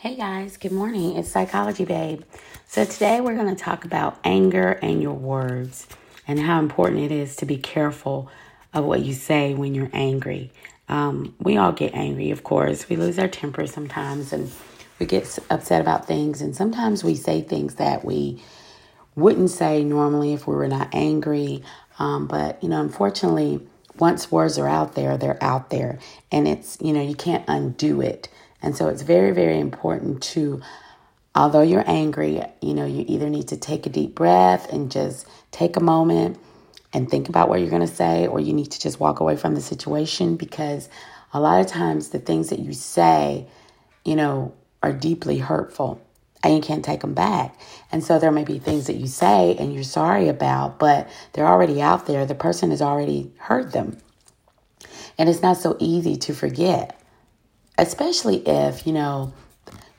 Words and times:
Hey 0.00 0.16
guys, 0.16 0.56
good 0.56 0.72
morning. 0.72 1.18
It's 1.18 1.28
Psychology 1.28 1.84
Babe. 1.84 2.22
So 2.66 2.86
today 2.86 3.20
we're 3.20 3.34
going 3.34 3.54
to 3.54 3.62
talk 3.62 3.84
about 3.84 4.18
anger 4.24 4.70
and 4.80 5.02
your 5.02 5.12
words 5.12 5.86
and 6.26 6.40
how 6.40 6.58
important 6.58 7.02
it 7.02 7.12
is 7.12 7.36
to 7.36 7.44
be 7.44 7.58
careful 7.58 8.30
of 8.72 8.86
what 8.86 9.02
you 9.02 9.12
say 9.12 9.52
when 9.52 9.74
you're 9.74 9.90
angry. 9.92 10.52
Um, 10.88 11.34
we 11.38 11.58
all 11.58 11.72
get 11.72 11.92
angry, 11.92 12.30
of 12.30 12.44
course. 12.44 12.88
We 12.88 12.96
lose 12.96 13.18
our 13.18 13.28
temper 13.28 13.66
sometimes 13.66 14.32
and 14.32 14.50
we 14.98 15.04
get 15.04 15.38
upset 15.50 15.82
about 15.82 16.06
things. 16.06 16.40
And 16.40 16.56
sometimes 16.56 17.04
we 17.04 17.14
say 17.14 17.42
things 17.42 17.74
that 17.74 18.02
we 18.02 18.42
wouldn't 19.16 19.50
say 19.50 19.84
normally 19.84 20.32
if 20.32 20.46
we 20.46 20.54
were 20.54 20.66
not 20.66 20.88
angry. 20.94 21.62
Um, 21.98 22.26
but, 22.26 22.62
you 22.62 22.70
know, 22.70 22.80
unfortunately, 22.80 23.60
once 23.98 24.32
words 24.32 24.56
are 24.56 24.66
out 24.66 24.94
there, 24.94 25.18
they're 25.18 25.44
out 25.44 25.68
there. 25.68 25.98
And 26.32 26.48
it's, 26.48 26.78
you 26.80 26.94
know, 26.94 27.02
you 27.02 27.14
can't 27.14 27.44
undo 27.46 28.00
it. 28.00 28.30
And 28.62 28.76
so 28.76 28.88
it's 28.88 29.02
very, 29.02 29.32
very 29.32 29.58
important 29.58 30.22
to, 30.34 30.60
although 31.34 31.62
you're 31.62 31.88
angry, 31.88 32.42
you 32.60 32.74
know, 32.74 32.86
you 32.86 33.04
either 33.08 33.30
need 33.30 33.48
to 33.48 33.56
take 33.56 33.86
a 33.86 33.90
deep 33.90 34.14
breath 34.14 34.72
and 34.72 34.90
just 34.90 35.26
take 35.50 35.76
a 35.76 35.80
moment 35.80 36.38
and 36.92 37.08
think 37.08 37.28
about 37.28 37.48
what 37.48 37.60
you're 37.60 37.70
going 37.70 37.86
to 37.86 37.94
say, 37.94 38.26
or 38.26 38.40
you 38.40 38.52
need 38.52 38.72
to 38.72 38.80
just 38.80 39.00
walk 39.00 39.20
away 39.20 39.36
from 39.36 39.54
the 39.54 39.60
situation 39.60 40.36
because 40.36 40.88
a 41.32 41.40
lot 41.40 41.60
of 41.60 41.66
times 41.66 42.08
the 42.08 42.18
things 42.18 42.50
that 42.50 42.58
you 42.58 42.72
say, 42.72 43.46
you 44.04 44.16
know, 44.16 44.52
are 44.82 44.92
deeply 44.92 45.38
hurtful 45.38 46.00
and 46.42 46.54
you 46.54 46.60
can't 46.60 46.84
take 46.84 47.00
them 47.00 47.14
back. 47.14 47.58
And 47.92 48.02
so 48.02 48.18
there 48.18 48.32
may 48.32 48.44
be 48.44 48.58
things 48.58 48.86
that 48.86 48.96
you 48.96 49.06
say 49.06 49.56
and 49.58 49.72
you're 49.72 49.84
sorry 49.84 50.28
about, 50.28 50.78
but 50.78 51.08
they're 51.32 51.46
already 51.46 51.80
out 51.80 52.06
there. 52.06 52.26
The 52.26 52.34
person 52.34 52.70
has 52.70 52.82
already 52.82 53.32
heard 53.38 53.72
them. 53.72 53.98
And 55.18 55.28
it's 55.28 55.42
not 55.42 55.58
so 55.58 55.76
easy 55.78 56.16
to 56.16 56.34
forget 56.34 56.99
especially 57.80 58.46
if, 58.46 58.86
you 58.86 58.92
know, 58.92 59.32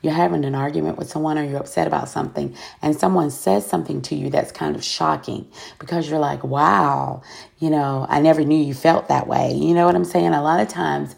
you're 0.02 0.14
having 0.14 0.46
an 0.46 0.56
argument 0.56 0.98
with 0.98 1.10
someone 1.10 1.38
or 1.38 1.44
you're 1.44 1.60
upset 1.60 1.88
about 1.88 2.10
something 2.10 2.56
and 2.82 2.96
someone 2.96 3.30
says 3.30 3.66
something 3.66 4.02
to 4.04 4.16
you 4.16 4.30
that's 4.30 4.52
kind 4.52 4.76
of 4.76 4.84
shocking 4.84 5.48
because 5.80 6.10
you're 6.10 6.20
like, 6.20 6.44
wow, 6.44 7.22
you 7.60 7.70
know, 7.70 8.06
I 8.08 8.20
never 8.22 8.44
knew 8.44 8.64
you 8.64 8.74
felt 8.74 9.08
that 9.10 9.28
way. 9.28 9.54
You 9.54 9.74
know 9.74 9.86
what 9.86 9.96
I'm 9.96 10.06
saying? 10.06 10.34
A 10.34 10.42
lot 10.42 10.60
of 10.60 10.68
times 10.68 11.16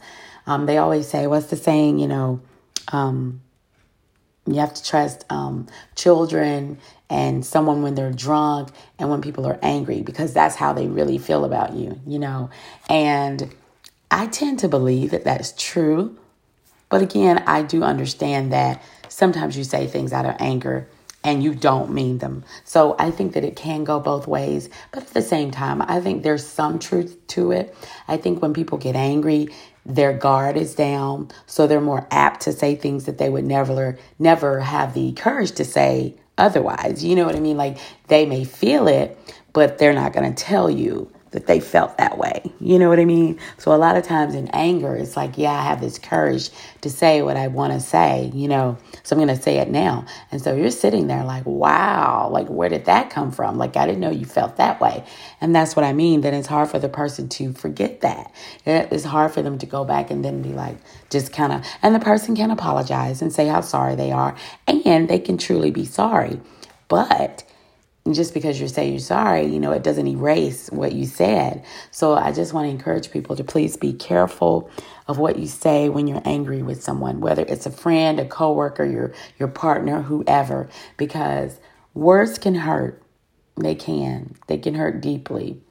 um, 0.47 0.65
they 0.65 0.77
always 0.77 1.07
say, 1.07 1.27
what's 1.27 1.47
the 1.47 1.55
saying, 1.55 1.99
you 1.99 2.07
know, 2.07 2.41
um, 2.91 3.41
you 4.45 4.55
have 4.55 4.73
to 4.73 4.83
trust 4.83 5.25
um, 5.29 5.67
children 5.95 6.77
and 7.09 7.45
someone 7.45 7.81
when 7.83 7.95
they're 7.95 8.11
drunk 8.11 8.69
and 8.99 9.09
when 9.09 9.21
people 9.21 9.45
are 9.45 9.59
angry 9.61 10.01
because 10.01 10.33
that's 10.33 10.55
how 10.55 10.73
they 10.73 10.87
really 10.87 11.17
feel 11.17 11.45
about 11.45 11.73
you, 11.73 11.99
you 12.05 12.19
know. 12.19 12.49
And 12.89 13.53
I 14.11 14.27
tend 14.27 14.59
to 14.59 14.67
believe 14.67 15.11
that 15.11 15.23
that's 15.23 15.53
true 15.57 16.17
but 16.93 17.01
again, 17.01 17.43
I 17.47 17.63
do 17.63 17.81
understand 17.81 18.53
that 18.53 18.79
sometimes 19.09 19.57
you 19.57 19.63
say 19.63 19.87
things 19.87 20.13
out 20.13 20.27
of 20.27 20.35
anger 20.37 20.87
and 21.23 21.43
you 21.43 21.55
don't 21.55 21.91
mean 21.91 22.19
them. 22.19 22.45
So 22.65 22.95
I 22.99 23.09
think 23.09 23.33
that 23.33 23.43
it 23.43 23.55
can 23.55 23.83
go 23.83 23.99
both 23.99 24.27
ways. 24.27 24.69
But 24.91 25.01
at 25.01 25.09
the 25.09 25.23
same 25.23 25.49
time, 25.49 25.81
I 25.81 25.99
think 26.01 26.21
there's 26.21 26.45
some 26.45 26.77
truth 26.77 27.17
to 27.29 27.51
it. 27.51 27.75
I 28.07 28.17
think 28.17 28.43
when 28.43 28.53
people 28.53 28.77
get 28.77 28.95
angry, 28.95 29.47
their 29.83 30.13
guard 30.13 30.55
is 30.55 30.75
down, 30.75 31.31
so 31.47 31.65
they're 31.65 31.81
more 31.81 32.05
apt 32.11 32.41
to 32.41 32.53
say 32.53 32.75
things 32.75 33.05
that 33.05 33.17
they 33.17 33.27
would 33.27 33.43
never 33.45 33.97
never 34.19 34.59
have 34.59 34.93
the 34.93 35.13
courage 35.13 35.53
to 35.53 35.65
say 35.65 36.13
otherwise. 36.37 37.03
You 37.03 37.15
know 37.15 37.25
what 37.25 37.35
I 37.35 37.39
mean? 37.39 37.57
Like 37.57 37.79
they 38.07 38.27
may 38.27 38.43
feel 38.43 38.87
it, 38.87 39.17
but 39.51 39.79
they're 39.79 39.93
not 39.93 40.13
going 40.13 40.31
to 40.31 40.43
tell 40.43 40.69
you 40.69 41.11
that 41.33 41.47
they 41.47 41.59
felt 41.59 41.97
that 41.97 42.17
way. 42.17 42.41
You 42.59 42.79
know 42.79 42.89
what 42.89 42.99
I 42.99 43.05
mean? 43.05 43.39
So 43.57 43.73
a 43.73 43.77
lot 43.77 43.97
of 43.97 44.03
times 44.03 44.33
in 44.33 44.47
anger, 44.49 44.95
it's 44.95 45.17
like, 45.17 45.37
yeah, 45.37 45.51
I 45.51 45.63
have 45.63 45.81
this 45.81 45.99
courage 45.99 46.49
to 46.81 46.89
say 46.89 47.21
what 47.21 47.37
I 47.37 47.47
want 47.47 47.73
to 47.73 47.79
say, 47.79 48.31
you 48.33 48.47
know, 48.47 48.77
so 49.03 49.15
I'm 49.15 49.23
going 49.23 49.35
to 49.35 49.41
say 49.41 49.57
it 49.57 49.69
now. 49.69 50.05
And 50.31 50.41
so 50.41 50.55
you're 50.55 50.71
sitting 50.71 51.07
there 51.07 51.23
like, 51.23 51.45
wow, 51.45 52.29
like, 52.31 52.47
where 52.47 52.69
did 52.69 52.85
that 52.85 53.09
come 53.09 53.31
from? 53.31 53.57
Like, 53.57 53.75
I 53.75 53.85
didn't 53.85 53.99
know 53.99 54.11
you 54.11 54.25
felt 54.25 54.57
that 54.57 54.79
way. 54.79 55.03
And 55.41 55.55
that's 55.55 55.75
what 55.75 55.83
I 55.83 55.91
mean. 55.91 56.21
Then 56.21 56.33
it's 56.33 56.47
hard 56.47 56.69
for 56.69 56.79
the 56.79 56.89
person 56.89 57.27
to 57.29 57.51
forget 57.53 58.01
that. 58.01 58.33
It's 58.65 59.03
hard 59.03 59.31
for 59.31 59.41
them 59.41 59.57
to 59.57 59.65
go 59.65 59.83
back 59.83 60.09
and 60.09 60.23
then 60.23 60.41
be 60.41 60.53
like, 60.53 60.77
just 61.09 61.33
kind 61.33 61.51
of, 61.51 61.65
and 61.81 61.93
the 61.93 61.99
person 61.99 62.35
can 62.35 62.51
apologize 62.51 63.21
and 63.21 63.33
say 63.33 63.47
how 63.47 63.61
sorry 63.61 63.95
they 63.95 64.11
are. 64.11 64.35
And 64.67 65.09
they 65.09 65.19
can 65.19 65.37
truly 65.37 65.71
be 65.71 65.85
sorry. 65.85 66.39
But 66.87 67.43
just 68.11 68.33
because 68.33 68.59
you're 68.59 68.67
saying 68.67 68.91
you're 68.91 68.99
sorry, 68.99 69.45
you 69.45 69.59
know, 69.59 69.71
it 69.71 69.83
doesn't 69.83 70.07
erase 70.07 70.69
what 70.71 70.91
you 70.91 71.05
said. 71.05 71.63
So 71.91 72.15
I 72.15 72.33
just 72.33 72.51
want 72.53 72.65
to 72.65 72.71
encourage 72.71 73.11
people 73.11 73.35
to 73.37 73.43
please 73.43 73.77
be 73.77 73.93
careful 73.93 74.69
of 75.07 75.17
what 75.17 75.39
you 75.39 75.47
say 75.47 75.87
when 75.87 76.07
you're 76.07 76.21
angry 76.25 76.61
with 76.61 76.83
someone, 76.83 77.21
whether 77.21 77.45
it's 77.47 77.65
a 77.65 77.71
friend, 77.71 78.19
a 78.19 78.25
coworker, 78.25 78.83
your 78.83 79.13
your 79.39 79.47
partner, 79.47 80.01
whoever, 80.01 80.69
because 80.97 81.59
words 81.93 82.37
can 82.37 82.55
hurt. 82.55 83.01
They 83.55 83.75
can. 83.75 84.35
They 84.47 84.57
can 84.57 84.73
hurt 84.73 84.99
deeply. 84.99 85.61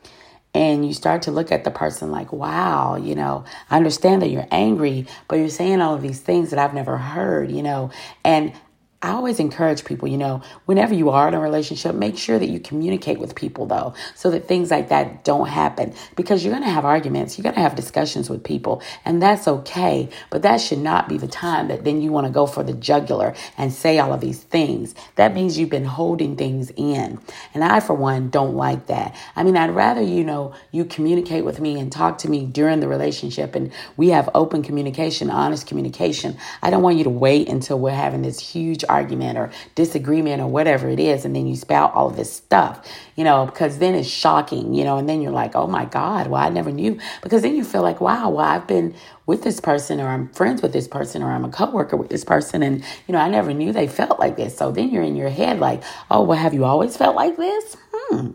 And 0.55 0.87
you 0.87 0.93
start 0.93 1.23
to 1.23 1.31
look 1.31 1.51
at 1.51 1.65
the 1.65 1.71
person 1.71 2.11
like, 2.11 2.33
wow, 2.33 2.97
you 2.97 3.15
know, 3.15 3.45
I 3.71 3.77
understand 3.77 4.21
that 4.21 4.29
you're 4.29 4.47
angry, 4.51 5.07
but 5.27 5.37
you're 5.37 5.49
saying 5.49 5.81
all 5.81 5.95
of 5.95 6.03
these 6.03 6.21
things 6.21 6.51
that 6.51 6.59
I've 6.59 6.75
never 6.75 6.99
heard, 6.99 7.51
you 7.51 7.63
know. 7.63 7.91
And 8.23 8.53
I 9.03 9.11
always 9.11 9.41
encourage 9.41 9.85
people, 9.85 10.07
you 10.07 10.17
know, 10.17 10.43
whenever 10.67 10.95
you 10.95 11.11
are 11.11 11.27
in 11.27 11.35
a 11.35 11.41
relationship, 11.41 11.93
make 11.93 12.17
sure 12.17 12.39
that 12.39 12.49
you 12.49 12.61
communicate 12.61 13.19
with 13.19 13.35
people 13.35 13.67
though, 13.67 13.95
so 14.15 14.31
that 14.31 14.47
things 14.47 14.71
like 14.71 14.91
that 14.91 15.25
don't 15.25 15.49
happen 15.49 15.93
because 16.15 16.45
you're 16.45 16.53
going 16.53 16.63
to 16.63 16.71
have 16.71 16.85
arguments, 16.85 17.37
you're 17.37 17.43
going 17.43 17.57
to 17.57 17.61
have 17.61 17.75
discussions 17.75 18.31
with 18.31 18.45
people, 18.45 18.81
and 19.05 19.21
that's 19.21 19.49
okay. 19.49 20.09
But 20.31 20.43
that 20.43 20.61
should 20.61 20.79
not 20.79 21.09
be 21.09 21.19
the 21.19 21.27
time 21.27 21.67
that 21.67 21.83
then 21.83 22.01
you 22.01 22.13
want 22.13 22.29
to 22.29 22.33
go 22.33 22.47
for 22.47 22.63
the 22.63 22.75
jugular 22.75 23.35
and 23.59 23.73
say 23.73 23.99
all 23.99 24.13
of 24.13 24.21
these 24.21 24.41
things. 24.41 24.95
That 25.17 25.35
means 25.35 25.59
you've 25.59 25.69
been 25.69 25.85
holding 25.85 26.37
things 26.37 26.71
in. 26.77 27.19
And 27.55 27.65
I, 27.65 27.81
for 27.81 27.95
one, 27.95 28.31
don't 28.31 28.55
like 28.55 28.87
that. 28.87 29.17
I 29.35 29.43
mean, 29.43 29.57
I'd 29.57 29.75
rather, 29.75 30.01
you 30.01 30.23
know, 30.23 30.55
you 30.71 30.85
communicate 30.85 31.45
with 31.45 31.59
me 31.59 31.81
and 31.81 31.91
talk 31.91 32.19
to 32.19 32.31
me 32.31 32.47
during 32.47 32.79
the 32.79 32.87
relationship 32.87 33.57
and 33.57 33.73
we 33.97 34.11
have 34.11 34.31
open 34.33 34.63
communication, 34.63 35.29
honest 35.29 35.67
communication. 35.67 36.37
I 36.63 36.71
don't 36.71 36.83
want 36.83 36.99
you 36.99 37.05
to 37.05 37.11
wait 37.11 37.49
until 37.49 37.81
we're 37.81 37.91
having 37.91 38.23
this 38.23 38.39
huge 38.39 38.85
argument 38.93 39.39
or 39.39 39.51
disagreement 39.75 40.43
or 40.43 40.47
whatever 40.47 40.89
it 40.89 41.01
is, 41.01 41.25
and 41.25 41.35
then 41.35 41.47
you 41.47 41.57
spout 41.57 41.93
all 41.95 42.11
this 42.11 42.33
stuff, 42.33 42.87
you 43.17 43.25
know, 43.25 43.47
because 43.47 43.79
then 43.79 43.95
it's 43.95 44.09
shocking, 44.09 44.75
you 44.75 44.85
know, 44.85 44.99
and 44.99 45.09
then 45.09 45.23
you're 45.23 45.33
like, 45.33 45.57
oh 45.57 45.67
my 45.67 45.87
God, 45.87 46.29
well, 46.29 46.43
I 46.43 46.51
never 46.51 46.71
knew. 46.71 46.99
Because 47.23 47.43
then 47.43 47.57
you 47.57 47.65
feel 47.65 47.83
like, 47.83 48.01
wow, 48.01 48.29
well, 48.29 48.45
I've 48.45 48.67
been 48.67 48.95
with 49.27 49.43
this 49.43 49.61
person 49.61 50.01
or 50.01 50.09
I'm 50.09 50.29
friends 50.29 50.63
with 50.63 50.73
this 50.73 50.89
person 50.89 51.23
or 51.23 51.31
I'm 51.31 51.45
a 51.45 51.49
coworker 51.49 51.97
with 51.97 52.11
this 52.11 52.25
person 52.25 52.63
and 52.63 52.85
you 53.07 53.13
know 53.13 53.19
I 53.19 53.29
never 53.29 53.53
knew 53.55 53.73
they 53.73 53.89
felt 53.89 54.19
like 54.19 54.37
this. 54.37 54.57
So 54.57 54.71
then 54.73 54.91
you're 54.91 55.03
in 55.03 55.17
your 55.17 55.31
head 55.31 55.59
like, 55.61 55.83
"Oh, 56.11 56.23
well 56.23 56.39
have 56.39 56.55
you 56.55 56.65
always 56.65 56.97
felt 56.97 57.17
like 57.17 57.37
this?" 57.37 57.77
Hmm. 57.93 58.33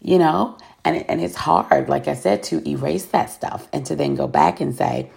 You 0.00 0.18
know? 0.18 0.56
And 0.84 1.08
and 1.10 1.20
it's 1.20 1.34
hard 1.34 1.88
like 1.88 2.08
I 2.08 2.14
said 2.14 2.42
to 2.44 2.66
erase 2.68 3.06
that 3.06 3.30
stuff 3.30 3.68
and 3.72 3.84
to 3.86 3.96
then 3.96 4.14
go 4.14 4.28
back 4.28 4.60
and 4.60 4.74
say, 4.74 5.10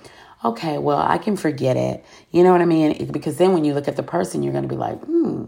okay, 0.43 0.77
well, 0.77 0.99
I 0.99 1.17
can 1.17 1.37
forget 1.37 1.77
it. 1.77 2.03
You 2.31 2.43
know 2.43 2.51
what 2.51 2.61
I 2.61 2.65
mean? 2.65 3.11
Because 3.11 3.37
then 3.37 3.53
when 3.53 3.65
you 3.65 3.73
look 3.73 3.87
at 3.87 3.95
the 3.95 4.03
person, 4.03 4.43
you're 4.43 4.53
going 4.53 4.67
to 4.67 4.69
be 4.69 4.75
like, 4.75 4.99
hmm. 5.03 5.45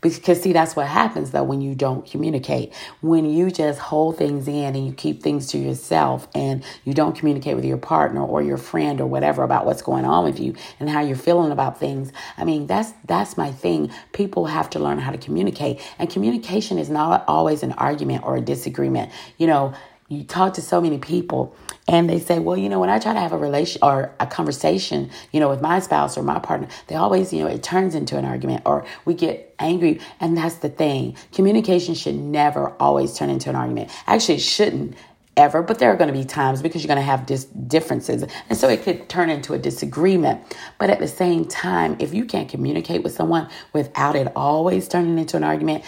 Because 0.00 0.40
see, 0.40 0.52
that's 0.52 0.74
what 0.74 0.86
happens 0.86 1.30
though 1.30 1.42
when 1.42 1.60
you 1.60 1.74
don't 1.74 2.10
communicate. 2.10 2.72
When 3.02 3.28
you 3.28 3.50
just 3.50 3.78
hold 3.78 4.16
things 4.16 4.48
in 4.48 4.74
and 4.74 4.86
you 4.86 4.92
keep 4.92 5.22
things 5.22 5.48
to 5.48 5.58
yourself 5.58 6.26
and 6.34 6.64
you 6.84 6.94
don't 6.94 7.14
communicate 7.14 7.54
with 7.54 7.64
your 7.64 7.76
partner 7.76 8.24
or 8.24 8.40
your 8.40 8.56
friend 8.56 9.00
or 9.00 9.06
whatever 9.06 9.42
about 9.42 9.66
what's 9.66 9.82
going 9.82 10.04
on 10.06 10.24
with 10.24 10.40
you 10.40 10.54
and 10.78 10.88
how 10.88 11.00
you're 11.00 11.16
feeling 11.16 11.52
about 11.52 11.78
things. 11.78 12.12
I 12.38 12.44
mean, 12.44 12.66
that's 12.66 12.92
that's 13.04 13.36
my 13.36 13.52
thing. 13.52 13.90
People 14.12 14.46
have 14.46 14.70
to 14.70 14.78
learn 14.78 14.98
how 14.98 15.10
to 15.10 15.18
communicate. 15.18 15.80
And 15.98 16.08
communication 16.08 16.78
is 16.78 16.88
not 16.88 17.24
always 17.28 17.62
an 17.62 17.72
argument 17.72 18.24
or 18.24 18.36
a 18.36 18.40
disagreement. 18.40 19.12
You 19.36 19.48
know, 19.48 19.74
you 20.10 20.24
talk 20.24 20.54
to 20.54 20.60
so 20.60 20.80
many 20.80 20.98
people 20.98 21.54
and 21.86 22.10
they 22.10 22.18
say, 22.18 22.40
well, 22.40 22.56
you 22.56 22.68
know, 22.68 22.80
when 22.80 22.90
I 22.90 22.98
try 22.98 23.14
to 23.14 23.20
have 23.20 23.32
a 23.32 23.38
relation 23.38 23.78
or 23.82 24.12
a 24.18 24.26
conversation, 24.26 25.08
you 25.32 25.38
know, 25.38 25.48
with 25.48 25.62
my 25.62 25.78
spouse 25.78 26.18
or 26.18 26.22
my 26.24 26.40
partner, 26.40 26.66
they 26.88 26.96
always, 26.96 27.32
you 27.32 27.44
know, 27.44 27.46
it 27.46 27.62
turns 27.62 27.94
into 27.94 28.18
an 28.18 28.24
argument 28.24 28.62
or 28.66 28.84
we 29.04 29.14
get 29.14 29.54
angry. 29.60 30.00
And 30.18 30.36
that's 30.36 30.56
the 30.56 30.68
thing. 30.68 31.16
Communication 31.32 31.94
should 31.94 32.16
never 32.16 32.70
always 32.80 33.16
turn 33.16 33.30
into 33.30 33.50
an 33.50 33.56
argument. 33.56 33.90
Actually, 34.08 34.34
it 34.34 34.40
shouldn't 34.42 34.96
ever, 35.36 35.62
but 35.62 35.78
there 35.78 35.92
are 35.92 35.96
going 35.96 36.12
to 36.12 36.18
be 36.18 36.24
times 36.24 36.60
because 36.60 36.82
you're 36.82 36.88
going 36.88 36.98
to 36.98 37.02
have 37.02 37.24
dis- 37.24 37.44
differences. 37.44 38.24
And 38.48 38.58
so 38.58 38.68
it 38.68 38.82
could 38.82 39.08
turn 39.08 39.30
into 39.30 39.54
a 39.54 39.58
disagreement. 39.58 40.42
But 40.78 40.90
at 40.90 40.98
the 40.98 41.08
same 41.08 41.44
time, 41.44 41.96
if 42.00 42.12
you 42.12 42.24
can't 42.24 42.48
communicate 42.48 43.04
with 43.04 43.14
someone 43.14 43.48
without 43.72 44.16
it 44.16 44.30
always 44.34 44.88
turning 44.88 45.18
into 45.18 45.36
an 45.36 45.44
argument, 45.44 45.84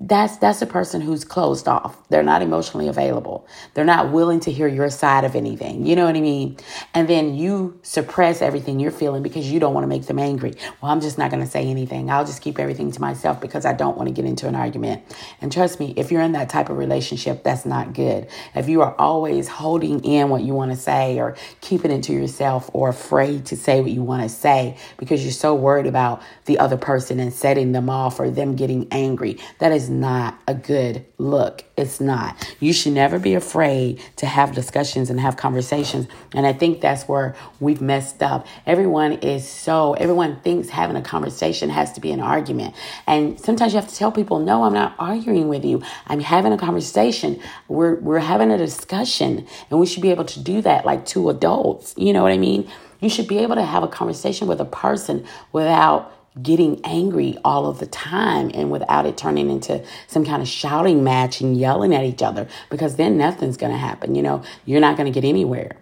that's 0.00 0.36
that's 0.36 0.60
a 0.60 0.66
person 0.66 1.00
who's 1.00 1.24
closed 1.24 1.66
off. 1.66 2.06
They're 2.10 2.22
not 2.22 2.42
emotionally 2.42 2.86
available. 2.86 3.46
They're 3.72 3.84
not 3.84 4.12
willing 4.12 4.40
to 4.40 4.52
hear 4.52 4.68
your 4.68 4.90
side 4.90 5.24
of 5.24 5.34
anything. 5.34 5.86
You 5.86 5.96
know 5.96 6.04
what 6.04 6.16
i 6.16 6.20
mean? 6.20 6.58
And 6.92 7.08
then 7.08 7.34
you 7.34 7.78
suppress 7.82 8.42
everything 8.42 8.78
you're 8.78 8.90
feeling 8.90 9.22
because 9.22 9.50
you 9.50 9.58
don't 9.58 9.72
want 9.72 9.84
to 9.84 9.88
make 9.88 10.06
them 10.06 10.18
angry. 10.18 10.54
Well 10.82 10.92
i'm 10.92 11.00
just 11.00 11.16
not 11.16 11.30
going 11.30 11.42
to 11.42 11.50
say 11.50 11.66
anything. 11.66 12.10
I'll 12.10 12.26
just 12.26 12.42
keep 12.42 12.58
everything 12.58 12.92
to 12.92 13.00
myself 13.00 13.40
because 13.40 13.64
i 13.64 13.72
don't 13.72 13.96
want 13.96 14.08
to 14.08 14.12
get 14.12 14.26
into 14.26 14.46
an 14.46 14.54
argument. 14.54 15.02
And 15.40 15.50
trust 15.50 15.80
me 15.80 15.94
if 15.96 16.12
you're 16.12 16.22
in 16.22 16.32
that 16.32 16.50
type 16.50 16.68
of 16.68 16.76
relationship 16.76 17.42
that's 17.42 17.64
not 17.64 17.94
good. 17.94 18.28
If 18.54 18.68
you 18.68 18.82
are 18.82 18.94
always 18.98 19.48
holding 19.48 20.04
in 20.04 20.28
what 20.28 20.42
you 20.42 20.52
want 20.52 20.72
to 20.72 20.76
say 20.76 21.18
or 21.18 21.36
keeping 21.62 21.90
it 21.90 22.02
to 22.04 22.12
yourself 22.12 22.68
or 22.74 22.90
afraid 22.90 23.46
to 23.46 23.56
say 23.56 23.80
what 23.80 23.90
you 23.90 24.02
want 24.02 24.22
to 24.22 24.28
say 24.28 24.76
because 24.98 25.24
you're 25.24 25.32
so 25.32 25.54
worried 25.54 25.86
about 25.86 26.22
the 26.44 26.58
other 26.58 26.76
person 26.76 27.18
and 27.18 27.32
setting 27.32 27.72
them 27.72 27.88
off 27.88 28.20
or 28.20 28.30
them 28.30 28.56
getting 28.56 28.86
angry 28.90 29.38
that 29.58 29.72
is 29.72 29.85
not 29.88 30.38
a 30.46 30.54
good 30.54 31.04
look. 31.18 31.64
It's 31.76 32.00
not. 32.00 32.54
You 32.60 32.72
should 32.72 32.92
never 32.92 33.18
be 33.18 33.34
afraid 33.34 34.00
to 34.16 34.26
have 34.26 34.54
discussions 34.54 35.10
and 35.10 35.20
have 35.20 35.36
conversations. 35.36 36.06
And 36.32 36.46
I 36.46 36.52
think 36.52 36.80
that's 36.80 37.04
where 37.04 37.34
we've 37.60 37.80
messed 37.80 38.22
up. 38.22 38.46
Everyone 38.66 39.12
is 39.12 39.46
so, 39.48 39.94
everyone 39.94 40.40
thinks 40.40 40.68
having 40.68 40.96
a 40.96 41.02
conversation 41.02 41.70
has 41.70 41.92
to 41.92 42.00
be 42.00 42.12
an 42.12 42.20
argument. 42.20 42.74
And 43.06 43.38
sometimes 43.40 43.72
you 43.72 43.80
have 43.80 43.88
to 43.88 43.96
tell 43.96 44.12
people, 44.12 44.38
no, 44.38 44.64
I'm 44.64 44.74
not 44.74 44.94
arguing 44.98 45.48
with 45.48 45.64
you. 45.64 45.82
I'm 46.06 46.20
having 46.20 46.52
a 46.52 46.58
conversation. 46.58 47.40
We're, 47.68 47.96
we're 47.96 48.18
having 48.18 48.50
a 48.50 48.58
discussion. 48.58 49.46
And 49.70 49.80
we 49.80 49.86
should 49.86 50.02
be 50.02 50.10
able 50.10 50.24
to 50.24 50.40
do 50.40 50.62
that 50.62 50.86
like 50.86 51.06
two 51.06 51.28
adults. 51.30 51.94
You 51.96 52.12
know 52.12 52.22
what 52.22 52.32
I 52.32 52.38
mean? 52.38 52.70
You 53.00 53.10
should 53.10 53.28
be 53.28 53.38
able 53.38 53.56
to 53.56 53.64
have 53.64 53.82
a 53.82 53.88
conversation 53.88 54.48
with 54.48 54.60
a 54.60 54.64
person 54.64 55.26
without 55.52 56.12
getting 56.42 56.80
angry 56.84 57.36
all 57.44 57.66
of 57.66 57.78
the 57.78 57.86
time 57.86 58.50
and 58.54 58.70
without 58.70 59.06
it 59.06 59.16
turning 59.16 59.50
into 59.50 59.82
some 60.06 60.24
kind 60.24 60.42
of 60.42 60.48
shouting 60.48 61.02
match 61.02 61.40
and 61.40 61.56
yelling 61.56 61.94
at 61.94 62.04
each 62.04 62.22
other 62.22 62.46
because 62.70 62.96
then 62.96 63.16
nothing's 63.16 63.56
going 63.56 63.72
to 63.72 63.78
happen. 63.78 64.14
You 64.14 64.22
know, 64.22 64.42
you're 64.64 64.80
not 64.80 64.96
going 64.96 65.10
to 65.10 65.20
get 65.20 65.26
anywhere. 65.26 65.76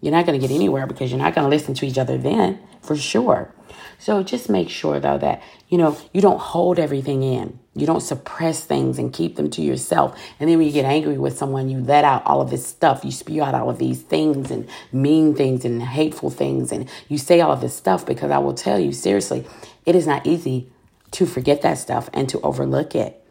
You're 0.00 0.12
not 0.12 0.26
going 0.26 0.40
to 0.40 0.46
get 0.46 0.54
anywhere 0.54 0.86
because 0.86 1.10
you're 1.10 1.20
not 1.20 1.34
going 1.34 1.44
to 1.44 1.54
listen 1.54 1.74
to 1.74 1.86
each 1.86 1.98
other 1.98 2.16
then, 2.16 2.58
for 2.80 2.96
sure. 2.96 3.54
So 4.00 4.22
just 4.22 4.48
make 4.48 4.70
sure 4.70 4.98
though 4.98 5.18
that, 5.18 5.42
you 5.68 5.76
know, 5.76 5.96
you 6.12 6.22
don't 6.22 6.40
hold 6.40 6.78
everything 6.78 7.22
in. 7.22 7.58
You 7.74 7.86
don't 7.86 8.00
suppress 8.00 8.64
things 8.64 8.98
and 8.98 9.12
keep 9.12 9.36
them 9.36 9.50
to 9.50 9.62
yourself. 9.62 10.18
And 10.40 10.48
then 10.48 10.56
when 10.56 10.66
you 10.66 10.72
get 10.72 10.86
angry 10.86 11.18
with 11.18 11.36
someone, 11.36 11.68
you 11.68 11.78
let 11.78 12.02
out 12.02 12.24
all 12.24 12.40
of 12.40 12.50
this 12.50 12.66
stuff. 12.66 13.04
You 13.04 13.12
spew 13.12 13.42
out 13.42 13.54
all 13.54 13.68
of 13.68 13.78
these 13.78 14.00
things 14.00 14.50
and 14.50 14.66
mean 14.90 15.34
things 15.34 15.66
and 15.66 15.82
hateful 15.82 16.30
things. 16.30 16.72
And 16.72 16.88
you 17.08 17.18
say 17.18 17.42
all 17.42 17.52
of 17.52 17.60
this 17.60 17.76
stuff 17.76 18.06
because 18.06 18.30
I 18.30 18.38
will 18.38 18.54
tell 18.54 18.78
you 18.78 18.90
seriously, 18.90 19.46
it 19.84 19.94
is 19.94 20.06
not 20.06 20.26
easy 20.26 20.72
to 21.12 21.26
forget 21.26 21.60
that 21.62 21.74
stuff 21.74 22.08
and 22.14 22.26
to 22.30 22.40
overlook 22.40 22.94
it. 22.94 23.22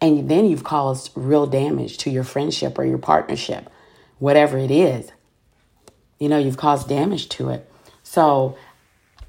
And 0.00 0.28
then 0.30 0.46
you've 0.46 0.64
caused 0.64 1.10
real 1.14 1.46
damage 1.46 1.98
to 1.98 2.10
your 2.10 2.24
friendship 2.24 2.78
or 2.78 2.84
your 2.84 2.98
partnership, 2.98 3.70
whatever 4.18 4.56
it 4.56 4.70
is. 4.70 5.10
You 6.18 6.30
know, 6.30 6.38
you've 6.38 6.56
caused 6.56 6.88
damage 6.88 7.28
to 7.30 7.50
it. 7.50 7.70
So 8.02 8.56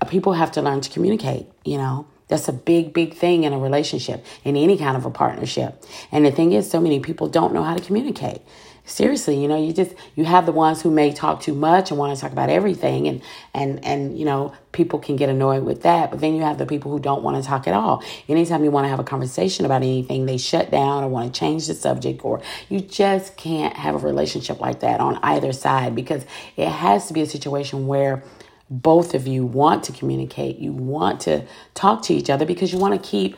people 0.09 0.33
have 0.33 0.51
to 0.53 0.61
learn 0.61 0.81
to 0.81 0.89
communicate, 0.89 1.47
you 1.63 1.77
know. 1.77 2.07
That's 2.27 2.47
a 2.47 2.53
big, 2.53 2.91
big 2.91 3.13
thing 3.13 3.43
in 3.43 3.53
a 3.53 3.59
relationship, 3.59 4.25
in 4.43 4.55
any 4.55 4.77
kind 4.77 4.97
of 4.97 5.05
a 5.05 5.11
partnership. 5.11 5.83
And 6.11 6.25
the 6.25 6.31
thing 6.31 6.53
is, 6.53 6.69
so 6.69 6.81
many 6.81 6.99
people 6.99 7.27
don't 7.27 7.53
know 7.53 7.63
how 7.63 7.75
to 7.75 7.83
communicate. 7.83 8.41
Seriously, 8.87 9.41
you 9.41 9.47
know, 9.47 9.57
you 9.57 9.73
just 9.73 9.95
you 10.15 10.25
have 10.25 10.45
the 10.45 10.51
ones 10.51 10.79
who 10.83 10.91
may 10.91 11.11
talk 11.11 11.41
too 11.41 11.55
much 11.55 11.89
and 11.89 11.99
want 11.99 12.15
to 12.15 12.21
talk 12.21 12.31
about 12.31 12.51
everything, 12.51 13.07
and 13.07 13.21
and 13.51 13.83
and 13.83 14.17
you 14.17 14.25
know, 14.25 14.53
people 14.73 14.99
can 14.99 15.15
get 15.15 15.27
annoyed 15.27 15.63
with 15.63 15.81
that. 15.81 16.11
But 16.11 16.21
then 16.21 16.35
you 16.35 16.43
have 16.43 16.59
the 16.59 16.67
people 16.67 16.91
who 16.91 16.99
don't 16.99 17.23
want 17.23 17.41
to 17.41 17.47
talk 17.47 17.67
at 17.67 17.73
all. 17.73 18.03
Anytime 18.29 18.63
you 18.63 18.69
want 18.69 18.85
to 18.85 18.89
have 18.89 18.99
a 18.99 19.03
conversation 19.03 19.65
about 19.65 19.81
anything, 19.81 20.27
they 20.27 20.37
shut 20.37 20.69
down 20.69 21.03
or 21.03 21.07
want 21.07 21.33
to 21.33 21.39
change 21.39 21.65
the 21.65 21.73
subject, 21.73 22.23
or 22.23 22.41
you 22.69 22.79
just 22.79 23.37
can't 23.37 23.75
have 23.75 23.95
a 23.95 23.99
relationship 23.99 24.59
like 24.59 24.81
that 24.81 24.99
on 24.99 25.17
either 25.23 25.51
side 25.51 25.95
because 25.95 26.23
it 26.55 26.69
has 26.69 27.07
to 27.07 27.13
be 27.13 27.21
a 27.21 27.25
situation 27.27 27.87
where 27.87 28.23
both 28.69 29.13
of 29.13 29.27
you 29.27 29.45
want 29.45 29.83
to 29.85 29.91
communicate, 29.91 30.57
you 30.57 30.71
want 30.71 31.21
to 31.21 31.45
talk 31.73 32.01
to 32.03 32.13
each 32.13 32.29
other 32.29 32.45
because 32.45 32.73
you 32.73 32.79
want 32.79 33.01
to 33.01 33.09
keep 33.09 33.37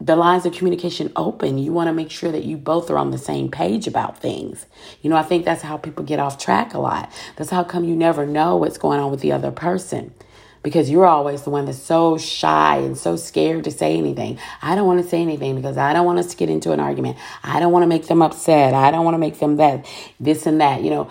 the 0.00 0.16
lines 0.16 0.46
of 0.46 0.54
communication 0.54 1.12
open. 1.14 1.58
You 1.58 1.72
want 1.72 1.88
to 1.88 1.92
make 1.92 2.10
sure 2.10 2.32
that 2.32 2.44
you 2.44 2.56
both 2.56 2.90
are 2.90 2.96
on 2.96 3.10
the 3.10 3.18
same 3.18 3.50
page 3.50 3.86
about 3.86 4.18
things. 4.18 4.66
You 5.02 5.10
know, 5.10 5.16
I 5.16 5.22
think 5.22 5.44
that's 5.44 5.62
how 5.62 5.76
people 5.76 6.04
get 6.04 6.18
off 6.18 6.38
track 6.38 6.72
a 6.72 6.78
lot. 6.78 7.12
That's 7.36 7.50
how 7.50 7.64
come 7.64 7.84
you 7.84 7.94
never 7.94 8.24
know 8.24 8.56
what's 8.56 8.78
going 8.78 8.98
on 8.98 9.10
with 9.10 9.20
the 9.20 9.32
other 9.32 9.50
person 9.50 10.14
because 10.62 10.90
you're 10.90 11.06
always 11.06 11.42
the 11.42 11.50
one 11.50 11.64
that's 11.64 11.78
so 11.78 12.18
shy 12.18 12.76
and 12.76 12.96
so 12.96 13.16
scared 13.16 13.64
to 13.64 13.70
say 13.70 13.96
anything. 13.96 14.38
I 14.62 14.74
don't 14.74 14.86
want 14.86 15.02
to 15.02 15.08
say 15.08 15.20
anything 15.20 15.56
because 15.56 15.76
I 15.76 15.92
don't 15.92 16.06
want 16.06 16.18
us 16.18 16.28
to 16.28 16.36
get 16.36 16.50
into 16.50 16.72
an 16.72 16.80
argument. 16.80 17.16
I 17.42 17.60
don't 17.60 17.72
want 17.72 17.82
to 17.82 17.86
make 17.86 18.06
them 18.06 18.22
upset. 18.22 18.74
I 18.74 18.90
don't 18.90 19.04
want 19.04 19.14
to 19.14 19.18
make 19.18 19.38
them 19.38 19.56
that, 19.56 19.86
this 20.18 20.46
and 20.46 20.60
that. 20.60 20.82
You 20.82 20.90
know, 20.90 21.10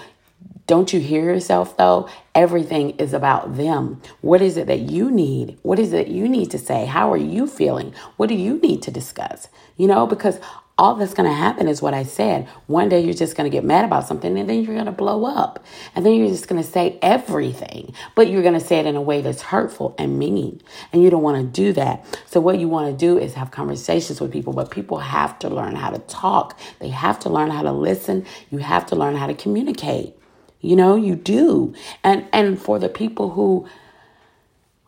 don't 0.69 0.93
you 0.93 0.99
hear 0.99 1.23
yourself 1.23 1.75
though? 1.77 2.07
Everything 2.35 2.91
is 2.91 3.11
about 3.11 3.57
them. 3.57 3.99
What 4.21 4.39
is 4.39 4.55
it 4.55 4.67
that 4.67 4.81
you 4.81 5.09
need? 5.09 5.57
What 5.63 5.79
is 5.79 5.93
it 5.93 6.09
you 6.09 6.29
need 6.29 6.51
to 6.51 6.59
say? 6.59 6.85
How 6.85 7.11
are 7.11 7.17
you 7.17 7.47
feeling? 7.47 7.91
What 8.17 8.29
do 8.29 8.35
you 8.35 8.59
need 8.59 8.83
to 8.83 8.91
discuss? 8.91 9.47
You 9.77 9.87
know, 9.87 10.05
because 10.05 10.39
all 10.77 10.93
that's 10.93 11.15
going 11.15 11.27
to 11.27 11.35
happen 11.35 11.67
is 11.67 11.81
what 11.81 11.95
I 11.95 12.03
said. 12.03 12.47
One 12.67 12.87
day 12.87 13.01
you're 13.01 13.15
just 13.15 13.35
going 13.35 13.49
to 13.49 13.53
get 13.53 13.63
mad 13.63 13.83
about 13.83 14.07
something 14.07 14.37
and 14.37 14.47
then 14.47 14.63
you're 14.63 14.75
going 14.75 14.85
to 14.85 14.91
blow 14.91 15.25
up. 15.25 15.65
And 15.95 16.05
then 16.05 16.13
you're 16.13 16.27
just 16.29 16.47
going 16.47 16.61
to 16.61 16.69
say 16.69 16.99
everything, 17.01 17.95
but 18.13 18.29
you're 18.29 18.43
going 18.43 18.53
to 18.53 18.59
say 18.59 18.77
it 18.77 18.85
in 18.85 18.95
a 18.95 19.01
way 19.01 19.21
that's 19.21 19.41
hurtful 19.41 19.95
and 19.97 20.19
mean. 20.19 20.61
And 20.93 21.01
you 21.01 21.09
don't 21.09 21.23
want 21.23 21.37
to 21.37 21.51
do 21.51 21.73
that. 21.73 22.05
So 22.27 22.39
what 22.39 22.59
you 22.59 22.67
want 22.67 22.91
to 22.91 22.95
do 22.95 23.17
is 23.17 23.33
have 23.33 23.49
conversations 23.49 24.21
with 24.21 24.31
people, 24.31 24.53
but 24.53 24.69
people 24.69 24.99
have 24.99 25.39
to 25.39 25.49
learn 25.49 25.75
how 25.75 25.89
to 25.89 25.99
talk. 25.99 26.59
They 26.77 26.89
have 26.89 27.17
to 27.21 27.29
learn 27.29 27.49
how 27.49 27.63
to 27.63 27.71
listen. 27.71 28.27
You 28.51 28.59
have 28.59 28.85
to 28.85 28.95
learn 28.95 29.15
how 29.15 29.25
to 29.25 29.33
communicate. 29.33 30.13
You 30.61 30.75
know, 30.75 30.95
you 30.95 31.15
do. 31.15 31.73
And 32.03 32.25
and 32.33 32.61
for 32.61 32.79
the 32.79 32.89
people 32.89 33.31
who 33.31 33.67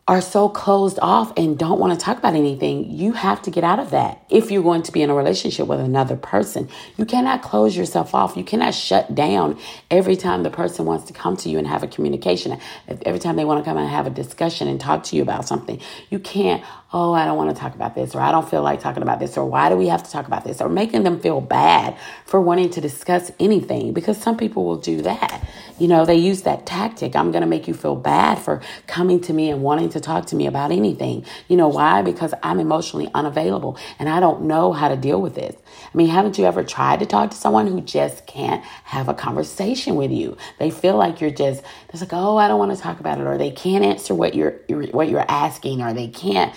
are 0.07 0.19
so 0.19 0.49
closed 0.49 0.99
off 1.01 1.31
and 1.37 1.57
don't 1.57 1.79
want 1.79 1.97
to 1.97 2.05
talk 2.05 2.17
about 2.17 2.33
anything, 2.33 2.91
you 2.91 3.13
have 3.13 3.41
to 3.41 3.51
get 3.51 3.63
out 3.63 3.79
of 3.79 3.91
that. 3.91 4.21
If 4.29 4.51
you're 4.51 4.63
going 4.63 4.81
to 4.83 4.91
be 4.91 5.01
in 5.01 5.09
a 5.09 5.15
relationship 5.15 5.67
with 5.67 5.79
another 5.79 6.17
person, 6.17 6.67
you 6.97 7.05
cannot 7.05 7.43
close 7.43 7.77
yourself 7.77 8.13
off. 8.13 8.35
You 8.35 8.43
cannot 8.43 8.73
shut 8.73 9.13
down 9.15 9.57
every 9.89 10.17
time 10.17 10.43
the 10.43 10.49
person 10.49 10.85
wants 10.85 11.05
to 11.05 11.13
come 11.13 11.37
to 11.37 11.49
you 11.49 11.57
and 11.57 11.67
have 11.67 11.83
a 11.83 11.87
communication. 11.87 12.59
Every 13.05 13.19
time 13.19 13.37
they 13.37 13.45
want 13.45 13.63
to 13.63 13.69
come 13.69 13.77
and 13.77 13.87
have 13.87 14.07
a 14.07 14.09
discussion 14.09 14.67
and 14.67 14.81
talk 14.81 15.03
to 15.03 15.15
you 15.15 15.21
about 15.21 15.47
something, 15.47 15.79
you 16.09 16.19
can't 16.19 16.61
oh, 16.93 17.13
I 17.13 17.25
don't 17.25 17.37
want 17.37 17.55
to 17.55 17.59
talk 17.59 17.73
about 17.73 17.95
this, 17.95 18.13
or 18.15 18.19
I 18.19 18.31
don't 18.31 18.49
feel 18.49 18.61
like 18.61 18.81
talking 18.81 19.01
about 19.01 19.19
this, 19.19 19.37
or 19.37 19.45
why 19.45 19.69
do 19.69 19.77
we 19.77 19.87
have 19.87 20.03
to 20.03 20.11
talk 20.11 20.27
about 20.27 20.43
this, 20.43 20.59
or 20.59 20.67
making 20.67 21.03
them 21.03 21.19
feel 21.19 21.39
bad 21.39 21.97
for 22.25 22.41
wanting 22.41 22.69
to 22.71 22.81
discuss 22.81 23.31
anything 23.39 23.93
because 23.93 24.17
some 24.17 24.35
people 24.35 24.65
will 24.65 24.77
do 24.77 25.01
that. 25.03 25.47
You 25.79 25.87
know, 25.87 26.05
they 26.05 26.17
use 26.17 26.41
that 26.43 26.65
tactic. 26.65 27.15
I'm 27.15 27.31
going 27.31 27.41
to 27.41 27.47
make 27.47 27.67
you 27.67 27.73
feel 27.73 27.95
bad 27.95 28.39
for 28.39 28.61
coming 28.87 29.21
to 29.21 29.33
me 29.33 29.49
and 29.49 29.63
wanting 29.63 29.89
to 29.89 29.99
talk 29.99 30.27
to 30.27 30.35
me 30.35 30.45
about 30.45 30.71
anything. 30.71 31.25
You 31.47 31.57
know 31.57 31.69
why? 31.69 32.01
Because 32.01 32.33
I'm 32.43 32.59
emotionally 32.59 33.09
unavailable 33.15 33.79
and 33.97 34.07
I 34.07 34.19
don't 34.19 34.43
know 34.43 34.73
how 34.73 34.89
to 34.89 34.95
deal 34.95 35.19
with 35.19 35.33
this. 35.33 35.55
I 35.91 35.97
mean, 35.97 36.07
haven't 36.07 36.37
you 36.37 36.45
ever 36.45 36.63
tried 36.63 36.99
to 36.99 37.05
talk 37.05 37.31
to 37.31 37.37
someone 37.37 37.67
who 37.67 37.81
just 37.81 38.27
can't 38.27 38.63
have 38.83 39.09
a 39.09 39.13
conversation 39.13 39.95
with 39.95 40.11
you? 40.11 40.37
They 40.59 40.69
feel 40.69 40.97
like 40.97 41.19
you're 41.19 41.31
just, 41.31 41.63
it's 41.89 42.01
like, 42.01 42.13
oh, 42.13 42.37
I 42.37 42.47
don't 42.47 42.59
want 42.59 42.75
to 42.75 42.81
talk 42.81 42.99
about 42.99 43.19
it, 43.19 43.25
or 43.25 43.37
they 43.37 43.51
can't 43.51 43.83
answer 43.83 44.13
what 44.13 44.35
you're, 44.35 44.59
what 44.91 45.09
you're 45.09 45.25
asking, 45.27 45.81
or 45.81 45.93
they 45.93 46.09
can't 46.09 46.53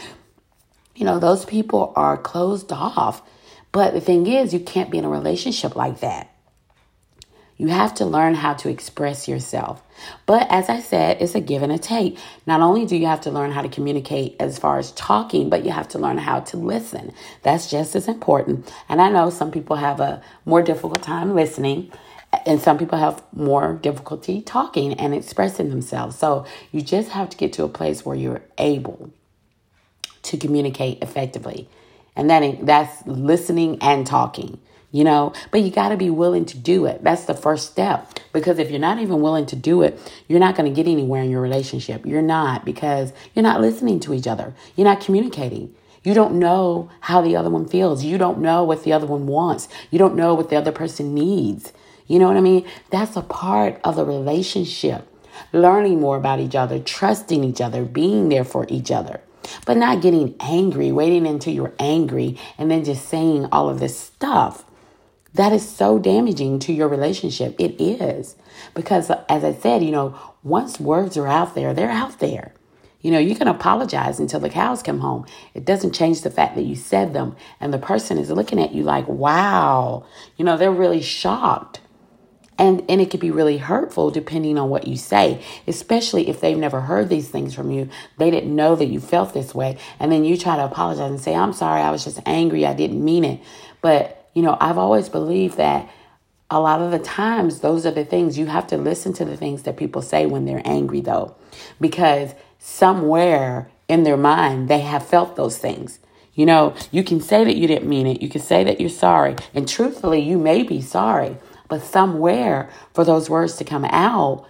you 0.94 1.04
know, 1.04 1.18
those 1.18 1.44
people 1.44 1.92
are 1.96 2.16
closed 2.16 2.72
off. 2.72 3.22
But 3.72 3.92
the 3.92 4.00
thing 4.00 4.26
is, 4.26 4.54
you 4.54 4.60
can't 4.60 4.90
be 4.90 4.98
in 4.98 5.04
a 5.04 5.08
relationship 5.08 5.74
like 5.74 6.00
that. 6.00 6.30
You 7.56 7.68
have 7.68 7.94
to 7.94 8.04
learn 8.04 8.34
how 8.34 8.54
to 8.54 8.68
express 8.68 9.28
yourself. 9.28 9.80
But 10.26 10.48
as 10.50 10.68
I 10.68 10.80
said, 10.80 11.18
it's 11.20 11.36
a 11.36 11.40
give 11.40 11.62
and 11.62 11.70
a 11.70 11.78
take. 11.78 12.18
Not 12.46 12.60
only 12.60 12.84
do 12.84 12.96
you 12.96 13.06
have 13.06 13.20
to 13.22 13.30
learn 13.30 13.52
how 13.52 13.62
to 13.62 13.68
communicate 13.68 14.34
as 14.40 14.58
far 14.58 14.78
as 14.78 14.90
talking, 14.92 15.50
but 15.50 15.64
you 15.64 15.70
have 15.70 15.88
to 15.90 15.98
learn 15.98 16.18
how 16.18 16.40
to 16.40 16.56
listen. 16.56 17.12
That's 17.42 17.70
just 17.70 17.94
as 17.94 18.08
important. 18.08 18.72
And 18.88 19.00
I 19.00 19.08
know 19.08 19.30
some 19.30 19.52
people 19.52 19.76
have 19.76 20.00
a 20.00 20.20
more 20.44 20.62
difficult 20.62 21.02
time 21.02 21.34
listening, 21.34 21.92
and 22.44 22.60
some 22.60 22.76
people 22.76 22.98
have 22.98 23.22
more 23.32 23.74
difficulty 23.74 24.42
talking 24.42 24.94
and 24.94 25.14
expressing 25.14 25.70
themselves. 25.70 26.16
So 26.16 26.46
you 26.72 26.82
just 26.82 27.10
have 27.10 27.30
to 27.30 27.36
get 27.36 27.52
to 27.54 27.64
a 27.64 27.68
place 27.68 28.04
where 28.04 28.16
you're 28.16 28.42
able 28.58 29.12
to 30.24 30.36
communicate 30.36 31.02
effectively. 31.02 31.68
And 32.16 32.30
that 32.30 32.64
that's 32.64 33.06
listening 33.06 33.78
and 33.80 34.06
talking, 34.06 34.58
you 34.92 35.02
know, 35.02 35.32
but 35.50 35.62
you 35.62 35.70
got 35.70 35.88
to 35.88 35.96
be 35.96 36.10
willing 36.10 36.44
to 36.46 36.58
do 36.58 36.86
it. 36.86 37.02
That's 37.02 37.24
the 37.24 37.34
first 37.34 37.70
step 37.70 38.20
because 38.32 38.58
if 38.58 38.70
you're 38.70 38.78
not 38.78 39.00
even 39.00 39.20
willing 39.20 39.46
to 39.46 39.56
do 39.56 39.82
it, 39.82 39.98
you're 40.28 40.38
not 40.38 40.56
going 40.56 40.72
to 40.72 40.74
get 40.74 40.88
anywhere 40.88 41.22
in 41.22 41.30
your 41.30 41.40
relationship. 41.40 42.06
You're 42.06 42.22
not 42.22 42.64
because 42.64 43.12
you're 43.34 43.42
not 43.42 43.60
listening 43.60 43.98
to 44.00 44.14
each 44.14 44.28
other. 44.28 44.54
You're 44.76 44.86
not 44.86 45.00
communicating. 45.00 45.74
You 46.04 46.14
don't 46.14 46.38
know 46.38 46.90
how 47.00 47.22
the 47.22 47.34
other 47.34 47.50
one 47.50 47.66
feels. 47.66 48.04
You 48.04 48.18
don't 48.18 48.38
know 48.38 48.62
what 48.62 48.84
the 48.84 48.92
other 48.92 49.06
one 49.06 49.26
wants. 49.26 49.68
You 49.90 49.98
don't 49.98 50.14
know 50.14 50.34
what 50.34 50.50
the 50.50 50.56
other 50.56 50.70
person 50.70 51.14
needs. 51.14 51.72
You 52.06 52.18
know 52.18 52.28
what 52.28 52.36
I 52.36 52.40
mean? 52.40 52.66
That's 52.90 53.16
a 53.16 53.22
part 53.22 53.80
of 53.82 53.96
the 53.96 54.04
relationship. 54.04 55.08
Learning 55.52 55.98
more 55.98 56.16
about 56.16 56.38
each 56.38 56.54
other, 56.54 56.78
trusting 56.78 57.42
each 57.42 57.60
other, 57.60 57.84
being 57.84 58.28
there 58.28 58.44
for 58.44 58.66
each 58.68 58.92
other. 58.92 59.20
But 59.66 59.76
not 59.76 60.02
getting 60.02 60.34
angry, 60.40 60.92
waiting 60.92 61.26
until 61.26 61.54
you're 61.54 61.74
angry, 61.78 62.38
and 62.58 62.70
then 62.70 62.84
just 62.84 63.08
saying 63.08 63.46
all 63.52 63.68
of 63.68 63.80
this 63.80 63.98
stuff. 63.98 64.64
That 65.34 65.52
is 65.52 65.68
so 65.68 65.98
damaging 65.98 66.60
to 66.60 66.72
your 66.72 66.88
relationship. 66.88 67.56
It 67.58 67.80
is. 67.80 68.36
Because, 68.72 69.10
as 69.28 69.42
I 69.44 69.52
said, 69.52 69.82
you 69.82 69.90
know, 69.90 70.16
once 70.42 70.78
words 70.78 71.16
are 71.16 71.26
out 71.26 71.54
there, 71.54 71.74
they're 71.74 71.90
out 71.90 72.20
there. 72.20 72.52
You 73.04 73.10
know, 73.10 73.18
you 73.18 73.34
can 73.36 73.48
apologize 73.48 74.18
until 74.18 74.40
the 74.40 74.48
cows 74.48 74.82
come 74.82 75.00
home. 75.00 75.26
It 75.52 75.66
doesn't 75.66 75.92
change 75.92 76.22
the 76.22 76.30
fact 76.30 76.54
that 76.54 76.62
you 76.62 76.74
said 76.74 77.12
them 77.12 77.36
and 77.60 77.70
the 77.72 77.78
person 77.78 78.16
is 78.16 78.30
looking 78.30 78.58
at 78.58 78.72
you 78.72 78.82
like, 78.82 79.06
wow. 79.06 80.06
You 80.38 80.44
know, 80.46 80.56
they're 80.56 80.72
really 80.72 81.02
shocked. 81.02 81.80
And 82.56 82.84
and 82.88 83.00
it 83.00 83.10
could 83.10 83.20
be 83.20 83.30
really 83.30 83.58
hurtful 83.58 84.10
depending 84.10 84.58
on 84.58 84.70
what 84.70 84.86
you 84.86 84.96
say, 84.96 85.42
especially 85.66 86.28
if 86.28 86.40
they've 86.40 86.56
never 86.56 86.82
heard 86.82 87.08
these 87.08 87.28
things 87.28 87.54
from 87.54 87.70
you. 87.70 87.88
They 88.18 88.30
didn't 88.30 88.54
know 88.54 88.76
that 88.76 88.86
you 88.86 89.00
felt 89.00 89.34
this 89.34 89.54
way. 89.54 89.78
And 89.98 90.12
then 90.12 90.24
you 90.24 90.36
try 90.36 90.56
to 90.56 90.64
apologize 90.64 91.10
and 91.10 91.20
say, 91.20 91.34
I'm 91.34 91.52
sorry, 91.52 91.80
I 91.80 91.90
was 91.90 92.04
just 92.04 92.20
angry, 92.26 92.64
I 92.64 92.74
didn't 92.74 93.04
mean 93.04 93.24
it. 93.24 93.40
But, 93.80 94.30
you 94.34 94.42
know, 94.42 94.56
I've 94.60 94.78
always 94.78 95.08
believed 95.08 95.56
that 95.56 95.90
a 96.50 96.60
lot 96.60 96.80
of 96.80 96.90
the 96.90 96.98
times 96.98 97.60
those 97.60 97.84
are 97.84 97.90
the 97.90 98.04
things 98.04 98.38
you 98.38 98.46
have 98.46 98.66
to 98.68 98.76
listen 98.76 99.12
to 99.14 99.24
the 99.24 99.36
things 99.36 99.62
that 99.62 99.76
people 99.76 100.02
say 100.02 100.26
when 100.26 100.44
they're 100.44 100.62
angry 100.64 101.00
though 101.00 101.34
because 101.80 102.34
somewhere 102.58 103.70
in 103.88 104.02
their 104.04 104.16
mind 104.16 104.68
they 104.68 104.80
have 104.80 105.06
felt 105.06 105.36
those 105.36 105.58
things 105.58 105.98
you 106.34 106.44
know 106.46 106.74
you 106.90 107.02
can 107.02 107.20
say 107.20 107.44
that 107.44 107.56
you 107.56 107.66
didn't 107.66 107.88
mean 107.88 108.06
it 108.06 108.22
you 108.22 108.28
can 108.28 108.40
say 108.40 108.62
that 108.62 108.80
you're 108.80 108.90
sorry 108.90 109.34
and 109.54 109.68
truthfully 109.68 110.20
you 110.20 110.38
may 110.38 110.62
be 110.62 110.80
sorry 110.80 111.36
but 111.68 111.82
somewhere 111.82 112.70
for 112.92 113.04
those 113.04 113.30
words 113.30 113.56
to 113.56 113.64
come 113.64 113.84
out 113.86 114.46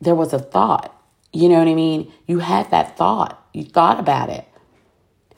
there 0.00 0.14
was 0.14 0.32
a 0.32 0.38
thought. 0.38 0.94
You 1.32 1.48
know 1.48 1.58
what 1.58 1.68
i 1.68 1.74
mean? 1.74 2.12
You 2.26 2.40
had 2.40 2.70
that 2.70 2.96
thought. 2.96 3.42
You 3.54 3.64
thought 3.64 4.00
about 4.00 4.28
it. 4.30 4.44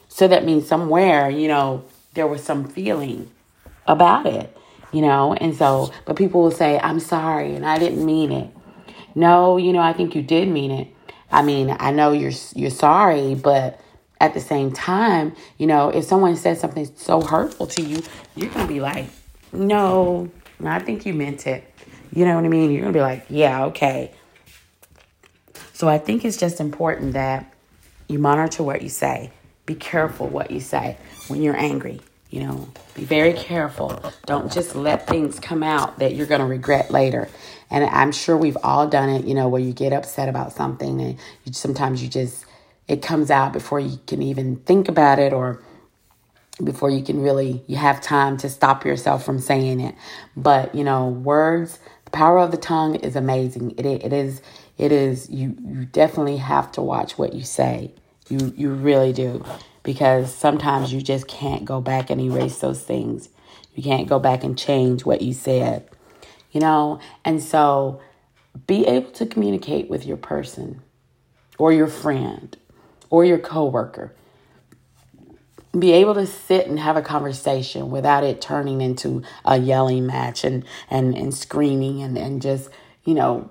So 0.08 0.26
that 0.28 0.44
means 0.44 0.66
somewhere 0.66 1.28
you 1.28 1.48
know 1.48 1.84
there 2.14 2.26
was 2.26 2.42
some 2.42 2.66
feeling 2.66 3.30
about 3.86 4.26
it 4.26 4.56
you 4.92 5.02
know? 5.02 5.34
And 5.34 5.54
so 5.56 5.92
but 6.04 6.16
people 6.16 6.40
will 6.42 6.50
say 6.52 6.78
i'm 6.78 7.00
sorry 7.00 7.54
and 7.54 7.66
i 7.66 7.78
didn't 7.78 8.04
mean 8.04 8.32
it. 8.32 8.50
No 9.14 9.56
you 9.56 9.72
know 9.72 9.80
i 9.80 9.92
think 9.92 10.14
you 10.14 10.22
did 10.22 10.48
mean 10.48 10.70
it. 10.70 10.88
I 11.30 11.42
mean 11.42 11.76
i 11.80 11.90
know 11.90 12.12
you're 12.12 12.32
you're 12.54 12.70
sorry 12.70 13.34
but 13.34 13.80
at 14.20 14.34
the 14.34 14.40
same 14.40 14.72
time 14.72 15.34
you 15.58 15.66
know 15.66 15.88
if 15.88 16.04
someone 16.04 16.36
says 16.36 16.60
something 16.60 16.88
so 16.96 17.20
hurtful 17.20 17.66
to 17.66 17.82
you 17.82 18.02
you're 18.36 18.50
gonna 18.50 18.68
be 18.68 18.80
like 18.80 19.06
no 19.52 20.30
i 20.64 20.78
think 20.78 21.06
you 21.06 21.14
meant 21.14 21.46
it. 21.46 21.64
You 22.12 22.24
know 22.24 22.36
what 22.36 22.44
i 22.44 22.48
mean? 22.48 22.70
You're 22.70 22.82
gonna 22.82 22.92
be 22.92 23.00
like 23.00 23.26
yeah 23.28 23.66
okay. 23.66 24.12
So 25.72 25.88
i 25.88 25.98
think 25.98 26.24
it's 26.24 26.36
just 26.36 26.60
important 26.60 27.14
that 27.14 27.52
you 28.08 28.18
monitor 28.18 28.62
what 28.62 28.82
you 28.82 28.88
say. 28.88 29.30
Be 29.66 29.74
careful 29.74 30.28
what 30.28 30.50
you 30.50 30.60
say 30.60 30.96
when 31.28 31.42
you're 31.42 31.56
angry 31.56 32.00
you 32.34 32.40
know, 32.40 32.68
be 32.96 33.04
very 33.04 33.32
careful. 33.32 34.02
Don't 34.26 34.50
just 34.50 34.74
let 34.74 35.06
things 35.06 35.38
come 35.38 35.62
out 35.62 36.00
that 36.00 36.16
you're 36.16 36.26
going 36.26 36.40
to 36.40 36.46
regret 36.48 36.90
later. 36.90 37.28
And 37.70 37.84
I'm 37.84 38.10
sure 38.10 38.36
we've 38.36 38.56
all 38.64 38.88
done 38.88 39.08
it, 39.08 39.24
you 39.24 39.34
know, 39.34 39.46
where 39.46 39.60
you 39.60 39.72
get 39.72 39.92
upset 39.92 40.28
about 40.28 40.52
something 40.52 41.00
and 41.00 41.16
you, 41.44 41.52
sometimes 41.52 42.02
you 42.02 42.08
just, 42.08 42.44
it 42.88 43.02
comes 43.02 43.30
out 43.30 43.52
before 43.52 43.78
you 43.78 44.00
can 44.08 44.20
even 44.20 44.56
think 44.56 44.88
about 44.88 45.20
it 45.20 45.32
or 45.32 45.62
before 46.62 46.90
you 46.90 47.02
can 47.02 47.20
really, 47.20 47.62
you 47.66 47.76
have 47.76 48.00
time 48.00 48.36
to 48.38 48.48
stop 48.48 48.84
yourself 48.84 49.24
from 49.24 49.40
saying 49.40 49.80
it. 49.80 49.94
But, 50.36 50.74
you 50.74 50.84
know, 50.84 51.08
words, 51.08 51.80
the 52.04 52.10
power 52.12 52.38
of 52.38 52.52
the 52.52 52.56
tongue 52.56 52.94
is 52.96 53.16
amazing. 53.16 53.72
It, 53.76 53.86
it 53.86 54.12
is, 54.12 54.40
it 54.78 54.92
is, 54.92 55.28
you, 55.28 55.56
you 55.66 55.84
definitely 55.86 56.36
have 56.36 56.70
to 56.72 56.82
watch 56.82 57.18
what 57.18 57.32
you 57.32 57.42
say. 57.42 57.92
You, 58.28 58.52
you 58.56 58.70
really 58.70 59.12
do 59.12 59.44
because 59.82 60.34
sometimes 60.34 60.92
you 60.92 61.02
just 61.02 61.26
can't 61.26 61.64
go 61.64 61.80
back 61.80 62.08
and 62.08 62.20
erase 62.20 62.58
those 62.58 62.82
things. 62.82 63.28
You 63.74 63.82
can't 63.82 64.08
go 64.08 64.18
back 64.18 64.44
and 64.44 64.56
change 64.56 65.04
what 65.04 65.22
you 65.22 65.32
said, 65.32 65.88
you 66.52 66.60
know? 66.60 67.00
And 67.24 67.42
so 67.42 68.00
be 68.66 68.86
able 68.86 69.10
to 69.12 69.26
communicate 69.26 69.90
with 69.90 70.06
your 70.06 70.16
person 70.16 70.82
or 71.58 71.72
your 71.72 71.88
friend 71.88 72.56
or 73.10 73.24
your 73.24 73.38
coworker. 73.38 74.14
Be 75.78 75.92
able 75.92 76.14
to 76.14 76.26
sit 76.26 76.66
and 76.66 76.78
have 76.78 76.96
a 76.96 77.02
conversation 77.02 77.90
without 77.90 78.24
it 78.24 78.40
turning 78.40 78.80
into 78.80 79.22
a 79.44 79.58
yelling 79.58 80.06
match 80.06 80.44
and, 80.44 80.64
and, 80.90 81.16
and 81.16 81.34
screaming 81.34 82.02
and, 82.02 82.16
and 82.18 82.42
just, 82.42 82.70
you 83.04 83.14
know, 83.14 83.50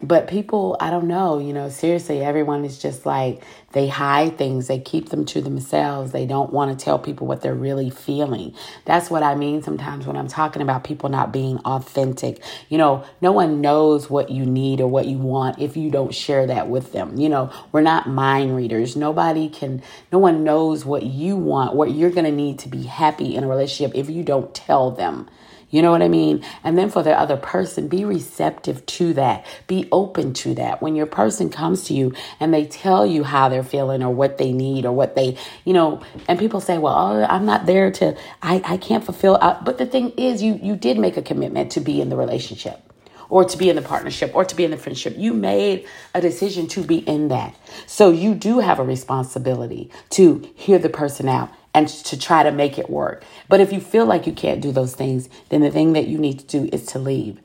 but 0.00 0.28
people, 0.28 0.76
I 0.80 0.90
don't 0.90 1.08
know, 1.08 1.38
you 1.38 1.52
know, 1.52 1.68
seriously, 1.68 2.22
everyone 2.22 2.64
is 2.64 2.78
just 2.78 3.04
like 3.04 3.42
they 3.72 3.88
hide 3.88 4.38
things, 4.38 4.68
they 4.68 4.78
keep 4.78 5.08
them 5.08 5.24
to 5.26 5.40
themselves. 5.40 6.12
They 6.12 6.24
don't 6.24 6.52
want 6.52 6.76
to 6.76 6.84
tell 6.84 7.00
people 7.00 7.26
what 7.26 7.42
they're 7.42 7.54
really 7.54 7.90
feeling. 7.90 8.54
That's 8.84 9.10
what 9.10 9.24
I 9.24 9.34
mean 9.34 9.60
sometimes 9.62 10.06
when 10.06 10.16
I'm 10.16 10.28
talking 10.28 10.62
about 10.62 10.84
people 10.84 11.08
not 11.08 11.32
being 11.32 11.58
authentic. 11.58 12.42
You 12.68 12.78
know, 12.78 13.04
no 13.20 13.32
one 13.32 13.60
knows 13.60 14.08
what 14.08 14.30
you 14.30 14.46
need 14.46 14.80
or 14.80 14.86
what 14.86 15.06
you 15.06 15.18
want 15.18 15.58
if 15.58 15.76
you 15.76 15.90
don't 15.90 16.14
share 16.14 16.46
that 16.46 16.68
with 16.68 16.92
them. 16.92 17.18
You 17.18 17.28
know, 17.28 17.52
we're 17.72 17.80
not 17.80 18.08
mind 18.08 18.54
readers. 18.54 18.94
Nobody 18.94 19.48
can, 19.48 19.82
no 20.12 20.18
one 20.18 20.44
knows 20.44 20.84
what 20.84 21.02
you 21.02 21.36
want, 21.36 21.74
what 21.74 21.90
you're 21.90 22.10
going 22.10 22.24
to 22.24 22.32
need 22.32 22.60
to 22.60 22.68
be 22.68 22.84
happy 22.84 23.34
in 23.34 23.42
a 23.42 23.48
relationship 23.48 23.96
if 23.96 24.08
you 24.08 24.22
don't 24.22 24.54
tell 24.54 24.92
them. 24.92 25.28
You 25.70 25.82
know 25.82 25.90
what 25.90 26.02
I 26.02 26.08
mean? 26.08 26.44
And 26.64 26.78
then 26.78 26.88
for 26.90 27.02
the 27.02 27.18
other 27.18 27.36
person, 27.36 27.88
be 27.88 28.04
receptive 28.04 28.84
to 28.86 29.12
that. 29.14 29.44
Be 29.66 29.88
open 29.92 30.32
to 30.34 30.54
that. 30.54 30.80
When 30.80 30.96
your 30.96 31.06
person 31.06 31.50
comes 31.50 31.84
to 31.84 31.94
you 31.94 32.14
and 32.40 32.54
they 32.54 32.64
tell 32.64 33.04
you 33.04 33.22
how 33.24 33.48
they're 33.48 33.62
feeling 33.62 34.02
or 34.02 34.10
what 34.10 34.38
they 34.38 34.52
need 34.52 34.86
or 34.86 34.92
what 34.92 35.14
they, 35.14 35.36
you 35.64 35.74
know, 35.74 36.02
and 36.26 36.38
people 36.38 36.60
say, 36.60 36.78
well, 36.78 36.94
oh, 36.94 37.24
I'm 37.24 37.44
not 37.44 37.66
there 37.66 37.90
to, 37.90 38.16
I, 38.42 38.62
I 38.64 38.76
can't 38.78 39.04
fulfill. 39.04 39.36
Uh, 39.40 39.60
but 39.62 39.78
the 39.78 39.86
thing 39.86 40.10
is, 40.16 40.42
you, 40.42 40.58
you 40.62 40.74
did 40.74 40.98
make 40.98 41.16
a 41.16 41.22
commitment 41.22 41.72
to 41.72 41.80
be 41.80 42.00
in 42.00 42.08
the 42.08 42.16
relationship 42.16 42.80
or 43.28 43.44
to 43.44 43.58
be 43.58 43.68
in 43.68 43.76
the 43.76 43.82
partnership 43.82 44.30
or 44.34 44.44
to 44.44 44.56
be 44.56 44.64
in 44.64 44.70
the 44.70 44.76
friendship. 44.76 45.14
You 45.16 45.34
made 45.34 45.86
a 46.14 46.20
decision 46.20 46.66
to 46.68 46.82
be 46.82 46.98
in 46.98 47.28
that. 47.28 47.54
So 47.86 48.10
you 48.10 48.34
do 48.34 48.60
have 48.60 48.78
a 48.78 48.84
responsibility 48.84 49.90
to 50.10 50.50
hear 50.54 50.78
the 50.78 50.88
person 50.88 51.28
out 51.28 51.50
and 51.74 51.88
to 51.88 52.18
try 52.18 52.42
to 52.42 52.50
make 52.50 52.78
it 52.78 52.90
work. 52.90 53.24
But 53.48 53.60
if 53.60 53.72
you 53.72 53.80
feel 53.80 54.06
like 54.06 54.26
you 54.26 54.32
can't 54.32 54.60
do 54.60 54.72
those 54.72 54.94
things, 54.94 55.28
then 55.48 55.60
the 55.60 55.70
thing 55.70 55.92
that 55.92 56.08
you 56.08 56.18
need 56.18 56.40
to 56.40 56.46
do 56.46 56.68
is 56.72 56.86
to 56.86 56.98
leave. 56.98 57.40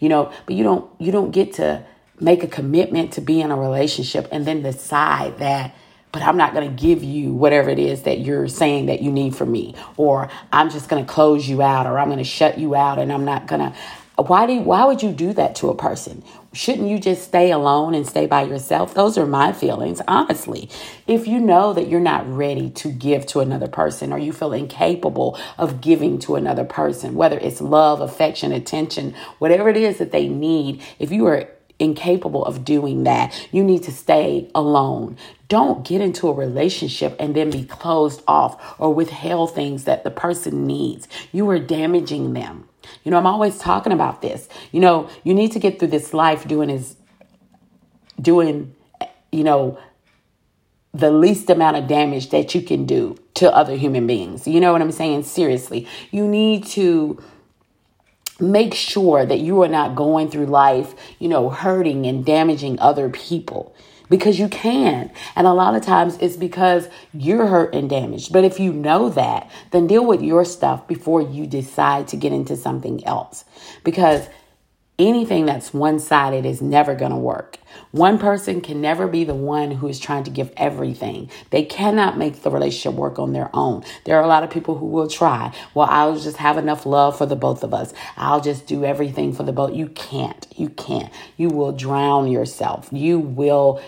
You 0.00 0.08
know, 0.08 0.32
but 0.46 0.54
you 0.54 0.64
don't 0.64 0.90
you 0.98 1.12
don't 1.12 1.30
get 1.30 1.54
to 1.54 1.84
make 2.20 2.42
a 2.42 2.48
commitment 2.48 3.12
to 3.14 3.20
be 3.20 3.40
in 3.40 3.50
a 3.50 3.56
relationship 3.56 4.28
and 4.30 4.46
then 4.46 4.62
decide 4.62 5.38
that 5.38 5.74
but 6.14 6.22
I'm 6.22 6.36
not 6.36 6.54
going 6.54 6.68
to 6.68 6.80
give 6.80 7.02
you 7.02 7.32
whatever 7.32 7.70
it 7.70 7.78
is 7.80 8.02
that 8.04 8.20
you're 8.20 8.46
saying 8.46 8.86
that 8.86 9.02
you 9.02 9.10
need 9.10 9.34
from 9.34 9.50
me 9.50 9.74
or 9.96 10.30
I'm 10.52 10.70
just 10.70 10.88
going 10.88 11.04
to 11.04 11.12
close 11.12 11.48
you 11.48 11.60
out 11.60 11.88
or 11.88 11.98
I'm 11.98 12.06
going 12.06 12.18
to 12.18 12.24
shut 12.24 12.56
you 12.56 12.76
out 12.76 13.00
and 13.00 13.12
I'm 13.12 13.24
not 13.24 13.48
going 13.48 13.60
to 13.60 13.76
why 14.16 14.46
do 14.46 14.52
you, 14.52 14.60
why 14.60 14.84
would 14.84 15.02
you 15.02 15.12
do 15.12 15.32
that 15.32 15.56
to 15.56 15.70
a 15.70 15.74
person? 15.74 16.22
Shouldn't 16.52 16.88
you 16.88 17.00
just 17.00 17.24
stay 17.24 17.50
alone 17.50 17.94
and 17.94 18.06
stay 18.06 18.26
by 18.26 18.44
yourself? 18.44 18.94
Those 18.94 19.18
are 19.18 19.26
my 19.26 19.52
feelings, 19.52 20.00
honestly. 20.06 20.70
If 21.08 21.26
you 21.26 21.40
know 21.40 21.72
that 21.72 21.88
you're 21.88 21.98
not 21.98 22.28
ready 22.28 22.70
to 22.70 22.92
give 22.92 23.26
to 23.26 23.40
another 23.40 23.66
person 23.66 24.12
or 24.12 24.18
you 24.18 24.32
feel 24.32 24.52
incapable 24.52 25.36
of 25.58 25.80
giving 25.80 26.20
to 26.20 26.36
another 26.36 26.64
person, 26.64 27.16
whether 27.16 27.38
it's 27.38 27.60
love, 27.60 28.00
affection, 28.00 28.52
attention, 28.52 29.14
whatever 29.40 29.68
it 29.68 29.76
is 29.76 29.98
that 29.98 30.12
they 30.12 30.28
need, 30.28 30.80
if 31.00 31.10
you 31.10 31.26
are 31.26 31.48
incapable 31.80 32.44
of 32.44 32.64
doing 32.64 33.02
that, 33.02 33.48
you 33.50 33.64
need 33.64 33.82
to 33.82 33.92
stay 33.92 34.48
alone. 34.54 35.16
Don't 35.48 35.84
get 35.84 36.00
into 36.00 36.28
a 36.28 36.32
relationship 36.32 37.16
and 37.18 37.34
then 37.34 37.50
be 37.50 37.64
closed 37.64 38.22
off 38.28 38.76
or 38.78 38.94
withheld 38.94 39.54
things 39.54 39.84
that 39.84 40.04
the 40.04 40.10
person 40.10 40.66
needs. 40.66 41.08
You 41.32 41.48
are 41.50 41.58
damaging 41.58 42.32
them. 42.32 42.68
You 43.04 43.10
know, 43.10 43.18
I'm 43.18 43.26
always 43.26 43.58
talking 43.58 43.92
about 43.92 44.22
this. 44.22 44.48
You 44.72 44.80
know, 44.80 45.08
you 45.22 45.34
need 45.34 45.52
to 45.52 45.58
get 45.58 45.78
through 45.78 45.88
this 45.88 46.14
life 46.14 46.46
doing 46.46 46.70
is 46.70 46.96
doing, 48.20 48.74
you 49.32 49.44
know, 49.44 49.78
the 50.92 51.10
least 51.10 51.50
amount 51.50 51.76
of 51.76 51.88
damage 51.88 52.30
that 52.30 52.54
you 52.54 52.62
can 52.62 52.86
do 52.86 53.16
to 53.34 53.52
other 53.54 53.76
human 53.76 54.06
beings. 54.06 54.46
You 54.46 54.60
know 54.60 54.72
what 54.72 54.80
I'm 54.80 54.92
saying? 54.92 55.24
Seriously. 55.24 55.88
You 56.12 56.26
need 56.26 56.64
to 56.68 57.20
make 58.38 58.74
sure 58.74 59.26
that 59.26 59.40
you 59.40 59.62
are 59.62 59.68
not 59.68 59.94
going 59.94 60.30
through 60.30 60.46
life, 60.46 60.94
you 61.18 61.28
know, 61.28 61.50
hurting 61.50 62.06
and 62.06 62.24
damaging 62.24 62.78
other 62.78 63.08
people 63.08 63.74
because 64.08 64.38
you 64.38 64.48
can. 64.48 65.10
And 65.36 65.46
a 65.46 65.52
lot 65.52 65.74
of 65.74 65.82
times 65.82 66.16
it's 66.20 66.36
because 66.36 66.88
you're 67.12 67.46
hurt 67.46 67.74
and 67.74 67.88
damaged. 67.88 68.32
But 68.32 68.44
if 68.44 68.60
you 68.60 68.72
know 68.72 69.08
that, 69.10 69.50
then 69.70 69.86
deal 69.86 70.06
with 70.06 70.22
your 70.22 70.44
stuff 70.44 70.86
before 70.86 71.22
you 71.22 71.46
decide 71.46 72.08
to 72.08 72.16
get 72.16 72.32
into 72.32 72.56
something 72.56 73.04
else. 73.06 73.44
Because 73.82 74.28
anything 74.98 75.46
that's 75.46 75.74
one 75.74 75.98
sided 75.98 76.46
is 76.46 76.62
never 76.62 76.94
going 76.94 77.10
to 77.10 77.16
work. 77.16 77.58
One 77.90 78.18
person 78.18 78.60
can 78.60 78.80
never 78.80 79.08
be 79.08 79.24
the 79.24 79.34
one 79.34 79.72
who 79.72 79.88
is 79.88 79.98
trying 79.98 80.24
to 80.24 80.30
give 80.30 80.52
everything. 80.56 81.30
They 81.50 81.64
cannot 81.64 82.16
make 82.16 82.42
the 82.42 82.50
relationship 82.50 82.98
work 82.98 83.18
on 83.18 83.32
their 83.32 83.50
own. 83.52 83.84
There 84.04 84.16
are 84.16 84.22
a 84.22 84.28
lot 84.28 84.44
of 84.44 84.50
people 84.50 84.78
who 84.78 84.86
will 84.86 85.08
try. 85.08 85.52
Well, 85.74 85.88
I'll 85.90 86.18
just 86.18 86.36
have 86.36 86.56
enough 86.56 86.86
love 86.86 87.18
for 87.18 87.26
the 87.26 87.36
both 87.36 87.64
of 87.64 87.74
us. 87.74 87.92
I'll 88.16 88.40
just 88.40 88.66
do 88.66 88.84
everything 88.84 89.32
for 89.32 89.42
the 89.42 89.52
both. 89.52 89.74
You 89.74 89.88
can't. 89.88 90.46
You 90.56 90.68
can't. 90.68 91.12
You 91.36 91.48
will 91.48 91.72
drown 91.72 92.30
yourself. 92.30 92.88
You 92.92 93.18
will 93.18 93.80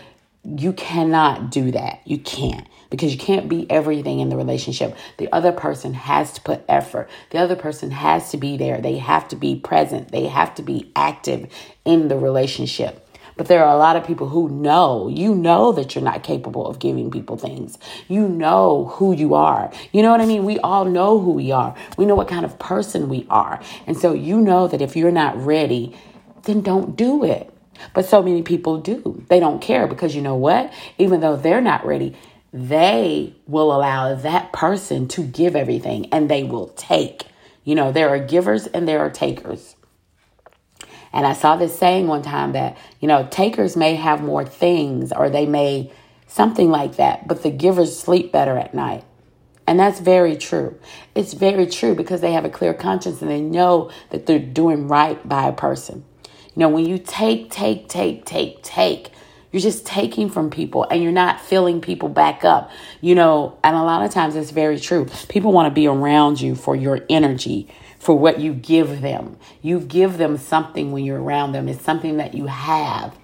you 0.44 0.72
cannot 0.72 1.50
do 1.50 1.72
that. 1.72 2.00
You 2.04 2.18
can't. 2.18 2.68
Because 2.90 3.12
you 3.12 3.18
can't 3.18 3.48
be 3.48 3.70
everything 3.70 4.20
in 4.20 4.28
the 4.28 4.36
relationship. 4.36 4.96
The 5.18 5.32
other 5.32 5.52
person 5.52 5.94
has 5.94 6.32
to 6.34 6.40
put 6.40 6.64
effort. 6.68 7.08
The 7.30 7.38
other 7.38 7.56
person 7.56 7.90
has 7.90 8.30
to 8.30 8.36
be 8.36 8.56
there. 8.56 8.80
They 8.80 8.98
have 8.98 9.28
to 9.28 9.36
be 9.36 9.56
present. 9.56 10.12
They 10.12 10.26
have 10.26 10.54
to 10.56 10.62
be 10.62 10.90
active 10.94 11.52
in 11.84 12.08
the 12.08 12.18
relationship. 12.18 13.02
But 13.36 13.48
there 13.48 13.64
are 13.64 13.74
a 13.74 13.78
lot 13.78 13.96
of 13.96 14.06
people 14.06 14.28
who 14.28 14.48
know, 14.48 15.08
you 15.08 15.34
know 15.34 15.72
that 15.72 15.94
you're 15.94 16.02
not 16.04 16.22
capable 16.22 16.66
of 16.66 16.78
giving 16.78 17.10
people 17.10 17.36
things. 17.36 17.76
You 18.08 18.28
know 18.28 18.86
who 18.94 19.12
you 19.12 19.34
are. 19.34 19.70
You 19.92 20.02
know 20.02 20.10
what 20.10 20.22
I 20.22 20.26
mean? 20.26 20.44
We 20.44 20.58
all 20.60 20.86
know 20.86 21.20
who 21.20 21.32
we 21.32 21.52
are. 21.52 21.74
We 21.98 22.06
know 22.06 22.14
what 22.14 22.28
kind 22.28 22.46
of 22.46 22.58
person 22.58 23.10
we 23.10 23.26
are. 23.28 23.60
And 23.86 23.96
so 23.96 24.14
you 24.14 24.40
know 24.40 24.68
that 24.68 24.80
if 24.80 24.96
you're 24.96 25.10
not 25.10 25.36
ready, 25.36 25.94
then 26.44 26.62
don't 26.62 26.96
do 26.96 27.24
it. 27.24 27.52
But 27.92 28.06
so 28.06 28.22
many 28.22 28.42
people 28.42 28.78
do. 28.78 29.22
They 29.28 29.38
don't 29.38 29.60
care 29.60 29.86
because 29.86 30.16
you 30.16 30.22
know 30.22 30.36
what? 30.36 30.72
Even 30.96 31.20
though 31.20 31.36
they're 31.36 31.60
not 31.60 31.84
ready, 31.84 32.16
they 32.52 33.34
will 33.46 33.74
allow 33.74 34.14
that 34.14 34.52
person 34.52 35.08
to 35.08 35.22
give 35.22 35.56
everything 35.56 36.06
and 36.12 36.28
they 36.28 36.42
will 36.42 36.68
take. 36.68 37.24
You 37.64 37.74
know, 37.74 37.92
there 37.92 38.08
are 38.08 38.18
givers 38.18 38.66
and 38.66 38.86
there 38.86 39.00
are 39.00 39.10
takers. 39.10 39.76
And 41.12 41.26
I 41.26 41.32
saw 41.32 41.56
this 41.56 41.78
saying 41.78 42.06
one 42.06 42.22
time 42.22 42.52
that, 42.52 42.76
you 43.00 43.08
know, 43.08 43.26
takers 43.30 43.76
may 43.76 43.94
have 43.94 44.22
more 44.22 44.44
things 44.44 45.12
or 45.12 45.30
they 45.30 45.46
may 45.46 45.92
something 46.26 46.70
like 46.70 46.96
that, 46.96 47.26
but 47.26 47.42
the 47.42 47.50
givers 47.50 47.98
sleep 47.98 48.32
better 48.32 48.56
at 48.56 48.74
night. 48.74 49.04
And 49.66 49.80
that's 49.80 49.98
very 49.98 50.36
true. 50.36 50.78
It's 51.14 51.32
very 51.32 51.66
true 51.66 51.94
because 51.94 52.20
they 52.20 52.32
have 52.32 52.44
a 52.44 52.50
clear 52.50 52.74
conscience 52.74 53.20
and 53.20 53.30
they 53.30 53.40
know 53.40 53.90
that 54.10 54.26
they're 54.26 54.38
doing 54.38 54.86
right 54.86 55.26
by 55.28 55.48
a 55.48 55.52
person. 55.52 56.04
You 56.24 56.60
know, 56.60 56.68
when 56.68 56.86
you 56.86 56.98
take, 56.98 57.50
take, 57.50 57.88
take, 57.88 58.24
take, 58.24 58.62
take, 58.62 59.10
you're 59.52 59.62
just 59.62 59.86
taking 59.86 60.28
from 60.28 60.50
people 60.50 60.86
and 60.90 61.02
you're 61.02 61.12
not 61.12 61.40
filling 61.40 61.80
people 61.80 62.08
back 62.08 62.44
up. 62.44 62.70
You 63.00 63.14
know, 63.14 63.58
and 63.62 63.76
a 63.76 63.82
lot 63.82 64.04
of 64.04 64.10
times 64.10 64.36
it's 64.36 64.50
very 64.50 64.78
true. 64.78 65.06
People 65.28 65.52
want 65.52 65.68
to 65.70 65.74
be 65.74 65.86
around 65.86 66.40
you 66.40 66.54
for 66.54 66.76
your 66.76 67.00
energy, 67.08 67.68
for 67.98 68.18
what 68.18 68.40
you 68.40 68.52
give 68.54 69.00
them. 69.00 69.36
You 69.62 69.80
give 69.80 70.18
them 70.18 70.36
something 70.36 70.92
when 70.92 71.04
you're 71.04 71.20
around 71.20 71.52
them, 71.52 71.68
it's 71.68 71.82
something 71.82 72.18
that 72.18 72.34
you 72.34 72.46
have. 72.46 73.16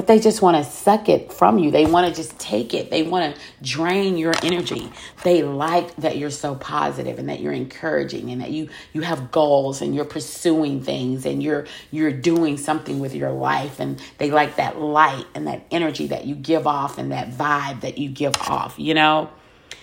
But 0.00 0.06
they 0.06 0.18
just 0.18 0.40
want 0.40 0.56
to 0.56 0.64
suck 0.64 1.10
it 1.10 1.30
from 1.30 1.58
you. 1.58 1.70
They 1.70 1.84
want 1.84 2.08
to 2.08 2.14
just 2.14 2.38
take 2.38 2.72
it. 2.72 2.88
They 2.88 3.02
want 3.02 3.34
to 3.34 3.40
drain 3.60 4.16
your 4.16 4.32
energy. 4.42 4.90
They 5.24 5.42
like 5.42 5.94
that 5.96 6.16
you're 6.16 6.30
so 6.30 6.54
positive 6.54 7.18
and 7.18 7.28
that 7.28 7.40
you're 7.40 7.52
encouraging 7.52 8.30
and 8.30 8.40
that 8.40 8.50
you 8.50 8.70
you 8.94 9.02
have 9.02 9.30
goals 9.30 9.82
and 9.82 9.94
you're 9.94 10.06
pursuing 10.06 10.82
things 10.82 11.26
and 11.26 11.42
you're 11.42 11.66
you're 11.90 12.12
doing 12.12 12.56
something 12.56 12.98
with 12.98 13.14
your 13.14 13.30
life 13.30 13.78
and 13.78 14.00
they 14.16 14.30
like 14.30 14.56
that 14.56 14.80
light 14.80 15.26
and 15.34 15.46
that 15.46 15.66
energy 15.70 16.06
that 16.06 16.24
you 16.24 16.34
give 16.34 16.66
off 16.66 16.96
and 16.96 17.12
that 17.12 17.30
vibe 17.32 17.82
that 17.82 17.98
you 17.98 18.08
give 18.08 18.34
off, 18.48 18.76
you 18.78 18.94
know? 18.94 19.28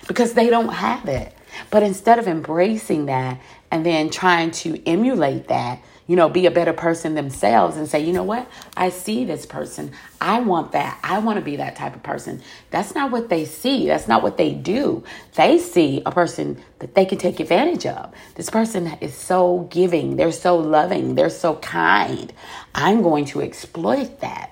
Because 0.08 0.34
they 0.34 0.50
don't 0.50 0.70
have 0.70 1.08
it. 1.08 1.32
But 1.70 1.84
instead 1.84 2.18
of 2.18 2.28
embracing 2.28 3.06
that 3.06 3.40
and 3.70 3.86
then 3.86 4.10
trying 4.10 4.50
to 4.50 4.84
emulate 4.88 5.50
that, 5.50 5.80
you 6.08 6.16
know, 6.16 6.30
be 6.30 6.46
a 6.46 6.52
better 6.52 6.74
person 6.74 7.16
themselves 7.16 7.76
and 7.76 7.88
say, 7.88 8.00
you 8.00 8.14
know 8.14 8.24
what? 8.24 8.50
I 8.76 8.90
see 8.90 9.26
this 9.26 9.46
person. 9.46 9.92
I 10.22 10.40
want 10.40 10.72
that. 10.72 10.98
I 11.04 11.20
want 11.20 11.38
to 11.38 11.44
be 11.44 11.58
that 11.58 11.76
type 11.76 11.96
of 11.96 12.02
person. 12.02 12.42
That's 12.72 12.96
not 12.96 13.12
what 13.12 13.30
they 13.30 13.44
see. 13.44 13.88
That's 13.88 14.08
not 14.08 14.24
what 14.24 14.38
they 14.38 14.54
do. 14.54 15.04
They 15.36 15.60
see 15.60 16.02
a 16.06 16.12
person 16.12 16.62
that 16.80 16.96
they 16.96 17.06
can 17.06 17.18
take 17.18 17.42
advantage 17.42 17.86
of. 17.86 18.14
This 18.36 18.50
person 18.50 18.88
is 19.02 19.14
so 19.14 19.68
giving. 19.70 20.16
They're 20.16 20.32
so 20.32 20.56
loving. 20.58 21.16
They're 21.16 21.30
so 21.30 21.56
kind. 21.56 22.32
I'm 22.74 23.02
going 23.02 23.26
to 23.26 23.42
exploit 23.42 24.22
that. 24.22 24.52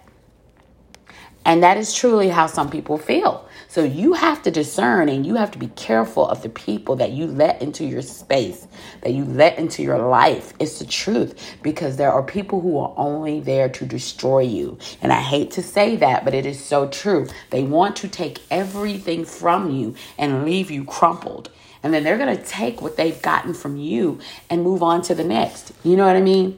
And 1.46 1.64
that 1.64 1.78
is 1.78 1.94
truly 1.94 2.30
how 2.30 2.48
some 2.48 2.70
people 2.70 2.98
feel. 2.98 3.48
So 3.76 3.84
you 3.84 4.14
have 4.14 4.42
to 4.44 4.52
discern 4.52 5.10
and 5.10 5.26
you 5.26 5.36
have 5.36 5.52
to 5.52 5.60
be 5.60 5.68
careful 5.68 6.26
of 6.26 6.42
the 6.42 6.48
people 6.48 6.96
that 6.96 7.12
you 7.12 7.28
let 7.28 7.62
into 7.62 7.84
your 7.84 8.02
space, 8.02 8.70
that 9.02 9.12
you 9.12 9.26
let 9.26 9.58
into 9.58 9.84
your 9.84 9.98
life. 9.98 10.54
It's 10.60 10.80
the 10.80 10.86
truth 10.86 11.58
because 11.62 11.98
there 11.98 12.14
are 12.14 12.24
people 12.24 12.62
who 12.62 12.78
are 12.78 12.94
only 12.96 13.42
there 13.42 13.68
to 13.68 13.86
destroy 13.86 14.44
you. 14.44 14.78
And 15.02 15.12
I 15.12 15.20
hate 15.20 15.52
to 15.52 15.62
say 15.62 15.98
that, 15.98 16.24
but 16.24 16.34
it 16.34 16.46
is 16.46 16.64
so 16.64 16.88
true. 16.88 17.28
They 17.50 17.64
want 17.64 17.98
to 17.98 18.08
take 18.08 18.40
everything 18.50 19.26
from 19.26 19.70
you 19.70 19.96
and 20.18 20.46
leave 20.46 20.72
you 20.72 20.86
crumpled. 20.86 21.52
And 21.84 21.94
then 21.94 22.06
they're 22.06 22.18
going 22.18 22.38
to 22.38 22.46
take 22.46 22.82
what 22.82 22.96
they've 22.96 23.22
gotten 23.22 23.54
from 23.54 23.76
you 23.76 24.22
and 24.50 24.64
move 24.64 24.84
on 24.84 25.02
to 25.02 25.14
the 25.14 25.26
next. 25.26 25.74
You 25.84 25.98
know 25.98 26.08
what 26.08 26.16
I 26.16 26.22
mean? 26.22 26.58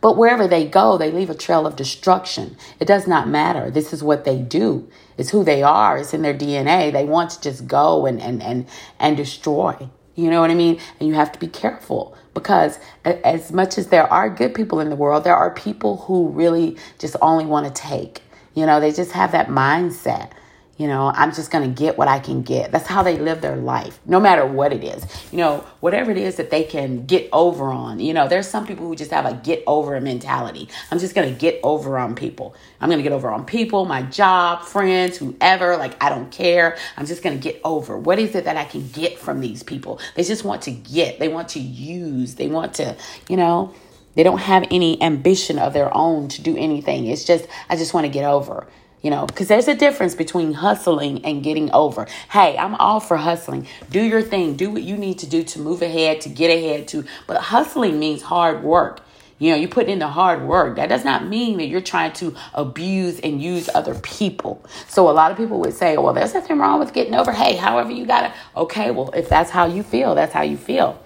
But 0.00 0.16
wherever 0.16 0.46
they 0.46 0.66
go, 0.66 0.98
they 0.98 1.10
leave 1.10 1.30
a 1.30 1.34
trail 1.34 1.66
of 1.66 1.74
destruction. 1.74 2.56
It 2.78 2.86
does 2.86 3.08
not 3.08 3.28
matter. 3.28 3.72
This 3.72 3.92
is 3.92 4.04
what 4.04 4.24
they 4.24 4.38
do. 4.38 4.88
It's 5.18 5.30
who 5.30 5.44
they 5.44 5.62
are. 5.62 5.98
It's 5.98 6.14
in 6.14 6.22
their 6.22 6.34
DNA. 6.34 6.92
They 6.92 7.04
want 7.04 7.30
to 7.30 7.40
just 7.40 7.66
go 7.66 8.06
and 8.06 8.20
and 8.20 8.42
and 8.42 8.66
and 8.98 9.16
destroy. 9.16 9.88
You 10.14 10.30
know 10.30 10.40
what 10.40 10.50
I 10.50 10.54
mean? 10.54 10.80
And 10.98 11.08
you 11.08 11.14
have 11.14 11.32
to 11.32 11.38
be 11.38 11.46
careful 11.46 12.16
because 12.34 12.78
as 13.04 13.52
much 13.52 13.78
as 13.78 13.88
there 13.88 14.10
are 14.12 14.30
good 14.30 14.54
people 14.54 14.80
in 14.80 14.90
the 14.90 14.96
world, 14.96 15.24
there 15.24 15.36
are 15.36 15.50
people 15.50 15.98
who 15.98 16.28
really 16.28 16.76
just 16.98 17.16
only 17.20 17.46
want 17.46 17.66
to 17.66 17.72
take. 17.72 18.22
You 18.54 18.66
know, 18.66 18.80
they 18.80 18.92
just 18.92 19.12
have 19.12 19.32
that 19.32 19.48
mindset. 19.48 20.30
You 20.78 20.88
know, 20.88 21.10
I'm 21.14 21.32
just 21.32 21.50
going 21.50 21.72
to 21.72 21.82
get 21.82 21.96
what 21.96 22.06
I 22.06 22.18
can 22.18 22.42
get. 22.42 22.70
That's 22.70 22.86
how 22.86 23.02
they 23.02 23.16
live 23.16 23.40
their 23.40 23.56
life, 23.56 23.98
no 24.04 24.20
matter 24.20 24.44
what 24.44 24.74
it 24.74 24.84
is. 24.84 25.06
You 25.32 25.38
know, 25.38 25.64
whatever 25.80 26.10
it 26.10 26.18
is 26.18 26.36
that 26.36 26.50
they 26.50 26.64
can 26.64 27.06
get 27.06 27.30
over 27.32 27.70
on. 27.70 27.98
You 27.98 28.12
know, 28.12 28.28
there's 28.28 28.46
some 28.46 28.66
people 28.66 28.86
who 28.86 28.94
just 28.94 29.10
have 29.10 29.24
a 29.24 29.34
get 29.34 29.64
over 29.66 29.98
mentality. 30.02 30.68
I'm 30.90 30.98
just 30.98 31.14
going 31.14 31.32
to 31.32 31.38
get 31.38 31.60
over 31.62 31.98
on 31.98 32.14
people. 32.14 32.54
I'm 32.80 32.90
going 32.90 32.98
to 32.98 33.02
get 33.02 33.12
over 33.12 33.30
on 33.30 33.46
people, 33.46 33.86
my 33.86 34.02
job, 34.02 34.64
friends, 34.64 35.16
whoever. 35.16 35.78
Like, 35.78 36.02
I 36.02 36.10
don't 36.10 36.30
care. 36.30 36.76
I'm 36.98 37.06
just 37.06 37.22
going 37.22 37.38
to 37.38 37.42
get 37.42 37.58
over. 37.64 37.96
What 37.96 38.18
is 38.18 38.34
it 38.34 38.44
that 38.44 38.58
I 38.58 38.64
can 38.64 38.86
get 38.88 39.18
from 39.18 39.40
these 39.40 39.62
people? 39.62 39.98
They 40.14 40.24
just 40.24 40.44
want 40.44 40.60
to 40.62 40.70
get, 40.70 41.18
they 41.18 41.28
want 41.28 41.48
to 41.50 41.60
use, 41.60 42.34
they 42.34 42.48
want 42.48 42.74
to, 42.74 42.96
you 43.30 43.38
know, 43.38 43.74
they 44.14 44.22
don't 44.22 44.38
have 44.38 44.64
any 44.70 45.00
ambition 45.02 45.58
of 45.58 45.72
their 45.72 45.94
own 45.94 46.28
to 46.28 46.42
do 46.42 46.56
anything. 46.56 47.06
It's 47.06 47.24
just, 47.24 47.46
I 47.68 47.76
just 47.76 47.94
want 47.94 48.04
to 48.04 48.12
get 48.12 48.24
over. 48.24 48.66
You 49.02 49.10
know, 49.10 49.26
because 49.26 49.48
there's 49.48 49.68
a 49.68 49.74
difference 49.74 50.14
between 50.14 50.54
hustling 50.54 51.24
and 51.24 51.42
getting 51.42 51.70
over. 51.72 52.06
Hey, 52.30 52.56
I'm 52.56 52.74
all 52.76 52.98
for 52.98 53.16
hustling. 53.16 53.68
Do 53.90 54.02
your 54.02 54.22
thing. 54.22 54.56
Do 54.56 54.70
what 54.70 54.82
you 54.82 54.96
need 54.96 55.18
to 55.20 55.26
do 55.26 55.44
to 55.44 55.60
move 55.60 55.82
ahead, 55.82 56.22
to 56.22 56.28
get 56.28 56.48
ahead, 56.48 56.88
to. 56.88 57.04
But 57.26 57.36
hustling 57.36 57.98
means 57.98 58.22
hard 58.22 58.64
work. 58.64 59.02
You 59.38 59.50
know, 59.50 59.56
you 59.56 59.68
put 59.68 59.86
in 59.86 59.98
the 59.98 60.08
hard 60.08 60.42
work. 60.42 60.76
That 60.76 60.88
does 60.88 61.04
not 61.04 61.26
mean 61.26 61.58
that 61.58 61.66
you're 61.66 61.82
trying 61.82 62.14
to 62.14 62.34
abuse 62.54 63.20
and 63.20 63.40
use 63.40 63.68
other 63.74 63.94
people. 63.96 64.64
So 64.88 65.10
a 65.10 65.12
lot 65.12 65.30
of 65.30 65.36
people 65.36 65.60
would 65.60 65.74
say, 65.74 65.98
well, 65.98 66.14
there's 66.14 66.32
nothing 66.32 66.58
wrong 66.58 66.78
with 66.78 66.94
getting 66.94 67.14
over. 67.14 67.32
Hey, 67.32 67.54
however 67.56 67.90
you 67.90 68.06
got 68.06 68.22
to. 68.22 68.34
Okay, 68.56 68.90
well, 68.90 69.10
if 69.10 69.28
that's 69.28 69.50
how 69.50 69.66
you 69.66 69.82
feel, 69.82 70.14
that's 70.14 70.32
how 70.32 70.42
you 70.42 70.56
feel. 70.56 71.00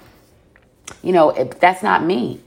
You 1.02 1.12
know, 1.12 1.30
if 1.30 1.58
that's 1.58 1.82
not 1.82 2.04
me. 2.04 2.40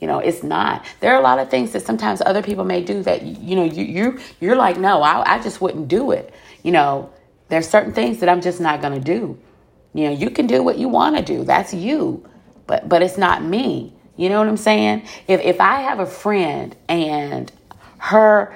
You 0.00 0.06
know, 0.06 0.18
it's 0.18 0.42
not. 0.42 0.84
There 1.00 1.14
are 1.14 1.18
a 1.18 1.22
lot 1.22 1.38
of 1.38 1.50
things 1.50 1.72
that 1.72 1.86
sometimes 1.86 2.20
other 2.20 2.42
people 2.42 2.64
may 2.64 2.82
do 2.82 3.02
that 3.04 3.22
you 3.22 3.56
know 3.56 3.64
you 3.64 3.84
you 3.84 4.18
you're 4.40 4.56
like, 4.56 4.78
no, 4.78 5.02
I 5.02 5.36
I 5.36 5.42
just 5.42 5.60
wouldn't 5.60 5.88
do 5.88 6.10
it. 6.10 6.34
You 6.62 6.72
know, 6.72 7.10
there's 7.48 7.68
certain 7.68 7.92
things 7.92 8.20
that 8.20 8.28
I'm 8.28 8.40
just 8.40 8.60
not 8.60 8.82
to 8.82 9.00
do. 9.00 9.38
You 9.94 10.04
know, 10.04 10.12
you 10.12 10.30
can 10.30 10.46
do 10.46 10.62
what 10.62 10.78
you 10.78 10.88
want 10.88 11.16
to 11.16 11.22
do. 11.22 11.44
That's 11.44 11.72
you. 11.72 12.28
But 12.66 12.88
but 12.88 13.02
it's 13.02 13.16
not 13.16 13.42
me. 13.42 13.94
You 14.16 14.28
know 14.28 14.38
what 14.38 14.48
I'm 14.48 14.56
saying? 14.56 15.06
If 15.26 15.40
if 15.40 15.60
I 15.60 15.80
have 15.80 16.00
a 16.00 16.06
friend 16.06 16.76
and 16.88 17.50
her 17.98 18.54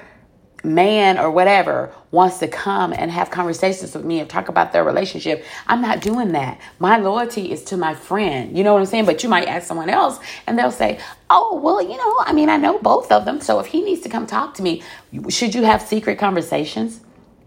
man 0.62 1.18
or 1.18 1.30
whatever 1.30 1.90
wants 2.10 2.38
to 2.38 2.48
come 2.48 2.92
and 2.92 3.10
have 3.10 3.30
conversations 3.30 3.94
with 3.94 4.04
me 4.04 4.20
and 4.20 4.28
talk 4.28 4.48
about 4.48 4.72
their 4.72 4.84
relationship, 4.84 5.44
I'm 5.66 5.80
not 5.80 6.00
doing 6.00 6.32
that. 6.32 6.60
My 6.78 6.98
loyalty 6.98 7.50
is 7.50 7.62
to 7.64 7.76
my 7.76 7.94
friend. 7.94 8.56
You 8.56 8.64
know 8.64 8.74
what 8.74 8.80
I'm 8.80 8.86
saying? 8.86 9.06
But 9.06 9.22
you 9.22 9.28
might 9.28 9.48
ask 9.48 9.66
someone 9.66 9.88
else 9.88 10.18
and 10.46 10.58
they'll 10.58 10.70
say, 10.70 11.00
Oh, 11.32 11.60
well, 11.62 11.80
you 11.80 11.96
know, 11.96 12.14
I 12.20 12.32
mean, 12.32 12.48
I 12.48 12.56
know 12.56 12.78
both 12.80 13.12
of 13.12 13.24
them. 13.24 13.40
So 13.40 13.60
if 13.60 13.66
he 13.66 13.82
needs 13.82 14.02
to 14.02 14.08
come 14.08 14.26
talk 14.26 14.54
to 14.54 14.62
me, 14.62 14.82
should 15.28 15.54
you 15.54 15.62
have 15.62 15.80
secret 15.80 16.18
conversations? 16.18 17.00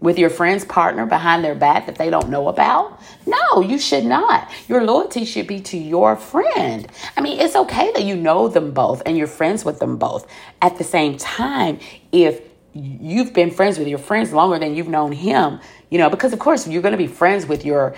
with 0.04 0.18
your 0.18 0.28
friend's 0.28 0.66
partner 0.66 1.06
behind 1.06 1.42
their 1.42 1.54
back 1.54 1.86
that 1.86 1.96
they 1.96 2.10
don't 2.10 2.28
know 2.28 2.48
about? 2.48 3.00
No, 3.26 3.62
you 3.62 3.78
should 3.78 4.04
not. 4.04 4.50
Your 4.68 4.84
loyalty 4.84 5.24
should 5.24 5.46
be 5.46 5.60
to 5.60 5.78
your 5.78 6.14
friend. 6.14 6.86
I 7.16 7.22
mean, 7.22 7.40
it's 7.40 7.56
okay 7.56 7.90
that 7.92 8.04
you 8.04 8.14
know 8.14 8.48
them 8.48 8.72
both 8.72 9.02
and 9.06 9.16
you're 9.16 9.26
friends 9.26 9.64
with 9.64 9.78
them 9.78 9.96
both. 9.96 10.30
At 10.60 10.76
the 10.76 10.84
same 10.84 11.16
time, 11.16 11.80
if 12.12 12.42
you've 12.74 13.32
been 13.32 13.50
friends 13.50 13.78
with 13.78 13.88
your 13.88 13.98
friends 13.98 14.32
longer 14.34 14.58
than 14.58 14.74
you've 14.76 14.88
known 14.88 15.12
him, 15.12 15.58
you 15.88 15.96
know, 15.96 16.10
because 16.10 16.34
of 16.34 16.38
course 16.38 16.68
you're 16.68 16.82
going 16.82 16.92
to 16.92 16.98
be 16.98 17.06
friends 17.06 17.46
with 17.46 17.64
your 17.64 17.94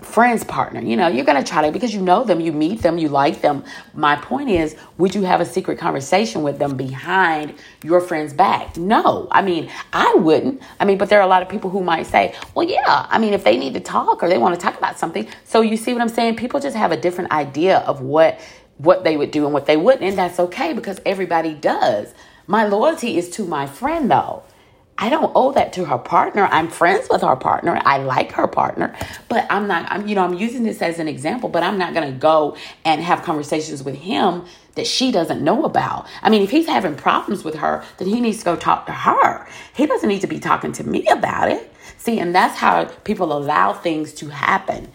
friends 0.00 0.44
partner. 0.44 0.80
You 0.80 0.96
know 0.96 1.08
you're 1.08 1.24
going 1.24 1.42
to 1.42 1.48
try 1.48 1.66
to 1.66 1.72
because 1.72 1.92
you 1.92 2.00
know 2.00 2.24
them 2.24 2.40
you 2.40 2.52
meet 2.52 2.82
them 2.82 2.98
you 2.98 3.08
like 3.08 3.40
them. 3.40 3.64
My 3.94 4.16
point 4.16 4.48
is 4.48 4.76
would 4.96 5.14
you 5.14 5.22
have 5.22 5.40
a 5.40 5.44
secret 5.44 5.78
conversation 5.78 6.42
with 6.42 6.58
them 6.58 6.76
behind 6.76 7.54
your 7.82 8.00
friend's 8.00 8.32
back? 8.32 8.76
No. 8.76 9.28
I 9.30 9.42
mean 9.42 9.70
i 9.92 10.14
wouldn't. 10.16 10.62
I 10.80 10.84
mean 10.84 10.98
but 10.98 11.08
there 11.08 11.18
are 11.18 11.24
a 11.24 11.28
lot 11.28 11.42
of 11.42 11.48
people 11.48 11.70
who 11.70 11.82
might 11.82 12.06
say 12.06 12.34
well 12.54 12.68
yeah 12.68 13.06
i 13.10 13.18
mean 13.18 13.34
if 13.34 13.44
they 13.44 13.56
need 13.56 13.74
to 13.74 13.80
talk 13.80 14.22
or 14.22 14.28
they 14.28 14.38
want 14.38 14.54
to 14.54 14.60
talk 14.60 14.78
about 14.78 14.98
something. 14.98 15.28
So 15.44 15.60
you 15.60 15.76
see 15.76 15.92
what 15.92 16.02
i'm 16.02 16.08
saying? 16.08 16.36
People 16.36 16.60
just 16.60 16.76
have 16.76 16.92
a 16.92 16.96
different 16.96 17.30
idea 17.32 17.78
of 17.80 18.00
what 18.00 18.40
what 18.78 19.02
they 19.02 19.16
would 19.16 19.32
do 19.32 19.44
and 19.44 19.52
what 19.52 19.66
they 19.66 19.76
wouldn't 19.76 20.04
and 20.04 20.16
that's 20.16 20.38
okay 20.38 20.72
because 20.72 21.00
everybody 21.04 21.54
does. 21.54 22.14
My 22.50 22.64
loyalty 22.64 23.18
is 23.18 23.28
to 23.32 23.44
my 23.44 23.66
friend, 23.66 24.10
though. 24.10 24.42
I 25.00 25.10
don't 25.10 25.30
owe 25.36 25.52
that 25.52 25.72
to 25.74 25.84
her 25.84 25.96
partner. 25.96 26.48
I'm 26.50 26.68
friends 26.68 27.08
with 27.08 27.22
her 27.22 27.36
partner. 27.36 27.80
I 27.84 27.98
like 27.98 28.32
her 28.32 28.48
partner, 28.48 28.96
but 29.28 29.46
I'm 29.48 29.68
not, 29.68 29.90
I'm, 29.92 30.08
you 30.08 30.16
know, 30.16 30.24
I'm 30.24 30.34
using 30.34 30.64
this 30.64 30.82
as 30.82 30.98
an 30.98 31.06
example, 31.06 31.48
but 31.48 31.62
I'm 31.62 31.78
not 31.78 31.94
going 31.94 32.12
to 32.12 32.18
go 32.18 32.56
and 32.84 33.00
have 33.00 33.22
conversations 33.22 33.84
with 33.84 33.94
him 33.94 34.44
that 34.74 34.88
she 34.88 35.12
doesn't 35.12 35.42
know 35.42 35.64
about. 35.64 36.08
I 36.20 36.30
mean, 36.30 36.42
if 36.42 36.50
he's 36.50 36.66
having 36.66 36.96
problems 36.96 37.44
with 37.44 37.54
her, 37.56 37.84
then 37.98 38.08
he 38.08 38.20
needs 38.20 38.38
to 38.38 38.44
go 38.44 38.56
talk 38.56 38.86
to 38.86 38.92
her. 38.92 39.48
He 39.72 39.86
doesn't 39.86 40.08
need 40.08 40.20
to 40.22 40.26
be 40.26 40.40
talking 40.40 40.72
to 40.72 40.84
me 40.84 41.06
about 41.06 41.50
it. 41.50 41.72
See, 41.98 42.18
and 42.18 42.34
that's 42.34 42.58
how 42.58 42.86
people 43.04 43.32
allow 43.32 43.74
things 43.74 44.12
to 44.14 44.28
happen. 44.28 44.90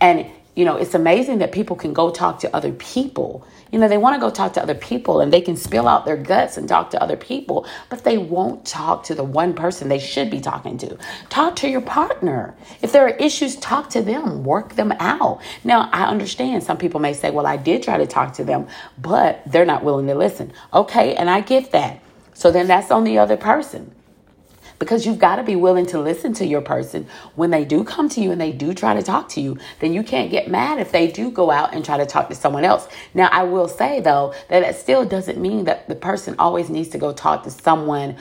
And, 0.00 0.26
you 0.56 0.64
know, 0.64 0.76
it's 0.76 0.94
amazing 0.94 1.38
that 1.38 1.52
people 1.52 1.76
can 1.76 1.92
go 1.92 2.10
talk 2.10 2.40
to 2.40 2.54
other 2.54 2.72
people 2.72 3.46
you 3.72 3.78
know, 3.78 3.88
they 3.88 3.98
want 3.98 4.14
to 4.14 4.20
go 4.20 4.30
talk 4.30 4.52
to 4.54 4.62
other 4.62 4.74
people 4.74 5.20
and 5.20 5.32
they 5.32 5.40
can 5.40 5.56
spill 5.56 5.88
out 5.88 6.04
their 6.04 6.16
guts 6.16 6.56
and 6.56 6.68
talk 6.68 6.90
to 6.90 7.02
other 7.02 7.16
people, 7.16 7.66
but 7.88 8.04
they 8.04 8.18
won't 8.18 8.64
talk 8.64 9.04
to 9.04 9.14
the 9.14 9.24
one 9.24 9.54
person 9.54 9.88
they 9.88 9.98
should 9.98 10.30
be 10.30 10.40
talking 10.40 10.78
to. 10.78 10.96
Talk 11.28 11.56
to 11.56 11.68
your 11.68 11.80
partner. 11.80 12.54
If 12.82 12.92
there 12.92 13.06
are 13.06 13.16
issues, 13.16 13.56
talk 13.56 13.90
to 13.90 14.02
them, 14.02 14.44
work 14.44 14.74
them 14.74 14.92
out. 15.00 15.40
Now, 15.64 15.90
I 15.92 16.04
understand 16.04 16.62
some 16.62 16.78
people 16.78 17.00
may 17.00 17.12
say, 17.12 17.30
well, 17.30 17.46
I 17.46 17.56
did 17.56 17.82
try 17.82 17.98
to 17.98 18.06
talk 18.06 18.34
to 18.34 18.44
them, 18.44 18.68
but 18.98 19.42
they're 19.46 19.66
not 19.66 19.84
willing 19.84 20.06
to 20.06 20.14
listen. 20.14 20.52
Okay, 20.72 21.14
and 21.16 21.28
I 21.28 21.40
get 21.40 21.72
that. 21.72 22.00
So 22.34 22.50
then 22.50 22.66
that's 22.66 22.90
on 22.90 23.04
the 23.04 23.18
other 23.18 23.36
person 23.36 23.94
because 24.78 25.06
you've 25.06 25.18
got 25.18 25.36
to 25.36 25.42
be 25.42 25.56
willing 25.56 25.86
to 25.86 26.00
listen 26.00 26.32
to 26.34 26.46
your 26.46 26.60
person 26.60 27.06
when 27.34 27.50
they 27.50 27.64
do 27.64 27.84
come 27.84 28.08
to 28.08 28.20
you 28.20 28.30
and 28.32 28.40
they 28.40 28.52
do 28.52 28.74
try 28.74 28.94
to 28.94 29.02
talk 29.02 29.28
to 29.28 29.40
you 29.40 29.58
then 29.80 29.92
you 29.92 30.02
can't 30.02 30.30
get 30.30 30.48
mad 30.50 30.78
if 30.78 30.92
they 30.92 31.10
do 31.10 31.30
go 31.30 31.50
out 31.50 31.74
and 31.74 31.84
try 31.84 31.96
to 31.96 32.06
talk 32.06 32.28
to 32.28 32.34
someone 32.34 32.64
else 32.64 32.88
now 33.14 33.28
i 33.32 33.42
will 33.42 33.68
say 33.68 34.00
though 34.00 34.34
that 34.48 34.62
it 34.62 34.76
still 34.76 35.04
doesn't 35.04 35.38
mean 35.40 35.64
that 35.64 35.88
the 35.88 35.94
person 35.94 36.34
always 36.38 36.68
needs 36.70 36.88
to 36.88 36.98
go 36.98 37.12
talk 37.12 37.42
to 37.42 37.50
someone 37.50 38.16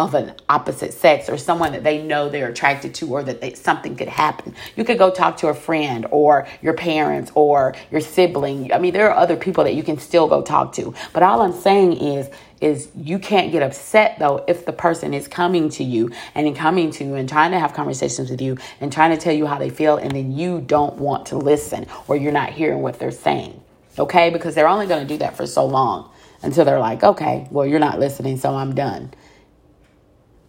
of 0.00 0.14
an 0.14 0.34
opposite 0.48 0.94
sex 0.94 1.28
or 1.28 1.36
someone 1.36 1.72
that 1.72 1.84
they 1.84 2.02
know 2.02 2.30
they're 2.30 2.48
attracted 2.48 2.94
to 2.94 3.06
or 3.06 3.22
that 3.22 3.42
they, 3.42 3.52
something 3.52 3.94
could 3.94 4.08
happen. 4.08 4.54
You 4.74 4.82
could 4.82 4.96
go 4.96 5.10
talk 5.10 5.36
to 5.38 5.48
a 5.48 5.54
friend 5.54 6.06
or 6.10 6.48
your 6.62 6.72
parents 6.72 7.30
or 7.34 7.74
your 7.90 8.00
sibling. 8.00 8.72
I 8.72 8.78
mean, 8.78 8.94
there 8.94 9.10
are 9.10 9.16
other 9.16 9.36
people 9.36 9.62
that 9.64 9.74
you 9.74 9.82
can 9.82 9.98
still 9.98 10.26
go 10.26 10.40
talk 10.40 10.72
to. 10.76 10.94
But 11.12 11.22
all 11.22 11.42
I'm 11.42 11.52
saying 11.52 11.98
is 11.98 12.30
is 12.60 12.90
you 12.94 13.18
can't 13.18 13.52
get 13.52 13.62
upset 13.62 14.18
though 14.18 14.44
if 14.46 14.66
the 14.66 14.72
person 14.72 15.14
is 15.14 15.26
coming 15.26 15.68
to 15.70 15.84
you 15.84 16.10
and 16.34 16.54
coming 16.54 16.90
to 16.90 17.04
you 17.04 17.14
and 17.14 17.28
trying 17.28 17.50
to 17.52 17.58
have 17.58 17.72
conversations 17.72 18.30
with 18.30 18.40
you 18.40 18.56
and 18.80 18.92
trying 18.92 19.10
to 19.10 19.16
tell 19.16 19.32
you 19.32 19.46
how 19.46 19.58
they 19.58 19.70
feel 19.70 19.96
and 19.96 20.12
then 20.12 20.32
you 20.32 20.60
don't 20.60 20.96
want 20.96 21.26
to 21.26 21.36
listen 21.36 21.86
or 22.06 22.16
you're 22.16 22.32
not 22.32 22.50
hearing 22.50 22.82
what 22.82 22.98
they're 22.98 23.10
saying. 23.10 23.60
Okay? 23.98 24.30
Because 24.30 24.54
they're 24.54 24.68
only 24.68 24.86
going 24.86 25.06
to 25.06 25.08
do 25.08 25.18
that 25.18 25.36
for 25.36 25.46
so 25.46 25.64
long 25.64 26.10
until 26.42 26.64
they're 26.64 26.78
like, 26.78 27.02
okay, 27.02 27.46
well, 27.50 27.66
you're 27.66 27.78
not 27.78 27.98
listening, 27.98 28.36
so 28.36 28.54
I'm 28.54 28.74
done. 28.74 29.12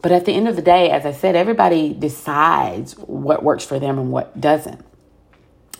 But 0.02 0.12
at 0.12 0.26
the 0.26 0.34
end 0.34 0.48
of 0.48 0.56
the 0.56 0.62
day, 0.62 0.90
as 0.90 1.06
I 1.06 1.12
said, 1.12 1.36
everybody 1.36 1.94
decides 1.94 2.94
what 2.94 3.44
works 3.44 3.66
for 3.66 3.80
them 3.80 4.00
and 4.00 4.12
what 4.12 4.40
doesn't. 4.40 4.84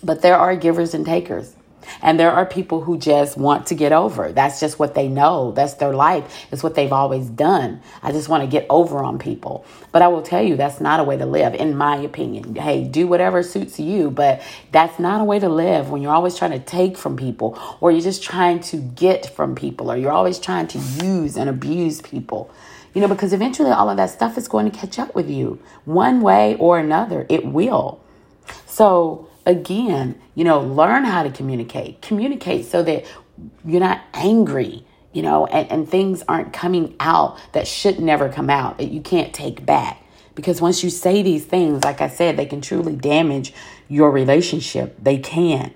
But 0.02 0.22
there 0.22 0.36
are 0.36 0.54
givers 0.54 0.94
and 0.94 1.04
takers. 1.04 1.54
And 2.02 2.18
there 2.18 2.30
are 2.30 2.46
people 2.46 2.80
who 2.82 2.98
just 2.98 3.36
want 3.36 3.66
to 3.68 3.74
get 3.74 3.92
over. 3.92 4.32
That's 4.32 4.60
just 4.60 4.78
what 4.78 4.94
they 4.94 5.08
know. 5.08 5.52
That's 5.52 5.74
their 5.74 5.92
life. 5.92 6.46
It's 6.50 6.62
what 6.62 6.74
they've 6.74 6.92
always 6.92 7.28
done. 7.28 7.80
I 8.02 8.12
just 8.12 8.28
want 8.28 8.42
to 8.42 8.46
get 8.48 8.66
over 8.70 8.98
on 9.02 9.18
people. 9.18 9.64
But 9.92 10.02
I 10.02 10.08
will 10.08 10.22
tell 10.22 10.42
you, 10.42 10.56
that's 10.56 10.80
not 10.80 11.00
a 11.00 11.04
way 11.04 11.16
to 11.16 11.26
live, 11.26 11.54
in 11.54 11.76
my 11.76 11.96
opinion. 11.96 12.54
Hey, 12.54 12.84
do 12.84 13.06
whatever 13.06 13.42
suits 13.42 13.78
you, 13.78 14.10
but 14.10 14.42
that's 14.70 14.98
not 14.98 15.20
a 15.20 15.24
way 15.24 15.38
to 15.38 15.48
live 15.48 15.90
when 15.90 16.02
you're 16.02 16.14
always 16.14 16.36
trying 16.36 16.52
to 16.52 16.58
take 16.58 16.96
from 16.96 17.16
people 17.16 17.58
or 17.80 17.90
you're 17.90 18.00
just 18.00 18.22
trying 18.22 18.60
to 18.60 18.76
get 18.76 19.26
from 19.34 19.54
people 19.54 19.90
or 19.90 19.96
you're 19.96 20.12
always 20.12 20.38
trying 20.38 20.66
to 20.68 20.78
use 20.78 21.36
and 21.36 21.48
abuse 21.50 22.00
people. 22.00 22.50
You 22.94 23.00
know, 23.00 23.08
because 23.08 23.32
eventually 23.32 23.70
all 23.70 23.88
of 23.88 23.96
that 23.96 24.10
stuff 24.10 24.36
is 24.36 24.48
going 24.48 24.70
to 24.70 24.76
catch 24.76 24.98
up 24.98 25.14
with 25.14 25.30
you 25.30 25.58
one 25.84 26.20
way 26.20 26.56
or 26.56 26.78
another. 26.78 27.26
It 27.28 27.46
will. 27.46 28.00
So, 28.66 29.28
again, 29.46 30.20
you 30.34 30.44
know, 30.44 30.60
learn 30.60 31.04
how 31.04 31.22
to 31.22 31.30
communicate. 31.30 32.02
Communicate 32.02 32.66
so 32.66 32.82
that 32.82 33.04
you're 33.64 33.80
not 33.80 34.00
angry, 34.14 34.84
you 35.12 35.22
know, 35.22 35.46
and, 35.46 35.70
and 35.70 35.88
things 35.88 36.22
aren't 36.28 36.52
coming 36.52 36.94
out 37.00 37.38
that 37.52 37.66
should 37.66 38.00
never 38.00 38.28
come 38.28 38.50
out, 38.50 38.78
that 38.78 38.90
you 38.90 39.00
can't 39.00 39.32
take 39.32 39.64
back. 39.66 40.02
Because 40.34 40.60
once 40.60 40.82
you 40.82 40.90
say 40.90 41.22
these 41.22 41.44
things, 41.44 41.84
like 41.84 42.00
I 42.00 42.08
said, 42.08 42.36
they 42.36 42.46
can 42.46 42.60
truly 42.60 42.96
damage 42.96 43.52
your 43.88 44.10
relationship. 44.10 44.96
They 45.02 45.18
can. 45.18 45.74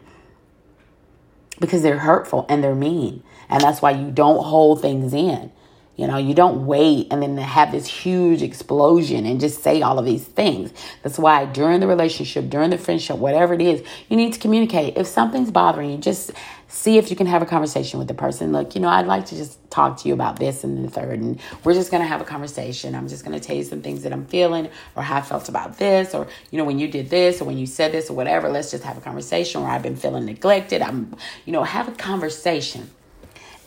Because 1.61 1.83
they're 1.83 1.99
hurtful 1.99 2.47
and 2.49 2.65
they're 2.65 2.75
mean. 2.75 3.23
And 3.49 3.63
that's 3.63 3.83
why 3.83 3.91
you 3.91 4.11
don't 4.11 4.43
hold 4.45 4.81
things 4.81 5.13
in. 5.13 5.53
You 5.97 6.07
know, 6.07 6.19
you 6.19 6.35
don't 6.35 6.67
wait 6.67 7.09
and 7.11 7.23
then 7.23 7.39
have 7.39 7.73
this 7.73 7.87
huge 7.87 8.43
explosion 8.43 9.25
and 9.25 9.41
just 9.41 9.63
say 9.63 9.81
all 9.81 9.99
of 9.99 10.05
these 10.05 10.25
things. 10.25 10.71
That's 11.03 11.19
why 11.19 11.47
during 11.47 11.81
the 11.81 11.87
relationship, 11.87 12.51
during 12.51 12.69
the 12.69 12.79
friendship, 12.79 13.17
whatever 13.17 13.55
it 13.55 13.63
is, 13.63 13.83
you 14.11 14.17
need 14.17 14.35
to 14.35 14.39
communicate. 14.39 14.99
If 14.99 15.07
something's 15.07 15.51
bothering 15.51 15.91
you, 15.91 15.97
just 15.97 16.33
see 16.69 16.99
if 16.99 17.09
you 17.09 17.17
can 17.17 17.27
have 17.27 17.41
a 17.41 17.47
conversation 17.47 17.99
with 17.99 18.09
the 18.09 18.15
person. 18.15 18.53
Look, 18.53 18.75
you 18.75 18.81
know, 18.83 18.89
I'd 18.89 19.07
like 19.07 19.25
to 19.27 19.37
just 19.37 19.59
talk 19.71 19.97
to 19.99 20.09
you 20.09 20.13
about 20.13 20.39
this 20.39 20.65
and 20.65 20.85
the 20.85 20.91
third, 20.91 21.21
and 21.21 21.41
we're 21.65 21.73
just 21.73 21.91
to 21.91 21.99
have 21.99 22.21
a 22.21 22.25
conversation. 22.25 22.95
I'm 22.95 23.09
just 23.09 23.25
to 23.25 23.41
tell 23.41 23.57
you 23.57 23.65
some 23.65 23.81
things 23.81 24.03
that 24.03 24.13
I'm 24.13 24.27
feeling 24.27 24.69
or 24.97 25.03
how 25.03 25.17
I 25.17 25.23
felt 25.23 25.49
about 25.49 25.79
this, 25.79 26.15
or, 26.15 26.27
you 26.51 26.59
know, 26.59 26.65
when 26.65 26.79
you 26.79 26.89
did 26.89 27.09
this 27.09 27.41
or 27.41 27.45
when 27.45 27.57
you 27.57 27.67
said 27.67 27.93
this 27.93 28.11
or 28.11 28.15
whatever. 28.15 28.51
Let's 28.51 28.71
just 28.71 28.85
have 28.85 28.99
a 28.99 29.01
conversation, 29.01 29.63
or 29.63 29.69
I've 29.69 29.83
been 29.83 29.97
feeling 29.97 30.27
neglected. 30.27 30.83
I'm, 30.83 31.17
you 31.47 31.53
know, 31.53 31.63
have 31.63 31.89
a 31.89 31.93
conversation 31.93 32.91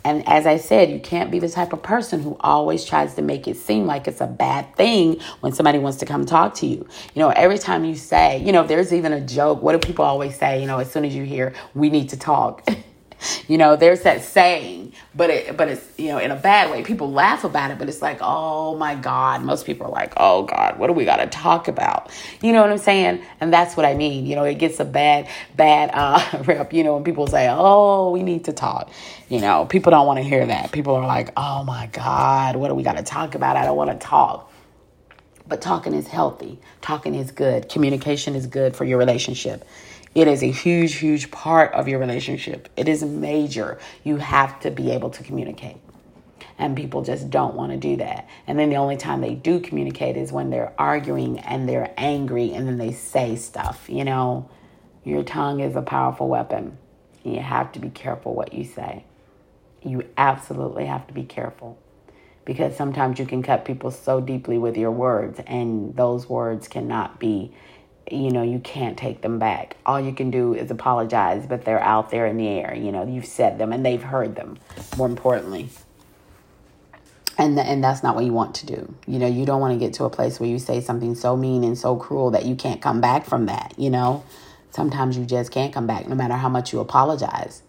and 0.03 0.27
as 0.27 0.45
I 0.45 0.57
said, 0.57 0.89
you 0.89 0.99
can't 0.99 1.31
be 1.31 1.39
the 1.39 1.49
type 1.49 1.73
of 1.73 1.83
person 1.83 2.21
who 2.21 2.37
always 2.39 2.85
tries 2.85 3.15
to 3.15 3.21
make 3.21 3.47
it 3.47 3.57
seem 3.57 3.85
like 3.85 4.07
it's 4.07 4.21
a 4.21 4.27
bad 4.27 4.75
thing 4.75 5.19
when 5.41 5.51
somebody 5.53 5.79
wants 5.79 5.97
to 5.99 6.05
come 6.05 6.25
talk 6.25 6.53
to 6.55 6.67
you. 6.67 6.87
You 7.13 7.19
know, 7.19 7.29
every 7.29 7.57
time 7.57 7.85
you 7.85 7.95
say, 7.95 8.43
you 8.43 8.51
know, 8.51 8.65
there's 8.65 8.93
even 8.93 9.13
a 9.13 9.21
joke. 9.21 9.61
What 9.61 9.73
do 9.73 9.85
people 9.85 10.05
always 10.05 10.37
say? 10.37 10.61
You 10.61 10.67
know, 10.67 10.79
as 10.79 10.91
soon 10.91 11.05
as 11.05 11.15
you 11.15 11.23
hear, 11.23 11.53
we 11.73 11.89
need 11.89 12.09
to 12.09 12.17
talk. 12.17 12.67
You 13.49 13.57
know, 13.57 13.75
there's 13.75 14.01
that 14.01 14.21
saying, 14.23 14.93
but 15.15 15.31
it, 15.31 15.57
but 15.57 15.69
it's 15.69 15.83
you 15.97 16.09
know 16.09 16.19
in 16.19 16.29
a 16.29 16.35
bad 16.35 16.69
way. 16.69 16.83
People 16.83 17.11
laugh 17.11 17.43
about 17.43 17.71
it, 17.71 17.79
but 17.79 17.89
it's 17.89 17.99
like, 17.99 18.19
oh 18.21 18.77
my 18.77 18.93
God. 18.93 19.41
Most 19.41 19.65
people 19.65 19.87
are 19.87 19.91
like, 19.91 20.13
oh 20.17 20.43
God, 20.43 20.77
what 20.77 20.85
do 20.85 20.93
we 20.93 21.03
got 21.03 21.17
to 21.17 21.25
talk 21.25 21.67
about? 21.67 22.11
You 22.43 22.51
know 22.51 22.61
what 22.61 22.69
I'm 22.69 22.77
saying? 22.77 23.23
And 23.41 23.51
that's 23.51 23.75
what 23.75 23.87
I 23.87 23.95
mean. 23.95 24.27
You 24.27 24.35
know, 24.35 24.43
it 24.43 24.59
gets 24.59 24.79
a 24.79 24.85
bad 24.85 25.27
bad 25.57 25.89
uh, 25.93 26.43
rep. 26.45 26.71
You 26.73 26.83
know, 26.83 26.93
when 26.93 27.03
people 27.03 27.25
say, 27.25 27.47
oh, 27.49 28.11
we 28.11 28.21
need 28.21 28.45
to 28.45 28.53
talk. 28.53 28.91
You 29.29 29.41
know, 29.41 29.65
people 29.65 29.89
don't 29.89 30.05
want 30.05 30.17
to 30.17 30.23
hear 30.23 30.45
that. 30.45 30.71
People 30.71 30.93
are 30.93 31.07
like, 31.07 31.31
oh 31.35 31.63
my 31.63 31.87
God, 31.87 32.55
what 32.55 32.67
do 32.67 32.75
we 32.75 32.83
got 32.83 32.97
to 32.97 33.03
talk 33.03 33.33
about? 33.33 33.57
I 33.57 33.65
don't 33.65 33.75
want 33.77 33.89
to 33.89 33.97
talk. 33.97 34.53
But 35.47 35.63
talking 35.63 35.95
is 35.95 36.07
healthy. 36.07 36.59
Talking 36.81 37.15
is 37.15 37.31
good. 37.31 37.67
Communication 37.67 38.35
is 38.35 38.45
good 38.45 38.75
for 38.75 38.85
your 38.85 38.99
relationship. 38.99 39.65
It 40.15 40.27
is 40.27 40.41
a 40.41 40.51
huge, 40.51 40.95
huge 40.95 41.29
part 41.31 41.71
of 41.73 41.87
your 41.87 41.99
relationship. 41.99 42.67
It 42.75 42.89
is 42.89 43.03
major. 43.03 43.79
You 44.03 44.17
have 44.17 44.59
to 44.61 44.71
be 44.71 44.91
able 44.91 45.11
to 45.11 45.23
communicate. 45.23 45.77
And 46.57 46.75
people 46.75 47.03
just 47.03 47.29
don't 47.29 47.55
want 47.55 47.71
to 47.71 47.77
do 47.77 47.97
that. 47.97 48.27
And 48.47 48.59
then 48.59 48.69
the 48.69 48.75
only 48.75 48.97
time 48.97 49.21
they 49.21 49.35
do 49.35 49.59
communicate 49.59 50.17
is 50.17 50.31
when 50.31 50.49
they're 50.49 50.73
arguing 50.77 51.39
and 51.39 51.69
they're 51.69 51.93
angry 51.95 52.53
and 52.53 52.67
then 52.67 52.77
they 52.77 52.91
say 52.91 53.35
stuff. 53.35 53.87
You 53.87 54.03
know, 54.03 54.49
your 55.05 55.23
tongue 55.23 55.61
is 55.61 55.75
a 55.75 55.81
powerful 55.81 56.27
weapon. 56.27 56.77
You 57.23 57.39
have 57.39 57.71
to 57.73 57.79
be 57.79 57.89
careful 57.89 58.33
what 58.33 58.53
you 58.53 58.65
say. 58.65 59.05
You 59.83 60.03
absolutely 60.17 60.85
have 60.85 61.07
to 61.07 61.13
be 61.13 61.23
careful 61.23 61.77
because 62.49 62.75
sometimes 62.75 63.19
you 63.19 63.25
can 63.25 63.43
cut 63.43 63.63
people 63.63 63.91
so 63.91 64.19
deeply 64.19 64.57
with 64.57 64.75
your 64.75 64.89
words, 64.89 65.39
and 65.45 65.95
those 65.95 66.27
words 66.27 66.67
cannot 66.67 67.19
be 67.19 67.53
you 68.11 68.31
know, 68.31 68.43
you 68.43 68.59
can't 68.59 68.97
take 68.97 69.21
them 69.21 69.39
back. 69.39 69.77
All 69.85 69.99
you 69.99 70.13
can 70.13 70.31
do 70.31 70.53
is 70.53 70.71
apologize, 70.71 71.45
but 71.47 71.65
they're 71.65 71.81
out 71.81 72.09
there 72.09 72.25
in 72.25 72.37
the 72.37 72.47
air. 72.47 72.75
You 72.75 72.91
know, 72.91 73.05
you've 73.05 73.25
said 73.25 73.57
them 73.57 73.71
and 73.73 73.85
they've 73.85 74.01
heard 74.01 74.35
them, 74.35 74.57
more 74.97 75.07
importantly. 75.07 75.69
And, 77.37 77.57
the, 77.57 77.61
and 77.61 77.81
that's 77.83 78.03
not 78.03 78.15
what 78.15 78.25
you 78.25 78.33
want 78.33 78.55
to 78.55 78.65
do. 78.65 78.93
You 79.07 79.17
know, 79.17 79.27
you 79.27 79.45
don't 79.45 79.61
want 79.61 79.73
to 79.73 79.79
get 79.79 79.93
to 79.95 80.03
a 80.03 80.09
place 80.09 80.39
where 80.39 80.49
you 80.49 80.59
say 80.59 80.81
something 80.81 81.15
so 81.15 81.37
mean 81.37 81.63
and 81.63 81.77
so 81.77 81.95
cruel 81.95 82.31
that 82.31 82.45
you 82.45 82.55
can't 82.55 82.81
come 82.81 82.99
back 82.99 83.25
from 83.25 83.45
that. 83.45 83.73
You 83.77 83.89
know, 83.89 84.25
sometimes 84.71 85.17
you 85.17 85.25
just 85.25 85.51
can't 85.51 85.73
come 85.73 85.87
back 85.87 86.07
no 86.07 86.15
matter 86.15 86.33
how 86.33 86.49
much 86.49 86.73
you 86.73 86.79
apologize. 86.79 87.63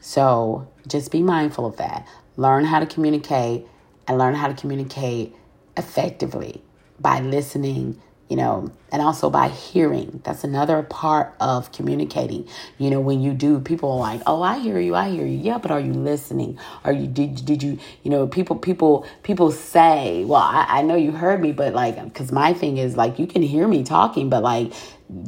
So 0.00 0.68
just 0.86 1.10
be 1.10 1.22
mindful 1.22 1.66
of 1.66 1.76
that. 1.76 2.06
Learn 2.36 2.64
how 2.64 2.80
to 2.80 2.86
communicate 2.86 3.66
and 4.08 4.18
learn 4.18 4.34
how 4.34 4.48
to 4.48 4.54
communicate 4.54 5.34
effectively 5.76 6.62
by 6.98 7.20
listening 7.20 8.00
you 8.28 8.36
know, 8.36 8.70
and 8.90 9.02
also 9.02 9.28
by 9.28 9.48
hearing. 9.48 10.20
That's 10.24 10.44
another 10.44 10.82
part 10.82 11.34
of 11.40 11.72
communicating. 11.72 12.48
You 12.78 12.90
know, 12.90 13.00
when 13.00 13.20
you 13.20 13.34
do, 13.34 13.60
people 13.60 13.92
are 13.92 13.98
like, 13.98 14.22
"Oh, 14.26 14.42
I 14.42 14.58
hear 14.58 14.78
you, 14.78 14.94
I 14.94 15.10
hear 15.10 15.26
you." 15.26 15.38
Yeah, 15.38 15.58
but 15.58 15.70
are 15.70 15.80
you 15.80 15.92
listening? 15.92 16.58
Are 16.84 16.92
you 16.92 17.06
did 17.06 17.44
did 17.44 17.62
you 17.62 17.78
you 18.02 18.10
know 18.10 18.26
people 18.26 18.56
people 18.56 19.06
people 19.22 19.50
say, 19.50 20.24
"Well, 20.24 20.40
I, 20.40 20.66
I 20.68 20.82
know 20.82 20.96
you 20.96 21.12
heard 21.12 21.40
me," 21.40 21.52
but 21.52 21.74
like, 21.74 22.02
because 22.02 22.32
my 22.32 22.54
thing 22.54 22.78
is 22.78 22.96
like, 22.96 23.18
you 23.18 23.26
can 23.26 23.42
hear 23.42 23.68
me 23.68 23.84
talking, 23.84 24.30
but 24.30 24.42
like, 24.42 24.72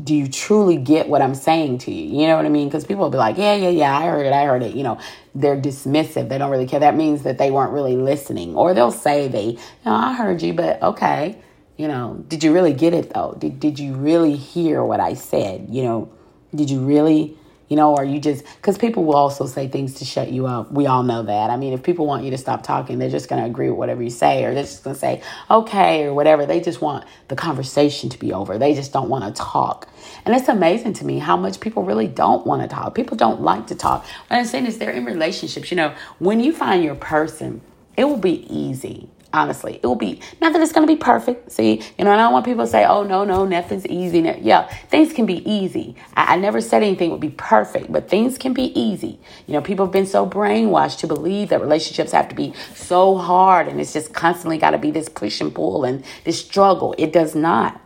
do 0.03 0.15
you 0.15 0.27
truly 0.29 0.79
get 0.79 1.09
what 1.09 1.21
I'm 1.21 1.35
saying 1.35 1.79
to 1.79 1.93
you? 1.93 2.21
You 2.21 2.29
know 2.29 2.37
what 2.37 2.47
I 2.47 2.49
mean? 2.49 2.69
Because 2.69 2.87
people 2.87 3.05
will 3.05 3.11
be 3.11 3.19
like, 3.19 3.37
"Yeah, 3.37 3.55
yeah, 3.57 3.69
yeah, 3.69 3.97
I 3.97 4.07
heard 4.07 4.25
it, 4.25 4.33
I 4.33 4.45
heard 4.47 4.63
it." 4.63 4.75
You 4.75 4.85
know, 4.85 4.99
they're 5.35 5.61
dismissive. 5.61 6.31
They 6.31 6.39
don't 6.39 6.51
really 6.51 6.67
care. 6.67 6.81
That 6.81 6.97
means 6.97 7.25
that 7.25 7.37
they 7.37 7.51
weren't 7.51 7.73
really 7.73 7.97
listening, 7.97 8.55
or 8.55 8.73
they'll 8.73 8.91
say 8.91 9.29
they, 9.29 9.59
know, 9.85 9.93
I 9.93 10.15
heard 10.15 10.41
you, 10.41 10.55
but 10.55 10.83
okay 10.83 11.37
you 11.77 11.89
know, 11.89 12.25
did 12.29 12.43
you 12.43 12.53
really 12.53 12.73
get 12.73 12.95
it 12.95 13.12
though? 13.12 13.37
Did 13.39 13.61
did 13.61 13.79
you 13.79 13.95
really 13.95 14.35
hear 14.35 14.83
what 14.83 15.01
I 15.01 15.15
said? 15.15 15.69
You 15.71 15.83
know, 15.83 16.12
did 16.55 16.71
you 16.71 16.81
really, 16.81 17.37
you 17.69 17.77
know, 17.77 17.95
or 17.95 18.03
you 18.03 18.19
just 18.19 18.45
because 18.57 18.79
people 18.79 19.05
will 19.05 19.17
also 19.17 19.45
say 19.45 19.69
things 19.69 19.95
to 19.95 20.07
shut 20.07 20.31
you 20.31 20.47
up. 20.47 20.73
We 20.73 20.87
all 20.87 21.03
know 21.03 21.23
that. 21.25 21.51
I 21.51 21.57
mean, 21.59 21.75
if 21.75 21.83
people 21.83 22.07
want 22.07 22.25
you 22.25 22.31
to 22.31 22.39
stop 22.39 22.62
talking, 22.62 22.99
they're 22.99 23.11
just 23.11 23.29
going 23.29 23.43
to 23.43 23.47
agree 23.49 23.69
with 23.69 23.79
whatever 23.79 24.03
you 24.03 24.09
say, 24.09 24.45
or 24.45 24.55
they're 24.55 24.62
just 24.62 24.85
going 24.85 24.95
to 24.95 25.01
say 25.01 25.23
okay 25.51 26.05
or 26.05 26.15
whatever. 26.15 26.47
They 26.47 26.61
just 26.61 26.81
want 26.81 27.05
the 27.29 27.37
conversation 27.37 28.09
to 28.09 28.19
be 28.19 28.33
over. 28.33 28.57
They 28.57 28.73
just 28.75 28.95
don't 28.95 29.11
want 29.11 29.25
to 29.25 29.43
talk. 29.43 29.87
And 30.25 30.35
it's 30.35 30.49
amazing 30.49 30.95
to 30.95 31.05
me 31.05 31.19
how 31.19 31.37
much 31.37 31.61
people 31.61 31.83
really 31.83 32.09
don't 32.09 32.47
want 32.47 32.62
to 32.62 32.69
talk. 32.69 32.95
People 32.95 33.19
don't 33.19 33.43
like 33.43 33.67
to 33.67 33.75
talk. 33.75 34.07
What 34.29 34.39
I'm 34.39 34.47
saying 34.47 34.65
is 34.65 34.79
they're 34.79 34.91
in 34.93 35.05
relationships. 35.05 35.71
You 35.71 35.77
know, 35.77 35.95
when 36.21 36.41
you 36.41 36.55
find 36.55 36.83
your 36.83 36.95
person, 36.95 37.61
it 37.99 38.05
will 38.05 38.17
be 38.17 38.47
easy 38.51 39.11
honestly. 39.37 39.79
It 39.83 39.87
will 39.87 39.94
be, 39.94 40.20
not 40.40 40.53
that 40.53 40.62
it's 40.62 40.72
going 40.72 40.87
to 40.87 40.92
be 40.92 40.99
perfect. 40.99 41.53
See, 41.53 41.83
you 41.99 42.05
know, 42.05 42.11
I 42.11 42.16
don't 42.16 42.33
want 42.33 42.44
people 42.44 42.64
to 42.64 42.70
say, 42.70 42.85
oh, 42.85 43.03
no, 43.03 43.25
no, 43.25 43.44
nothing's 43.44 43.87
easy. 43.87 44.20
Yeah, 44.40 44.66
things 44.88 45.12
can 45.12 45.27
be 45.27 45.49
easy. 45.49 45.94
I, 46.16 46.35
I 46.35 46.37
never 46.37 46.61
said 46.61 46.83
anything 46.83 47.11
would 47.11 47.20
be 47.20 47.31
perfect, 47.31 47.92
but 47.92 48.09
things 48.09 48.38
can 48.38 48.53
be 48.55 48.79
easy. 48.79 49.20
You 49.46 49.55
know, 49.55 49.61
people 49.61 49.85
have 49.85 49.92
been 49.92 50.07
so 50.07 50.27
brainwashed 50.27 50.99
to 51.01 51.07
believe 51.07 51.51
that 51.51 51.61
relationships 51.61 52.12
have 52.12 52.29
to 52.31 52.35
be 52.35 52.55
so 52.75 53.16
hard 53.16 53.68
and 53.68 53.81
it's 53.81 53.92
just 53.92 54.12
constantly 54.12 54.59
got 54.59 54.70
to 54.70 54.79
be 54.79 54.90
this 54.90 55.09
push 55.09 55.40
and 55.40 55.55
pull 55.55 55.85
and 55.85 56.05
this 56.25 56.40
struggle. 56.40 56.94
It 56.99 57.12
does 57.12 57.35
not. 57.35 57.81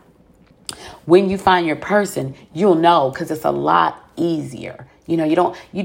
When 1.05 1.29
you 1.29 1.37
find 1.37 1.67
your 1.67 1.75
person, 1.75 2.35
you'll 2.53 2.75
know 2.75 3.11
because 3.11 3.31
it's 3.31 3.45
a 3.45 3.51
lot 3.51 4.11
easier. 4.15 4.87
You 5.07 5.17
know, 5.17 5.25
you 5.25 5.35
don't 5.35 5.57
you 5.73 5.83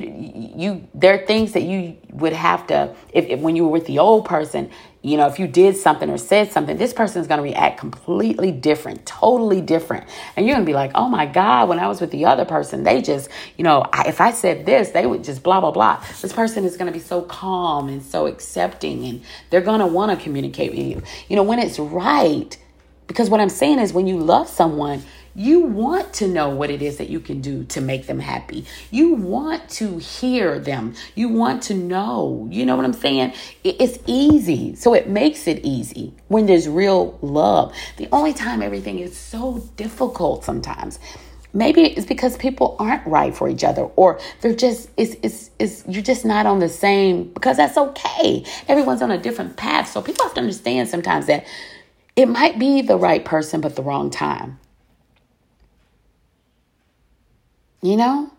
you 0.57 0.89
there 0.95 1.15
are 1.15 1.27
things 1.27 1.53
that 1.53 1.63
you 1.63 1.97
would 2.13 2.33
have 2.33 2.67
to 2.69 2.95
if, 3.13 3.27
if 3.27 3.41
when 3.41 3.57
you 3.57 3.65
were 3.65 3.71
with 3.71 3.87
the 3.87 3.99
old 3.99 4.25
person, 4.25 4.71
you 5.07 5.17
know, 5.17 5.27
if 5.29 5.39
you 5.39 5.47
did 5.47 5.77
something 5.77 6.11
or 6.11 6.19
said 6.19 6.51
something, 6.51 6.77
this 6.77 6.93
person 6.93 7.21
is 7.21 7.29
going 7.29 7.39
to 7.39 7.43
react 7.43 7.79
completely 7.79 8.51
different, 8.51 9.07
totally 9.07 9.61
different. 9.61 10.05
And 10.35 10.45
you're 10.45 10.57
going 10.57 10.67
to 10.67 10.69
be 10.69 10.75
like, 10.75 10.91
"Oh 10.95 11.09
my 11.09 11.27
god, 11.27 11.69
when 11.69 11.79
I 11.79 11.87
was 11.87 12.01
with 12.01 12.11
the 12.11 12.25
other 12.25 12.45
person, 12.45 12.83
they 12.83 13.03
just, 13.03 13.31
you 13.57 13.63
know, 13.63 13.87
I, 13.93 14.09
if 14.09 14.21
I 14.21 14.33
said 14.33 14.67
this, 14.67 14.91
they 14.91 15.07
would 15.07 15.23
just 15.23 15.43
blah 15.43 15.61
blah 15.61 15.71
blah." 15.71 16.05
This 16.21 16.33
person 16.33 16.65
is 16.65 16.77
going 16.77 16.93
to 16.93 16.93
be 16.93 17.05
so 17.05 17.23
calm 17.23 17.89
and 17.89 18.03
so 18.03 18.27
accepting 18.27 19.05
and 19.05 19.23
they're 19.51 19.61
going 19.61 19.81
to 19.81 19.87
want 19.87 20.17
to 20.17 20.23
communicate 20.23 20.73
with 20.73 20.81
you. 20.81 21.03
You 21.29 21.37
know, 21.37 21.45
when 21.45 21.61
it's 21.61 21.79
right, 21.79 22.57
because 23.07 23.31
what 23.31 23.41
I'm 23.41 23.49
saying 23.49 23.79
is 23.79 23.93
when 23.93 24.07
you 24.09 24.19
love 24.19 24.49
someone, 24.49 25.03
you 25.37 25.61
want 25.61 26.15
to 26.15 26.27
know 26.27 26.49
what 26.49 26.71
it 26.71 26.81
is 26.81 26.97
that 26.97 27.11
you 27.11 27.21
can 27.21 27.43
do 27.43 27.63
to 27.65 27.83
make 27.83 28.07
them 28.07 28.19
happy. 28.19 28.65
You 28.91 29.15
want 29.15 29.69
to 29.71 29.99
hear 29.99 30.59
them. 30.59 30.95
You 31.15 31.29
want 31.29 31.63
to 31.65 31.75
know. 31.75 32.49
You 32.51 32.65
know 32.65 32.75
what 32.75 32.87
I'm 32.87 32.95
saying? 32.95 33.35
It's 33.63 33.99
easy. 34.07 34.75
So 34.77 34.95
it 34.95 35.09
makes 35.09 35.47
it 35.47 35.63
easy 35.63 36.15
when 36.29 36.47
there's 36.47 36.67
real 36.69 37.19
love. 37.21 37.75
The 37.99 38.09
only 38.13 38.33
time 38.33 38.63
everything 38.63 38.99
is 38.99 39.17
so 39.17 39.59
difficult 39.77 40.45
sometimes 40.45 40.99
maybe 41.53 41.85
it's 41.85 42.07
because 42.07 42.37
people 42.37 42.77
aren't 42.79 43.07
right 43.07 43.35
for 43.35 43.49
each 43.49 43.65
other 43.65 43.83
or 43.97 44.21
they're 44.41 44.55
just 44.55 44.91
it's, 44.99 45.17
it's, 45.23 45.51
it's 45.59 45.85
you're 45.89 46.03
just 46.03 46.25
not 46.25 46.45
on 46.45 46.59
the 46.59 46.69
same 46.69 47.33
because 47.33 47.57
that's 47.57 47.79
okay 47.79 48.45
everyone's 48.69 49.01
on 49.01 49.11
a 49.11 49.17
different 49.17 49.57
path 49.57 49.89
so 49.89 50.03
people 50.03 50.23
have 50.25 50.35
to 50.35 50.41
understand 50.41 50.87
sometimes 50.87 51.27
that 51.27 51.47
it 52.15 52.27
might 52.27 52.59
be 52.59 52.83
the 52.83 52.97
right 52.97 53.25
person 53.25 53.61
but 53.61 53.75
the 53.75 53.83
wrong 53.83 54.11
time 54.11 54.59
you 57.83 57.97
know? 57.97 58.31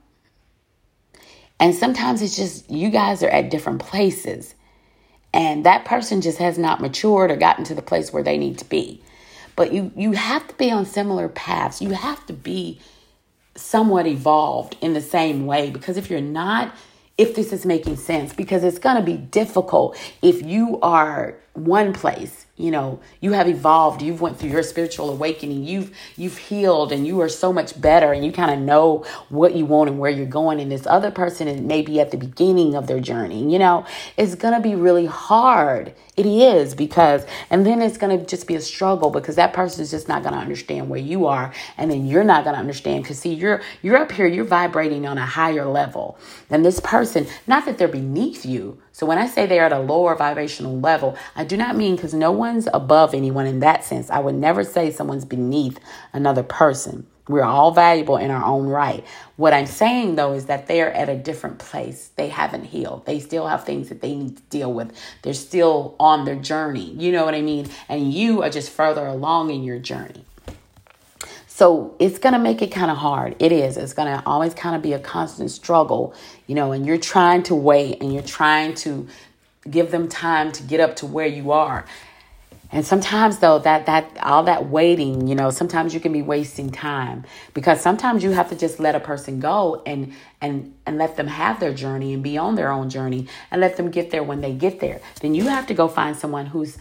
And 1.59 1.73
sometimes 1.73 2.21
it's 2.21 2.35
just 2.35 2.69
you 2.69 2.89
guys 2.89 3.23
are 3.23 3.29
at 3.29 3.49
different 3.49 3.79
places. 3.79 4.53
And 5.33 5.65
that 5.65 5.85
person 5.85 6.21
just 6.21 6.37
has 6.37 6.57
not 6.57 6.81
matured 6.81 7.31
or 7.31 7.35
gotten 7.35 7.63
to 7.65 7.75
the 7.75 7.81
place 7.81 8.13
where 8.13 8.23
they 8.23 8.37
need 8.37 8.57
to 8.59 8.65
be. 8.65 9.01
But 9.55 9.73
you 9.73 9.91
you 9.95 10.11
have 10.13 10.47
to 10.47 10.55
be 10.55 10.71
on 10.71 10.85
similar 10.85 11.27
paths. 11.29 11.81
You 11.81 11.91
have 11.91 12.25
to 12.27 12.33
be 12.33 12.79
somewhat 13.55 14.07
evolved 14.07 14.77
in 14.81 14.93
the 14.93 15.01
same 15.01 15.45
way 15.45 15.71
because 15.71 15.97
if 15.97 16.09
you're 16.09 16.21
not 16.21 16.73
if 17.17 17.35
this 17.35 17.51
is 17.51 17.65
making 17.65 17.95
sense 17.95 18.33
because 18.33 18.63
it's 18.63 18.79
going 18.79 18.95
to 18.95 19.01
be 19.01 19.17
difficult 19.17 19.97
if 20.21 20.43
you 20.43 20.79
are 20.81 21.35
one 21.53 21.91
place 21.91 22.45
you 22.57 22.71
know 22.71 22.99
you 23.21 23.33
have 23.33 23.47
evolved. 23.47 24.01
You've 24.01 24.21
went 24.21 24.37
through 24.37 24.49
your 24.49 24.63
spiritual 24.63 25.09
awakening. 25.09 25.63
You've 25.63 25.95
you've 26.15 26.37
healed 26.37 26.91
and 26.91 27.07
you 27.07 27.21
are 27.21 27.29
so 27.29 27.53
much 27.53 27.79
better 27.79 28.11
and 28.11 28.25
you 28.25 28.31
kind 28.31 28.51
of 28.51 28.59
know 28.59 29.05
what 29.29 29.55
you 29.55 29.65
want 29.65 29.89
and 29.89 29.99
where 29.99 30.11
you're 30.11 30.25
going. 30.25 30.59
And 30.59 30.71
this 30.71 30.85
other 30.87 31.11
person 31.11 31.47
is 31.47 31.61
maybe 31.61 31.99
at 31.99 32.11
the 32.11 32.17
beginning 32.17 32.75
of 32.75 32.87
their 32.87 32.99
journey 32.99 33.37
you 33.51 33.59
know? 33.59 33.85
It's 34.17 34.35
to 34.35 34.59
be 34.59 34.75
really 34.75 35.05
hard. 35.05 35.93
It 36.15 36.25
is 36.25 36.73
because 36.73 37.25
and 37.49 37.65
then 37.65 37.81
it's 37.81 37.97
to 37.97 38.25
just 38.25 38.47
be 38.47 38.55
a 38.55 38.61
struggle 38.61 39.11
because 39.11 39.35
that 39.35 39.53
person 39.53 39.83
is 39.83 39.91
just 39.91 40.07
not 40.07 40.23
to 40.23 40.29
understand 40.29 40.89
where 40.89 40.99
you 40.99 41.27
are 41.27 41.53
and 41.77 41.91
then 41.91 42.07
you're 42.07 42.23
not 42.23 42.43
to 42.43 42.59
understand. 42.59 43.03
Because 43.03 43.19
see 43.19 43.33
you're 43.33 43.61
you're 43.81 43.97
up 43.97 44.11
here 44.11 44.27
you're 44.27 44.45
vibrating 44.45 45.05
on 45.05 45.17
a 45.17 45.25
higher 45.25 45.65
level 45.65 46.17
than 46.49 46.63
this 46.63 46.79
person. 46.79 47.27
Not 47.45 47.65
that 47.65 47.77
they're 47.77 47.87
beneath 47.87 48.45
you 48.45 48.79
so 48.97 49.05
when 49.05 49.19
I 49.19 49.27
say 49.27 49.45
they're 49.45 49.63
at 49.63 49.71
a 49.71 49.79
lower 49.79 50.15
vibrational 50.15 50.79
level, 50.79 51.15
I 51.35 51.43
do 51.43 51.55
not 51.55 51.75
mean 51.75 51.95
because 51.95 52.15
no 52.15 52.31
one's 52.31 52.67
above 52.73 53.13
anyone 53.13 53.45
in 53.45 53.59
that 53.59 53.83
sense. 53.83 54.09
I 54.09 54.17
would 54.17 54.33
never 54.33 54.63
say 54.63 54.89
someone's 54.89 55.23
beneath 55.23 55.79
another 56.13 56.41
person. 56.41 57.05
We're 57.27 57.43
all 57.43 57.69
valuable 57.69 58.17
in 58.17 58.31
our 58.31 58.43
own 58.43 58.65
right. 58.65 59.05
What 59.35 59.53
I'm 59.53 59.67
saying 59.67 60.15
though 60.15 60.33
is 60.33 60.47
that 60.47 60.65
they're 60.65 60.91
at 60.91 61.09
a 61.09 61.15
different 61.15 61.59
place. 61.59 62.09
They 62.15 62.29
haven't 62.29 62.63
healed. 62.63 63.05
They 63.05 63.19
still 63.19 63.45
have 63.45 63.65
things 63.65 63.89
that 63.89 64.01
they 64.01 64.15
need 64.15 64.37
to 64.37 64.43
deal 64.49 64.73
with. 64.73 64.91
They're 65.21 65.35
still 65.35 65.95
on 65.99 66.25
their 66.25 66.35
journey. 66.35 66.91
You 66.93 67.11
know 67.11 67.23
what 67.23 67.35
I 67.35 67.43
mean? 67.43 67.69
And 67.87 68.11
you 68.11 68.41
are 68.41 68.49
just 68.49 68.71
further 68.71 69.05
along 69.05 69.51
in 69.51 69.61
your 69.61 69.77
journey. 69.77 70.25
So 71.57 71.95
it's 71.97 72.19
going 72.19 72.33
to 72.33 72.39
make 72.39 72.61
it 72.61 72.67
kind 72.67 72.91
of 72.91 72.97
hard. 72.97 73.35
It 73.39 73.51
is. 73.51 73.77
It's 73.77 73.93
going 73.93 74.15
to 74.15 74.21
always 74.27 74.53
kind 74.53 74.75
of 74.75 74.83
be 74.83 74.93
a 74.93 74.99
constant 74.99 75.49
struggle, 75.49 76.13
you 76.45 76.53
know, 76.53 76.71
and 76.71 76.85
you're 76.85 76.99
trying 76.99 77.41
to 77.49 77.55
wait 77.55 77.99
and 77.99 78.13
you're 78.13 78.21
trying 78.21 78.75
to 78.85 79.07
give 79.67 79.89
them 79.89 80.07
time 80.07 80.51
to 80.51 80.61
get 80.61 80.79
up 80.79 80.97
to 80.97 81.07
where 81.07 81.25
you 81.25 81.51
are. 81.51 81.83
And 82.71 82.85
sometimes 82.85 83.39
though 83.39 83.57
that 83.57 83.87
that 83.87 84.19
all 84.21 84.43
that 84.43 84.67
waiting, 84.69 85.27
you 85.27 85.33
know, 85.33 85.49
sometimes 85.49 85.95
you 85.95 85.99
can 85.99 86.13
be 86.13 86.21
wasting 86.21 86.69
time 86.69 87.25
because 87.55 87.81
sometimes 87.81 88.23
you 88.23 88.31
have 88.31 88.49
to 88.49 88.55
just 88.55 88.79
let 88.79 88.93
a 88.93 88.99
person 88.99 89.39
go 89.39 89.81
and 89.83 90.13
and 90.39 90.75
and 90.85 90.99
let 90.99 91.15
them 91.15 91.25
have 91.25 91.59
their 91.59 91.73
journey 91.73 92.13
and 92.13 92.21
be 92.21 92.37
on 92.37 92.53
their 92.53 92.71
own 92.71 92.91
journey 92.91 93.29
and 93.49 93.61
let 93.61 93.77
them 93.77 93.89
get 93.89 94.11
there 94.11 94.21
when 94.21 94.41
they 94.41 94.53
get 94.53 94.79
there. 94.79 95.01
Then 95.21 95.33
you 95.33 95.45
have 95.45 95.65
to 95.67 95.73
go 95.73 95.87
find 95.87 96.15
someone 96.15 96.45
who's 96.45 96.77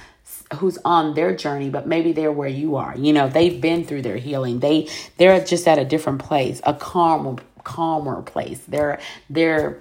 who's 0.55 0.79
on 0.85 1.15
their 1.15 1.35
journey 1.35 1.71
but 1.71 1.87
maybe 1.87 2.13
they're 2.13 2.33
where 2.33 2.49
you 2.49 2.77
are. 2.77 2.95
You 2.97 3.13
know 3.13 3.29
they've 3.29 3.61
been 3.61 3.85
through 3.85 4.03
their 4.03 4.17
healing. 4.17 4.61
They 4.61 4.89
they're 5.17 5.45
just 5.45 5.67
at 5.69 5.79
a 5.79 5.85
different 5.85 6.21
place 6.21 6.61
a 6.65 6.75
calmer 6.75 7.37
calmer 7.65 8.23
place. 8.23 8.61
They're 8.69 9.01
they're 9.29 9.81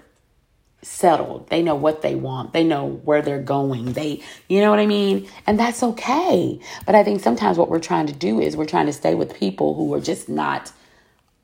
settled. 0.82 1.50
They 1.50 1.64
know 1.64 1.76
what 1.76 2.02
they 2.02 2.16
want. 2.16 2.54
They 2.54 2.64
know 2.64 2.88
where 2.88 3.22
they're 3.22 3.42
going. 3.42 3.94
They 3.94 4.22
you 4.50 4.62
know 4.62 4.70
what 4.70 4.80
i 4.80 4.86
mean? 4.86 5.28
And 5.48 5.60
that's 5.60 5.84
okay. 5.84 6.60
But 6.86 6.96
i 6.96 7.04
think 7.04 7.22
sometimes 7.22 7.58
what 7.58 7.70
we're 7.70 7.80
trying 7.80 8.08
to 8.08 8.14
do 8.14 8.40
is 8.40 8.58
we're 8.58 8.66
trying 8.66 8.88
to 8.88 8.94
stay 8.94 9.16
with 9.16 9.36
people 9.36 9.76
who 9.76 9.94
are 9.94 10.02
just 10.02 10.30
not 10.30 10.72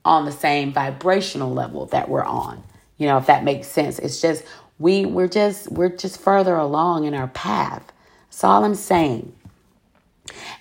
on 0.03 0.25
the 0.25 0.31
same 0.31 0.73
vibrational 0.73 1.53
level 1.53 1.85
that 1.87 2.09
we're 2.09 2.23
on. 2.23 2.63
You 2.97 3.07
know 3.07 3.17
if 3.17 3.27
that 3.27 3.43
makes 3.43 3.67
sense. 3.67 3.99
It's 3.99 4.21
just 4.21 4.43
we 4.79 5.05
we're 5.05 5.27
just 5.27 5.71
we're 5.71 5.89
just 5.95 6.19
further 6.19 6.55
along 6.55 7.05
in 7.05 7.13
our 7.13 7.27
path 7.29 7.91
that's 8.31 8.45
all 8.45 8.63
I'm 8.63 8.75
saying. 8.75 9.33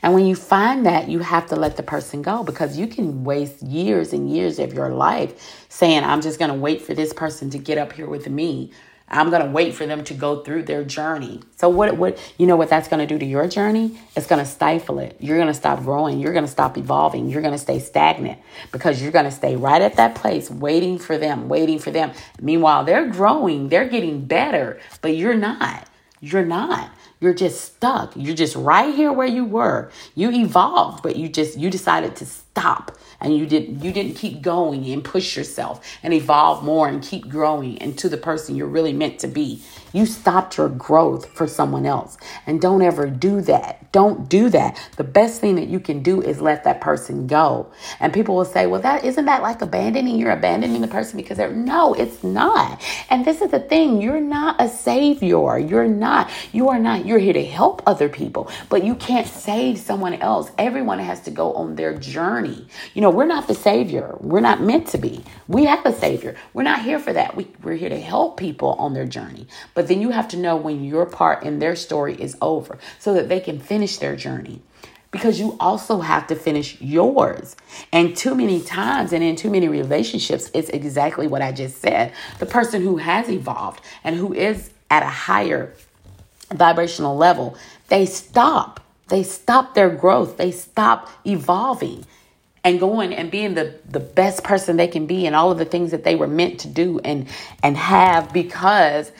And 0.02 0.12
when 0.12 0.26
you 0.26 0.34
find 0.34 0.86
that, 0.86 1.08
you 1.08 1.20
have 1.20 1.46
to 1.46 1.56
let 1.56 1.76
the 1.76 1.84
person 1.84 2.20
go 2.20 2.42
because 2.42 2.76
you 2.76 2.88
can 2.88 3.22
waste 3.22 3.62
years 3.62 4.12
and 4.12 4.28
years 4.28 4.58
of 4.58 4.74
your 4.74 4.90
life 4.90 5.64
saying, 5.68 6.02
I'm 6.02 6.20
just 6.20 6.40
going 6.40 6.50
to 6.50 6.56
wait 6.56 6.82
for 6.82 6.94
this 6.94 7.12
person 7.12 7.48
to 7.50 7.58
get 7.58 7.78
up 7.78 7.92
here 7.92 8.08
with 8.08 8.28
me. 8.28 8.72
I'm 9.08 9.30
going 9.30 9.44
to 9.44 9.50
wait 9.50 9.74
for 9.74 9.86
them 9.86 10.02
to 10.04 10.14
go 10.14 10.42
through 10.42 10.64
their 10.64 10.82
journey. 10.82 11.42
So 11.56 11.68
what 11.68 11.96
what 11.96 12.18
you 12.38 12.46
know 12.46 12.56
what 12.56 12.70
that's 12.70 12.88
going 12.88 13.00
to 13.00 13.06
do 13.06 13.18
to 13.18 13.24
your 13.24 13.46
journey? 13.46 13.98
It's 14.16 14.26
going 14.26 14.44
to 14.44 14.50
stifle 14.50 14.98
it. 14.98 15.16
You're 15.20 15.36
going 15.36 15.48
to 15.48 15.54
stop 15.54 15.80
growing, 15.82 16.20
you're 16.20 16.32
going 16.32 16.44
to 16.44 16.50
stop 16.50 16.76
evolving, 16.76 17.28
you're 17.28 17.42
going 17.42 17.54
to 17.54 17.58
stay 17.58 17.78
stagnant 17.78 18.38
because 18.72 19.02
you're 19.02 19.10
going 19.12 19.24
to 19.24 19.30
stay 19.32 19.56
right 19.56 19.82
at 19.82 19.96
that 19.96 20.16
place 20.16 20.50
waiting 20.50 20.98
for 20.98 21.18
them, 21.18 21.48
waiting 21.48 21.78
for 21.78 21.90
them. 21.90 22.12
Meanwhile, 22.40 22.84
they're 22.84 23.08
growing, 23.08 23.68
they're 23.68 23.88
getting 23.88 24.26
better, 24.26 24.80
but 25.02 25.16
you're 25.16 25.34
not. 25.34 25.88
You're 26.20 26.44
not. 26.44 26.90
You're 27.20 27.34
just 27.34 27.60
stuck. 27.62 28.12
You're 28.16 28.34
just 28.34 28.56
right 28.56 28.94
here 28.94 29.12
where 29.12 29.26
you 29.26 29.44
were. 29.44 29.90
You 30.14 30.30
evolved, 30.30 31.02
but 31.02 31.16
you 31.16 31.28
just 31.28 31.58
you 31.58 31.68
decided 31.68 32.16
to 32.16 32.26
stop 32.26 32.96
and 33.20 33.36
you 33.36 33.46
didn't 33.46 33.84
you 33.84 33.92
didn't 33.92 34.14
keep 34.14 34.40
going 34.40 34.86
and 34.86 35.04
push 35.04 35.36
yourself 35.36 35.86
and 36.02 36.14
evolve 36.14 36.64
more 36.64 36.88
and 36.88 37.02
keep 37.02 37.28
growing 37.28 37.76
into 37.76 38.08
the 38.08 38.16
person 38.16 38.56
you're 38.56 38.66
really 38.66 38.94
meant 38.94 39.18
to 39.20 39.28
be. 39.28 39.62
You 39.92 40.06
stopped 40.06 40.56
your 40.56 40.68
growth 40.68 41.26
for 41.32 41.46
someone 41.46 41.86
else. 41.86 42.16
And 42.46 42.60
don't 42.60 42.82
ever 42.82 43.08
do 43.08 43.40
that. 43.42 43.90
Don't 43.92 44.28
do 44.28 44.48
that. 44.50 44.80
The 44.96 45.04
best 45.04 45.40
thing 45.40 45.56
that 45.56 45.68
you 45.68 45.80
can 45.80 46.02
do 46.02 46.22
is 46.22 46.40
let 46.40 46.64
that 46.64 46.80
person 46.80 47.26
go. 47.26 47.72
And 47.98 48.12
people 48.12 48.36
will 48.36 48.44
say, 48.44 48.66
well, 48.66 48.80
that 48.82 49.04
isn't 49.04 49.24
that 49.24 49.42
like 49.42 49.62
abandoning? 49.62 50.18
You're 50.18 50.30
abandoning 50.30 50.80
the 50.80 50.88
person 50.88 51.16
because 51.16 51.36
they're 51.36 51.52
no, 51.52 51.94
it's 51.94 52.22
not. 52.22 52.80
And 53.10 53.24
this 53.24 53.40
is 53.40 53.50
the 53.50 53.58
thing. 53.58 54.00
You're 54.00 54.20
not 54.20 54.60
a 54.60 54.68
savior. 54.68 55.58
You're 55.58 55.88
not. 55.88 56.30
You 56.52 56.68
are 56.68 56.78
not. 56.78 57.04
You're 57.04 57.18
here 57.18 57.32
to 57.32 57.44
help 57.44 57.82
other 57.86 58.08
people, 58.08 58.50
but 58.68 58.84
you 58.84 58.94
can't 58.94 59.26
save 59.26 59.78
someone 59.78 60.14
else. 60.14 60.50
Everyone 60.56 60.98
has 61.00 61.20
to 61.22 61.30
go 61.30 61.52
on 61.54 61.74
their 61.74 61.98
journey. 61.98 62.66
You 62.94 63.02
know, 63.02 63.10
we're 63.10 63.26
not 63.26 63.48
the 63.48 63.54
savior. 63.54 64.16
We're 64.20 64.40
not 64.40 64.60
meant 64.60 64.86
to 64.88 64.98
be. 64.98 65.24
We 65.48 65.64
have 65.64 65.84
a 65.84 65.92
savior. 65.92 66.36
We're 66.54 66.62
not 66.62 66.82
here 66.82 66.98
for 67.00 67.12
that. 67.12 67.34
We, 67.34 67.48
we're 67.62 67.74
here 67.74 67.88
to 67.88 68.00
help 68.00 68.36
people 68.36 68.74
on 68.74 68.94
their 68.94 69.06
journey. 69.06 69.48
But 69.74 69.79
but 69.80 69.88
then 69.88 70.02
you 70.02 70.10
have 70.10 70.28
to 70.28 70.36
know 70.36 70.56
when 70.56 70.84
your 70.84 71.06
part 71.06 71.42
in 71.42 71.58
their 71.58 71.74
story 71.74 72.14
is 72.14 72.36
over 72.42 72.76
so 72.98 73.14
that 73.14 73.30
they 73.30 73.40
can 73.40 73.58
finish 73.58 73.96
their 73.96 74.14
journey. 74.14 74.60
Because 75.10 75.40
you 75.40 75.56
also 75.58 76.00
have 76.00 76.26
to 76.26 76.34
finish 76.34 76.78
yours. 76.82 77.56
And 77.90 78.14
too 78.14 78.34
many 78.34 78.60
times 78.60 79.14
and 79.14 79.24
in 79.24 79.36
too 79.36 79.48
many 79.48 79.68
relationships, 79.68 80.50
it's 80.52 80.68
exactly 80.68 81.26
what 81.26 81.40
I 81.40 81.50
just 81.52 81.78
said. 81.78 82.12
The 82.40 82.44
person 82.44 82.82
who 82.82 82.98
has 82.98 83.30
evolved 83.30 83.82
and 84.04 84.16
who 84.16 84.34
is 84.34 84.68
at 84.90 85.02
a 85.02 85.06
higher 85.06 85.72
vibrational 86.52 87.16
level, 87.16 87.56
they 87.88 88.04
stop. 88.04 88.80
They 89.08 89.22
stop 89.22 89.72
their 89.72 89.88
growth. 89.88 90.36
They 90.36 90.50
stop 90.50 91.08
evolving 91.26 92.04
and 92.64 92.78
going 92.78 93.14
and 93.14 93.30
being 93.30 93.54
the 93.54 93.80
the 93.88 94.00
best 94.00 94.44
person 94.44 94.76
they 94.76 94.88
can 94.88 95.06
be 95.06 95.26
and 95.26 95.34
all 95.34 95.50
of 95.50 95.56
the 95.56 95.64
things 95.64 95.90
that 95.92 96.04
they 96.04 96.16
were 96.16 96.28
meant 96.28 96.60
to 96.60 96.68
do 96.68 97.00
and 97.00 97.26
and 97.62 97.78
have 97.78 98.30
because 98.34 99.10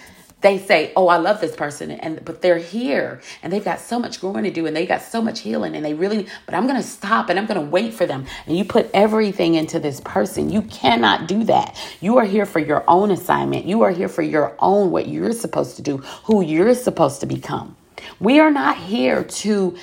they 0.41 0.59
say, 0.59 0.93
"Oh, 0.97 1.09
I 1.09 1.19
love 1.19 1.41
this 1.41 1.57
person," 1.57 1.91
and 1.91 2.25
but 2.25 2.43
they're 2.43 2.59
here 2.59 3.21
and 3.43 3.53
they've 3.53 3.65
got 3.65 3.81
so 3.81 3.99
much 3.99 4.21
growing 4.21 4.45
to 4.45 4.51
do 4.51 4.67
and 4.67 4.77
they 4.77 4.87
got 4.87 5.03
so 5.03 5.23
much 5.23 5.41
healing 5.41 5.75
and 5.75 5.85
they 5.85 5.95
really. 5.95 6.27
But 6.47 6.55
I'm 6.55 6.67
going 6.67 6.81
to 6.81 6.87
stop 6.87 7.29
and 7.29 7.39
I'm 7.39 7.47
going 7.47 7.61
to 7.61 7.67
wait 7.67 7.95
for 7.95 8.07
them. 8.07 8.27
And 8.47 8.57
you 8.57 8.65
put 8.65 8.91
everything 8.95 9.55
into 9.55 9.79
this 9.81 10.01
person. 10.01 10.51
You 10.51 10.63
cannot 10.63 11.29
do 11.29 11.45
that. 11.45 11.77
You 12.01 12.19
are 12.19 12.25
here 12.25 12.47
for 12.47 12.61
your 12.61 12.85
own 12.89 13.11
assignment. 13.11 13.67
You 13.67 13.83
are 13.83 13.91
here 13.91 14.09
for 14.09 14.23
your 14.23 14.55
own 14.59 14.91
what 14.91 15.09
you're 15.09 15.33
supposed 15.33 15.77
to 15.77 15.83
do, 15.83 15.99
who 16.25 16.43
you're 16.43 16.75
supposed 16.75 17.21
to 17.21 17.27
become. 17.27 17.77
We 18.19 18.41
are 18.41 18.51
not 18.51 18.77
here 18.77 19.25
to 19.25 19.77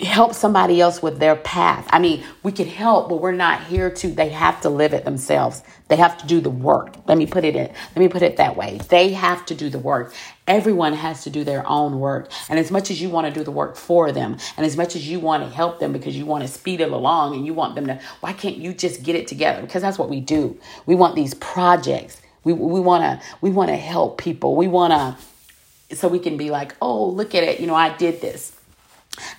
help 0.00 0.34
somebody 0.34 0.80
else 0.80 1.02
with 1.02 1.18
their 1.18 1.36
path. 1.36 1.86
I 1.90 1.98
mean, 1.98 2.24
we 2.42 2.52
can 2.52 2.66
help, 2.66 3.08
but 3.08 3.20
we're 3.20 3.32
not 3.32 3.64
here 3.64 3.90
to 3.90 4.08
they 4.08 4.30
have 4.30 4.60
to 4.62 4.68
live 4.68 4.92
it 4.94 5.04
themselves. 5.04 5.62
They 5.92 5.96
have 5.96 6.16
to 6.16 6.26
do 6.26 6.40
the 6.40 6.48
work. 6.48 6.94
Let 7.06 7.18
me 7.18 7.26
put 7.26 7.44
it 7.44 7.54
in. 7.54 7.66
Let 7.66 7.96
me 7.96 8.08
put 8.08 8.22
it 8.22 8.38
that 8.38 8.56
way. 8.56 8.80
They 8.88 9.12
have 9.12 9.44
to 9.44 9.54
do 9.54 9.68
the 9.68 9.78
work. 9.78 10.14
Everyone 10.46 10.94
has 10.94 11.22
to 11.24 11.28
do 11.28 11.44
their 11.44 11.68
own 11.68 12.00
work. 12.00 12.32
And 12.48 12.58
as 12.58 12.70
much 12.70 12.90
as 12.90 13.02
you 13.02 13.10
want 13.10 13.26
to 13.26 13.30
do 13.30 13.44
the 13.44 13.50
work 13.50 13.76
for 13.76 14.10
them, 14.10 14.38
and 14.56 14.64
as 14.64 14.74
much 14.74 14.96
as 14.96 15.06
you 15.06 15.20
want 15.20 15.42
to 15.42 15.50
help 15.50 15.80
them 15.80 15.92
because 15.92 16.16
you 16.16 16.24
want 16.24 16.44
to 16.44 16.48
speed 16.48 16.80
it 16.80 16.90
along 16.90 17.34
and 17.34 17.44
you 17.44 17.52
want 17.52 17.74
them 17.74 17.88
to, 17.88 18.00
why 18.20 18.32
can't 18.32 18.56
you 18.56 18.72
just 18.72 19.02
get 19.02 19.16
it 19.16 19.28
together? 19.28 19.60
Because 19.60 19.82
that's 19.82 19.98
what 19.98 20.08
we 20.08 20.18
do. 20.18 20.58
We 20.86 20.94
want 20.94 21.14
these 21.14 21.34
projects. 21.34 22.22
We, 22.42 22.54
we 22.54 22.80
want 22.80 23.02
to 23.02 23.26
we 23.42 23.50
want 23.50 23.68
to 23.68 23.76
help 23.76 24.16
people. 24.16 24.56
We 24.56 24.68
want 24.68 24.94
to 24.94 25.94
so 25.94 26.08
we 26.08 26.20
can 26.20 26.38
be 26.38 26.48
like, 26.48 26.74
"Oh, 26.80 27.06
look 27.06 27.34
at 27.34 27.42
it. 27.42 27.60
You 27.60 27.66
know, 27.66 27.74
I 27.74 27.94
did 27.94 28.22
this." 28.22 28.56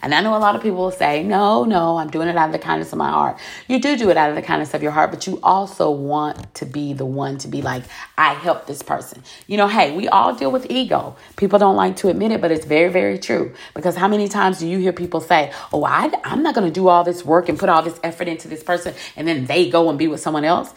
And 0.03 0.13
I 0.13 0.21
know 0.21 0.35
a 0.35 0.37
lot 0.37 0.55
of 0.55 0.61
people 0.61 0.77
will 0.77 0.91
say, 0.91 1.23
no, 1.23 1.63
no, 1.63 1.97
I'm 1.97 2.09
doing 2.09 2.27
it 2.27 2.35
out 2.35 2.47
of 2.47 2.51
the 2.51 2.59
kindness 2.59 2.91
of 2.91 2.99
my 2.99 3.09
heart. 3.09 3.37
You 3.67 3.79
do 3.79 3.97
do 3.97 4.09
it 4.11 4.17
out 4.17 4.29
of 4.29 4.35
the 4.35 4.41
kindness 4.41 4.73
of 4.73 4.83
your 4.83 4.91
heart, 4.91 5.11
but 5.11 5.25
you 5.25 5.39
also 5.41 5.89
want 5.89 6.53
to 6.55 6.65
be 6.65 6.93
the 6.93 7.05
one 7.05 7.37
to 7.39 7.47
be 7.47 7.61
like, 7.61 7.83
I 8.17 8.33
helped 8.33 8.67
this 8.67 8.83
person. 8.83 9.23
You 9.47 9.57
know, 9.57 9.67
hey, 9.67 9.95
we 9.95 10.07
all 10.07 10.35
deal 10.35 10.51
with 10.51 10.67
ego. 10.69 11.15
People 11.37 11.57
don't 11.57 11.75
like 11.75 11.95
to 11.97 12.09
admit 12.09 12.31
it, 12.31 12.39
but 12.39 12.51
it's 12.51 12.65
very, 12.65 12.91
very 12.91 13.17
true. 13.17 13.53
Because 13.73 13.95
how 13.95 14.07
many 14.07 14.27
times 14.27 14.59
do 14.59 14.67
you 14.67 14.77
hear 14.77 14.93
people 14.93 15.21
say, 15.21 15.51
oh, 15.71 15.83
I, 15.85 16.11
I'm 16.23 16.43
not 16.43 16.53
going 16.53 16.67
to 16.67 16.73
do 16.73 16.87
all 16.87 17.03
this 17.03 17.25
work 17.25 17.49
and 17.49 17.57
put 17.57 17.69
all 17.69 17.81
this 17.81 17.99
effort 18.03 18.27
into 18.27 18.47
this 18.47 18.63
person, 18.63 18.93
and 19.15 19.27
then 19.27 19.45
they 19.45 19.69
go 19.69 19.89
and 19.89 19.97
be 19.97 20.07
with 20.07 20.19
someone 20.19 20.45
else? 20.45 20.73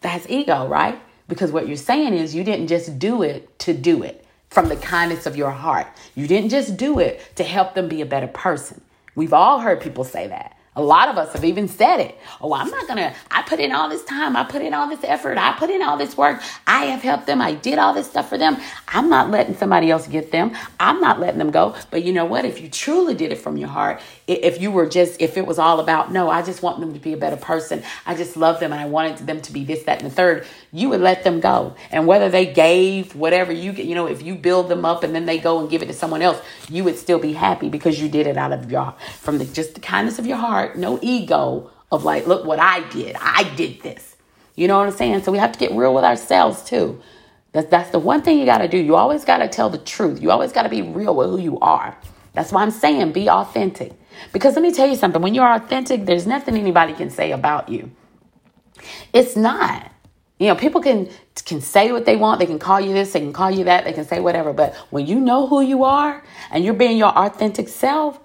That's 0.00 0.28
ego, 0.28 0.66
right? 0.66 1.00
Because 1.28 1.50
what 1.50 1.66
you're 1.66 1.76
saying 1.76 2.12
is 2.12 2.34
you 2.34 2.44
didn't 2.44 2.66
just 2.66 2.98
do 2.98 3.22
it 3.22 3.58
to 3.60 3.72
do 3.72 4.02
it 4.02 4.23
from 4.54 4.68
the 4.68 4.76
kindness 4.76 5.26
of 5.26 5.36
your 5.36 5.50
heart. 5.50 5.88
You 6.14 6.28
didn't 6.28 6.50
just 6.50 6.76
do 6.76 7.00
it 7.00 7.20
to 7.34 7.42
help 7.42 7.74
them 7.74 7.88
be 7.88 8.02
a 8.02 8.06
better 8.06 8.28
person. 8.28 8.80
We've 9.16 9.32
all 9.32 9.58
heard 9.58 9.80
people 9.80 10.04
say 10.04 10.28
that. 10.28 10.56
A 10.76 10.82
lot 10.82 11.08
of 11.08 11.16
us 11.18 11.32
have 11.34 11.44
even 11.44 11.68
said 11.68 11.98
it. 12.00 12.18
Oh, 12.40 12.52
I'm 12.52 12.68
not 12.68 12.88
going 12.88 12.98
to, 12.98 13.14
I 13.30 13.42
put 13.42 13.60
in 13.60 13.70
all 13.70 13.88
this 13.88 14.04
time. 14.04 14.36
I 14.36 14.42
put 14.42 14.60
in 14.60 14.74
all 14.74 14.88
this 14.88 15.04
effort. 15.04 15.38
I 15.38 15.52
put 15.52 15.70
in 15.70 15.82
all 15.82 15.96
this 15.96 16.16
work. 16.16 16.42
I 16.66 16.86
have 16.86 17.00
helped 17.00 17.26
them. 17.26 17.40
I 17.40 17.54
did 17.54 17.78
all 17.78 17.94
this 17.94 18.10
stuff 18.10 18.28
for 18.28 18.38
them. 18.38 18.56
I'm 18.88 19.08
not 19.08 19.30
letting 19.30 19.54
somebody 19.54 19.92
else 19.92 20.08
get 20.08 20.32
them. 20.32 20.56
I'm 20.80 21.00
not 21.00 21.20
letting 21.20 21.38
them 21.38 21.52
go. 21.52 21.76
But 21.92 22.02
you 22.02 22.12
know 22.12 22.24
what? 22.24 22.44
If 22.44 22.60
you 22.60 22.68
truly 22.68 23.14
did 23.14 23.30
it 23.30 23.38
from 23.38 23.56
your 23.56 23.68
heart, 23.68 24.00
if 24.26 24.60
you 24.60 24.72
were 24.72 24.88
just, 24.88 25.20
if 25.20 25.36
it 25.36 25.46
was 25.46 25.60
all 25.60 25.78
about, 25.78 26.10
no, 26.10 26.28
I 26.28 26.42
just 26.42 26.60
want 26.60 26.80
them 26.80 26.92
to 26.92 26.98
be 26.98 27.12
a 27.12 27.16
better 27.16 27.36
person. 27.36 27.84
I 28.04 28.16
just 28.16 28.36
love 28.36 28.58
them 28.58 28.72
and 28.72 28.80
I 28.80 28.86
wanted 28.86 29.18
them 29.18 29.40
to 29.42 29.52
be 29.52 29.64
this, 29.64 29.84
that, 29.84 30.02
and 30.02 30.10
the 30.10 30.14
third, 30.14 30.44
you 30.74 30.88
would 30.88 31.00
let 31.00 31.22
them 31.22 31.38
go. 31.38 31.76
And 31.92 32.06
whether 32.06 32.28
they 32.28 32.52
gave 32.52 33.14
whatever 33.14 33.52
you, 33.52 33.72
get, 33.72 33.86
you 33.86 33.94
know, 33.94 34.06
if 34.06 34.22
you 34.22 34.34
build 34.34 34.68
them 34.68 34.84
up 34.84 35.04
and 35.04 35.14
then 35.14 35.24
they 35.24 35.38
go 35.38 35.60
and 35.60 35.70
give 35.70 35.82
it 35.82 35.86
to 35.86 35.92
someone 35.92 36.20
else, 36.20 36.42
you 36.68 36.82
would 36.82 36.98
still 36.98 37.20
be 37.20 37.32
happy 37.32 37.68
because 37.68 38.02
you 38.02 38.08
did 38.08 38.26
it 38.26 38.36
out 38.36 38.52
of 38.52 38.70
your, 38.70 38.92
from 39.20 39.38
the, 39.38 39.44
just 39.44 39.74
the 39.74 39.80
kindness 39.80 40.18
of 40.18 40.26
your 40.26 40.36
heart 40.36 40.76
no 40.76 40.98
ego 41.00 41.70
of 41.92 42.02
like, 42.02 42.26
look 42.26 42.44
what 42.44 42.58
I 42.58 42.80
did. 42.88 43.14
I 43.20 43.44
did 43.54 43.82
this. 43.82 44.16
You 44.56 44.66
know 44.66 44.78
what 44.78 44.88
I'm 44.88 44.92
saying? 44.92 45.22
So 45.22 45.30
we 45.30 45.38
have 45.38 45.52
to 45.52 45.58
get 45.58 45.70
real 45.72 45.94
with 45.94 46.04
ourselves 46.04 46.64
too. 46.64 47.00
That's 47.52 47.68
that's 47.70 47.90
the 47.90 48.00
one 48.00 48.22
thing 48.22 48.40
you 48.40 48.44
got 48.44 48.58
to 48.58 48.68
do. 48.68 48.78
You 48.78 48.96
always 48.96 49.24
got 49.24 49.38
to 49.38 49.48
tell 49.48 49.70
the 49.70 49.78
truth. 49.78 50.20
You 50.20 50.32
always 50.32 50.50
got 50.50 50.64
to 50.64 50.68
be 50.68 50.82
real 50.82 51.14
with 51.14 51.30
who 51.30 51.38
you 51.38 51.60
are. 51.60 51.96
That's 52.32 52.50
why 52.50 52.62
I'm 52.62 52.72
saying 52.72 53.12
be 53.12 53.30
authentic. 53.30 53.92
Because 54.32 54.54
let 54.56 54.62
me 54.62 54.72
tell 54.72 54.88
you 54.88 54.96
something. 54.96 55.22
When 55.22 55.34
you're 55.34 55.52
authentic, 55.52 56.04
there's 56.04 56.26
nothing 56.26 56.56
anybody 56.56 56.94
can 56.94 57.10
say 57.10 57.30
about 57.30 57.68
you. 57.68 57.92
It's 59.12 59.36
not. 59.36 59.93
You 60.38 60.48
know, 60.48 60.56
people 60.56 60.80
can 60.80 61.08
can 61.44 61.60
say 61.60 61.92
what 61.92 62.06
they 62.06 62.16
want. 62.16 62.40
They 62.40 62.46
can 62.46 62.58
call 62.58 62.80
you 62.80 62.92
this, 62.92 63.12
they 63.12 63.20
can 63.20 63.32
call 63.32 63.50
you 63.50 63.64
that, 63.64 63.84
they 63.84 63.92
can 63.92 64.04
say 64.04 64.20
whatever. 64.20 64.52
But 64.52 64.74
when 64.90 65.06
you 65.06 65.20
know 65.20 65.46
who 65.46 65.60
you 65.60 65.84
are 65.84 66.24
and 66.50 66.64
you're 66.64 66.74
being 66.74 66.96
your 66.96 67.16
authentic 67.16 67.68
self, 67.68 68.18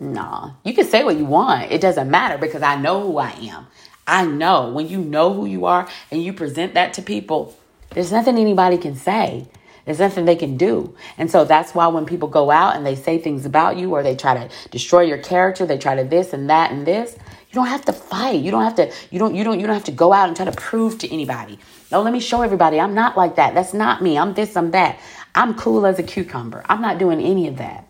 Nah, 0.00 0.52
you 0.64 0.72
can 0.72 0.86
say 0.86 1.04
what 1.04 1.18
you 1.18 1.26
want. 1.26 1.70
It 1.70 1.82
doesn't 1.82 2.10
matter 2.10 2.38
because 2.38 2.62
I 2.62 2.76
know 2.76 3.02
who 3.02 3.18
I 3.18 3.32
am. 3.32 3.66
I 4.06 4.24
know 4.24 4.70
when 4.72 4.88
you 4.88 4.98
know 4.98 5.34
who 5.34 5.44
you 5.44 5.66
are 5.66 5.86
and 6.10 6.22
you 6.22 6.32
present 6.32 6.72
that 6.72 6.94
to 6.94 7.02
people, 7.02 7.54
there's 7.90 8.10
nothing 8.10 8.38
anybody 8.38 8.78
can 8.78 8.96
say. 8.96 9.46
There's 9.84 9.98
nothing 9.98 10.24
they 10.24 10.36
can 10.36 10.56
do. 10.56 10.94
And 11.18 11.30
so 11.30 11.44
that's 11.44 11.74
why 11.74 11.86
when 11.88 12.06
people 12.06 12.28
go 12.28 12.50
out 12.50 12.76
and 12.76 12.86
they 12.86 12.94
say 12.94 13.18
things 13.18 13.44
about 13.44 13.76
you 13.76 13.92
or 13.92 14.02
they 14.02 14.16
try 14.16 14.34
to 14.34 14.54
destroy 14.70 15.02
your 15.02 15.18
character, 15.18 15.66
they 15.66 15.78
try 15.78 15.94
to 15.94 16.04
this 16.04 16.32
and 16.32 16.48
that 16.48 16.70
and 16.70 16.86
this, 16.86 17.16
you 17.50 17.54
don't 17.54 17.66
have 17.66 17.84
to 17.86 17.92
fight. 17.92 18.40
You 18.40 18.52
don't 18.52 18.62
have 18.62 18.76
to 18.76 18.92
you 19.10 19.18
don't 19.18 19.34
you 19.34 19.42
don't 19.42 19.58
you 19.58 19.66
don't 19.66 19.74
have 19.74 19.84
to 19.84 19.92
go 19.92 20.12
out 20.12 20.28
and 20.28 20.36
try 20.36 20.44
to 20.44 20.52
prove 20.52 20.98
to 20.98 21.12
anybody. 21.12 21.58
No, 21.90 22.00
let 22.00 22.12
me 22.12 22.20
show 22.20 22.42
everybody 22.42 22.78
I'm 22.78 22.94
not 22.94 23.16
like 23.16 23.34
that. 23.36 23.54
That's 23.54 23.74
not 23.74 24.02
me. 24.02 24.16
I'm 24.16 24.34
this, 24.34 24.56
I'm 24.56 24.70
that. 24.70 25.00
I'm 25.34 25.54
cool 25.54 25.84
as 25.84 25.98
a 25.98 26.04
cucumber. 26.04 26.64
I'm 26.68 26.80
not 26.80 26.98
doing 26.98 27.20
any 27.20 27.48
of 27.48 27.56
that. 27.58 27.88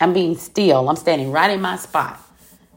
I'm 0.00 0.12
being 0.12 0.36
still. 0.36 0.88
I'm 0.88 0.96
standing 0.96 1.32
right 1.32 1.50
in 1.50 1.60
my 1.60 1.76
spot 1.76 2.20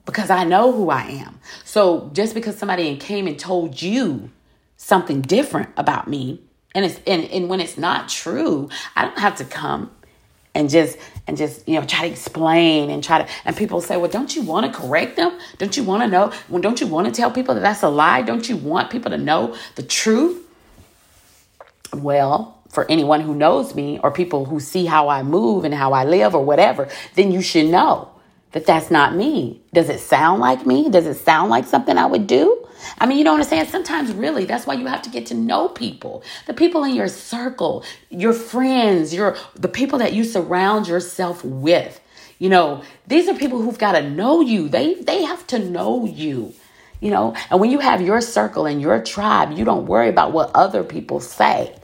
because 0.06 0.32
I 0.32 0.44
know 0.44 0.72
who 0.72 0.90
I 0.90 1.04
am. 1.04 1.40
So 1.66 2.10
just 2.14 2.34
because 2.34 2.58
somebody 2.58 2.98
came 2.98 3.28
and 3.28 3.38
told 3.38 3.80
you 3.80 4.32
something 4.78 5.22
different 5.22 5.70
about 5.78 6.08
me, 6.08 6.42
and 6.74 6.84
it's 6.84 7.00
and, 7.06 7.26
and 7.26 7.48
when 7.48 7.60
it's 7.60 7.78
not 7.78 8.10
true, 8.10 8.70
I 8.96 9.06
don't 9.06 9.20
have 9.20 9.36
to 9.36 9.46
come 9.46 9.92
and 10.56 10.68
just 10.68 10.98
and 11.30 11.38
just 11.38 11.68
you 11.68 11.80
know 11.80 11.86
try 11.86 12.02
to 12.02 12.12
explain 12.12 12.90
and 12.90 13.04
try 13.04 13.24
to 13.24 13.30
and 13.46 13.56
people 13.56 13.80
say 13.80 13.96
well 13.96 14.10
don't 14.10 14.36
you 14.36 14.42
want 14.42 14.66
to 14.66 14.78
correct 14.78 15.16
them 15.16 15.40
don't 15.58 15.78
you 15.78 15.84
want 15.84 16.04
to 16.04 16.08
know 16.08 16.34
well 16.50 16.62
don't 16.62 16.82
you 16.82 16.88
want 16.88 17.08
to 17.08 17.14
tell 17.14 17.32
people 17.32 17.56
that 17.56 17.62
that's 17.62 17.84
a 17.84 17.90
lie 17.90 18.22
don't 18.22 18.50
you 18.50 18.58
want 18.58 18.90
people 18.90 19.12
to 19.12 19.18
know 19.18 19.56
the 19.76 19.84
truth 19.84 20.46
well 21.94 22.60
for 22.70 22.90
anyone 22.90 23.22
who 23.22 23.34
knows 23.34 23.76
me 23.76 24.00
or 24.00 24.12
people 24.12 24.46
who 24.46 24.60
see 24.60 24.86
how 24.86 25.10
I 25.10 25.24
move 25.24 25.66
and 25.66 25.74
how 25.74 25.94
I 25.94 26.06
live 26.06 26.36
or 26.36 26.46
whatever, 26.46 26.88
then 27.16 27.32
you 27.32 27.42
should 27.42 27.66
know 27.66 28.10
that 28.52 28.66
that's 28.66 28.92
not 28.92 29.16
me. 29.16 29.62
Does 29.74 29.90
it 29.90 30.00
sound 30.00 30.40
like 30.40 30.66
me? 30.66 30.90
Does 30.90 31.08
it 31.08 31.16
sound 31.16 31.50
like 31.50 31.66
something 31.66 31.98
I 31.98 32.06
would 32.06 32.28
do? 32.28 32.59
I 33.00 33.06
mean, 33.08 33.18
you 33.20 33.24
know 33.24 33.34
what 33.34 33.42
I'm 33.42 33.48
saying? 33.48 33.68
Sometimes, 33.68 34.12
really, 34.14 34.46
that's 34.46 34.68
why 34.68 34.76
you 34.76 34.88
have 34.88 35.02
to 35.04 35.10
get 35.10 35.28
to 35.28 35.36
know 35.36 35.70
people. 35.70 36.24
The 36.48 36.54
people 36.54 36.84
in 36.86 36.96
your 36.96 37.08
circle, 37.10 37.84
your 38.10 38.34
friends, 38.34 39.14
your 39.14 39.38
the 39.56 39.70
people 39.70 40.00
that 40.00 40.14
you 40.14 40.24
surround 40.26 40.88
yourself 40.88 41.44
with. 41.46 42.02
You 42.40 42.50
know, 42.50 42.84
these 43.08 43.28
are 43.30 43.36
people 43.36 43.62
who've 43.62 43.78
got 43.80 43.94
to 43.94 44.10
know 44.10 44.42
you. 44.42 44.70
They 44.70 44.96
they 44.96 45.24
have 45.24 45.48
to 45.48 45.60
know 45.60 46.06
you. 46.06 46.54
You 47.02 47.12
know, 47.12 47.36
and 47.52 47.60
when 47.62 47.72
you 47.72 47.80
have 47.80 48.02
your 48.02 48.22
circle 48.22 48.66
and 48.66 48.82
your 48.82 49.04
tribe, 49.04 49.54
you 49.54 49.66
don't 49.66 49.88
worry 49.88 50.10
about 50.10 50.34
what 50.34 50.52
other 50.56 50.84
people 50.84 51.20
say 51.22 51.76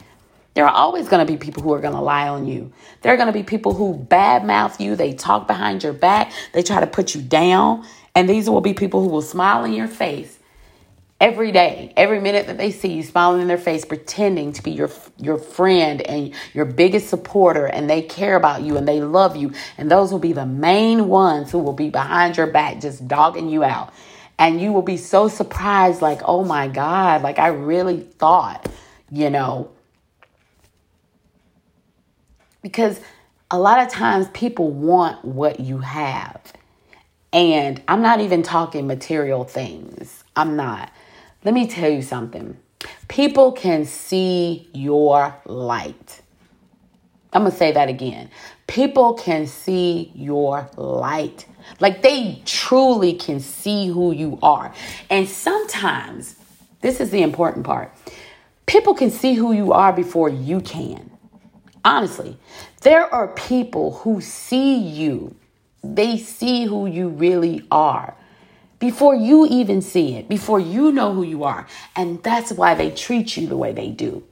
There 0.55 0.65
are 0.67 0.73
always 0.73 1.07
going 1.09 1.25
to 1.25 1.31
be 1.31 1.37
people 1.37 1.63
who 1.63 1.73
are 1.73 1.81
going 1.81 1.95
to 1.95 2.01
lie 2.01 2.27
on 2.27 2.47
you. 2.47 2.73
There 3.01 3.13
are 3.13 3.17
going 3.17 3.27
to 3.27 3.33
be 3.33 3.43
people 3.43 3.73
who 3.73 3.95
badmouth 3.97 4.79
you. 4.79 4.95
They 4.95 5.13
talk 5.13 5.47
behind 5.47 5.83
your 5.83 5.93
back. 5.93 6.31
They 6.53 6.63
try 6.63 6.81
to 6.81 6.87
put 6.87 7.15
you 7.15 7.21
down. 7.21 7.85
And 8.15 8.29
these 8.29 8.49
will 8.49 8.61
be 8.61 8.73
people 8.73 9.01
who 9.03 9.09
will 9.09 9.21
smile 9.21 9.65
in 9.65 9.73
your 9.73 9.87
face 9.87 10.34
every 11.19 11.51
day, 11.51 11.93
every 11.95 12.19
minute 12.19 12.47
that 12.47 12.57
they 12.57 12.71
see 12.71 12.93
you 12.93 13.03
smiling 13.03 13.41
in 13.41 13.47
their 13.47 13.57
face, 13.57 13.85
pretending 13.85 14.51
to 14.53 14.63
be 14.63 14.71
your 14.71 14.89
your 15.17 15.37
friend 15.37 16.01
and 16.01 16.33
your 16.53 16.65
biggest 16.65 17.09
supporter, 17.09 17.65
and 17.65 17.89
they 17.89 18.01
care 18.01 18.35
about 18.35 18.61
you 18.61 18.77
and 18.77 18.87
they 18.87 19.01
love 19.01 19.35
you. 19.35 19.53
And 19.77 19.89
those 19.89 20.11
will 20.11 20.19
be 20.19 20.33
the 20.33 20.45
main 20.45 21.07
ones 21.07 21.51
who 21.51 21.59
will 21.59 21.73
be 21.73 21.89
behind 21.89 22.37
your 22.37 22.47
back, 22.47 22.81
just 22.81 23.07
dogging 23.07 23.49
you 23.49 23.63
out. 23.63 23.93
And 24.37 24.59
you 24.59 24.73
will 24.73 24.81
be 24.81 24.97
so 24.97 25.29
surprised, 25.29 26.01
like, 26.01 26.19
oh 26.25 26.43
my 26.43 26.67
God, 26.67 27.21
like 27.21 27.39
I 27.39 27.47
really 27.47 28.01
thought, 28.01 28.69
you 29.09 29.29
know, 29.29 29.71
because 32.61 32.99
a 33.49 33.57
lot 33.59 33.79
of 33.79 33.89
times 33.89 34.27
people 34.33 34.71
want 34.71 35.23
what 35.23 35.59
you 35.59 35.77
have. 35.77 36.41
And 37.31 37.81
I'm 37.87 38.01
not 38.01 38.21
even 38.21 38.43
talking 38.43 38.87
material 38.87 39.43
things. 39.43 40.23
I'm 40.35 40.55
not. 40.55 40.91
Let 41.45 41.53
me 41.53 41.67
tell 41.67 41.89
you 41.89 42.01
something. 42.01 42.57
People 43.07 43.51
can 43.51 43.85
see 43.85 44.67
your 44.73 45.35
light. 45.45 46.21
I'm 47.31 47.43
going 47.43 47.51
to 47.51 47.57
say 47.57 47.71
that 47.71 47.87
again. 47.87 48.31
People 48.65 49.13
can 49.13 49.45
see 49.45 50.11
your 50.15 50.67
light. 50.75 51.45
Like 51.79 52.01
they 52.01 52.41
truly 52.45 53.13
can 53.13 53.39
see 53.39 53.87
who 53.87 54.11
you 54.11 54.39
are. 54.41 54.73
And 55.09 55.29
sometimes, 55.29 56.35
this 56.81 56.99
is 56.99 57.11
the 57.11 57.21
important 57.21 57.65
part 57.65 57.91
people 58.65 58.95
can 58.95 59.11
see 59.11 59.35
who 59.35 59.51
you 59.51 59.71
are 59.71 59.93
before 59.93 60.27
you 60.27 60.59
can. 60.59 61.11
Honestly, 61.83 62.37
there 62.81 63.13
are 63.13 63.27
people 63.27 63.97
who 63.97 64.19
see 64.21 64.75
you, 64.77 65.35
they 65.83 66.17
see 66.17 66.65
who 66.65 66.87
you 66.87 67.09
really 67.09 67.63
are 67.69 68.15
before 68.79 69.15
you 69.15 69.45
even 69.47 69.81
see 69.81 70.15
it, 70.15 70.27
before 70.29 70.59
you 70.59 70.91
know 70.91 71.13
who 71.13 71.23
you 71.23 71.43
are. 71.43 71.67
And 71.95 72.21
that's 72.23 72.51
why 72.51 72.75
they 72.75 72.91
treat 72.91 73.37
you 73.37 73.47
the 73.47 73.57
way 73.57 73.71
they 73.71 73.89
do. 73.89 74.23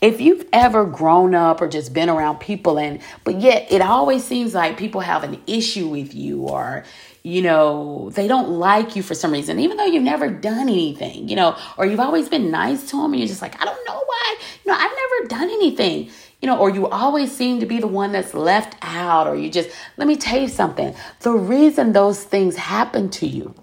If 0.00 0.20
you've 0.20 0.44
ever 0.52 0.84
grown 0.84 1.34
up 1.34 1.60
or 1.60 1.68
just 1.68 1.94
been 1.94 2.10
around 2.10 2.40
people 2.40 2.78
and 2.78 3.00
but 3.22 3.40
yet 3.40 3.70
it 3.70 3.80
always 3.80 4.24
seems 4.24 4.54
like 4.54 4.76
people 4.76 5.00
have 5.02 5.22
an 5.22 5.40
issue 5.46 5.88
with 5.88 6.14
you 6.14 6.40
or 6.42 6.84
you 7.24 7.40
know, 7.40 8.10
they 8.14 8.26
don't 8.26 8.48
like 8.48 8.96
you 8.96 9.02
for 9.02 9.14
some 9.14 9.30
reason, 9.30 9.60
even 9.60 9.76
though 9.76 9.84
you've 9.84 10.02
never 10.02 10.28
done 10.28 10.68
anything, 10.68 11.28
you 11.28 11.36
know, 11.36 11.56
or 11.76 11.86
you've 11.86 12.00
always 12.00 12.28
been 12.28 12.50
nice 12.50 12.90
to 12.90 12.96
them 12.96 13.12
and 13.12 13.20
you're 13.20 13.28
just 13.28 13.40
like, 13.40 13.62
I 13.62 13.64
don't 13.64 13.86
know 13.86 14.02
why, 14.04 14.36
you 14.64 14.72
know, 14.72 14.76
I've 14.76 14.90
never 14.90 15.28
done 15.28 15.48
anything 15.48 16.10
you 16.42 16.48
know, 16.48 16.58
or 16.58 16.68
you 16.70 16.88
always 16.88 17.30
seem 17.30 17.60
to 17.60 17.66
be 17.66 17.78
the 17.78 17.86
one 17.86 18.10
that's 18.10 18.34
left 18.34 18.74
out, 18.82 19.28
or 19.28 19.36
you 19.36 19.48
just, 19.48 19.70
let 19.96 20.08
me 20.08 20.16
tell 20.16 20.40
you 20.40 20.48
something. 20.48 20.92
The 21.20 21.30
reason 21.30 21.92
those 21.92 22.24
things 22.24 22.56
happen 22.56 23.10
to 23.10 23.28
you, 23.28 23.54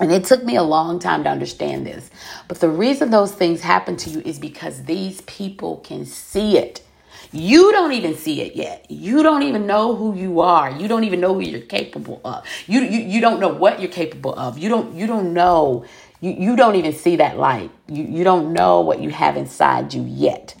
and 0.00 0.12
it 0.12 0.24
took 0.24 0.44
me 0.44 0.56
a 0.56 0.62
long 0.62 0.98
time 0.98 1.24
to 1.24 1.30
understand 1.30 1.86
this, 1.86 2.10
but 2.46 2.60
the 2.60 2.68
reason 2.68 3.10
those 3.10 3.32
things 3.32 3.60
happen 3.60 3.96
to 3.98 4.10
you 4.10 4.20
is 4.20 4.38
because 4.38 4.84
these 4.84 5.20
people 5.22 5.78
can 5.78 6.06
see 6.06 6.56
it. 6.56 6.82
You 7.32 7.72
don't 7.72 7.92
even 7.92 8.14
see 8.14 8.40
it 8.40 8.56
yet. 8.56 8.86
You 8.88 9.22
don't 9.22 9.42
even 9.42 9.66
know 9.66 9.94
who 9.94 10.14
you 10.14 10.40
are. 10.40 10.70
You 10.70 10.88
don't 10.88 11.04
even 11.04 11.20
know 11.20 11.34
who 11.34 11.40
you're 11.40 11.60
capable 11.60 12.20
of. 12.24 12.44
You, 12.66 12.80
you, 12.80 13.00
you 13.00 13.20
don't 13.20 13.40
know 13.40 13.48
what 13.48 13.80
you're 13.80 13.90
capable 13.90 14.34
of. 14.34 14.56
You 14.56 14.68
don't, 14.68 14.94
you 14.94 15.06
don't 15.06 15.34
know. 15.34 15.84
You, 16.20 16.32
you 16.32 16.56
don't 16.56 16.76
even 16.76 16.92
see 16.92 17.16
that 17.16 17.36
light. 17.36 17.70
You, 17.86 18.04
you 18.04 18.24
don't 18.24 18.52
know 18.52 18.80
what 18.80 19.00
you 19.00 19.10
have 19.10 19.36
inside 19.36 19.92
you 19.92 20.04
yet. 20.04 20.54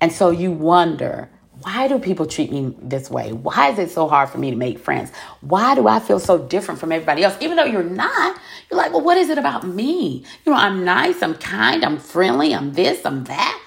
And 0.00 0.12
so 0.12 0.30
you 0.30 0.50
wonder, 0.50 1.30
why 1.64 1.88
do 1.88 1.98
people 1.98 2.26
treat 2.26 2.52
me 2.52 2.74
this 2.82 3.10
way? 3.10 3.32
Why 3.32 3.70
is 3.70 3.78
it 3.78 3.90
so 3.90 4.06
hard 4.06 4.28
for 4.28 4.36
me 4.36 4.50
to 4.50 4.56
make 4.56 4.78
friends? 4.78 5.10
Why 5.40 5.74
do 5.74 5.88
I 5.88 5.98
feel 5.98 6.20
so 6.20 6.36
different 6.36 6.78
from 6.78 6.92
everybody 6.92 7.24
else? 7.24 7.36
Even 7.40 7.56
though 7.56 7.64
you're 7.64 7.82
not, 7.82 8.38
you're 8.70 8.76
like, 8.76 8.92
well, 8.92 9.00
what 9.00 9.16
is 9.16 9.30
it 9.30 9.38
about 9.38 9.66
me? 9.66 10.24
You 10.44 10.52
know, 10.52 10.58
I'm 10.58 10.84
nice, 10.84 11.22
I'm 11.22 11.34
kind, 11.34 11.82
I'm 11.82 11.98
friendly, 11.98 12.54
I'm 12.54 12.74
this, 12.74 13.06
I'm 13.06 13.24
that. 13.24 13.60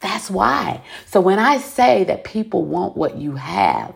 That's 0.00 0.28
why. 0.28 0.82
So 1.06 1.20
when 1.20 1.38
I 1.38 1.58
say 1.58 2.02
that 2.04 2.24
people 2.24 2.64
want 2.64 2.96
what 2.96 3.18
you 3.18 3.36
have, 3.36 3.94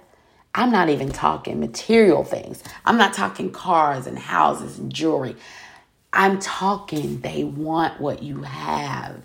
I'm 0.55 0.71
not 0.71 0.89
even 0.89 1.11
talking 1.11 1.59
material 1.59 2.23
things. 2.23 2.63
I'm 2.85 2.97
not 2.97 3.13
talking 3.13 3.51
cars 3.51 4.07
and 4.07 4.19
houses 4.19 4.79
and 4.79 4.93
jewelry. 4.93 5.35
I'm 6.13 6.39
talking 6.39 7.21
they 7.23 7.43
want 7.43 8.01
what 8.01 8.23
you 8.23 8.43
have 8.43 9.21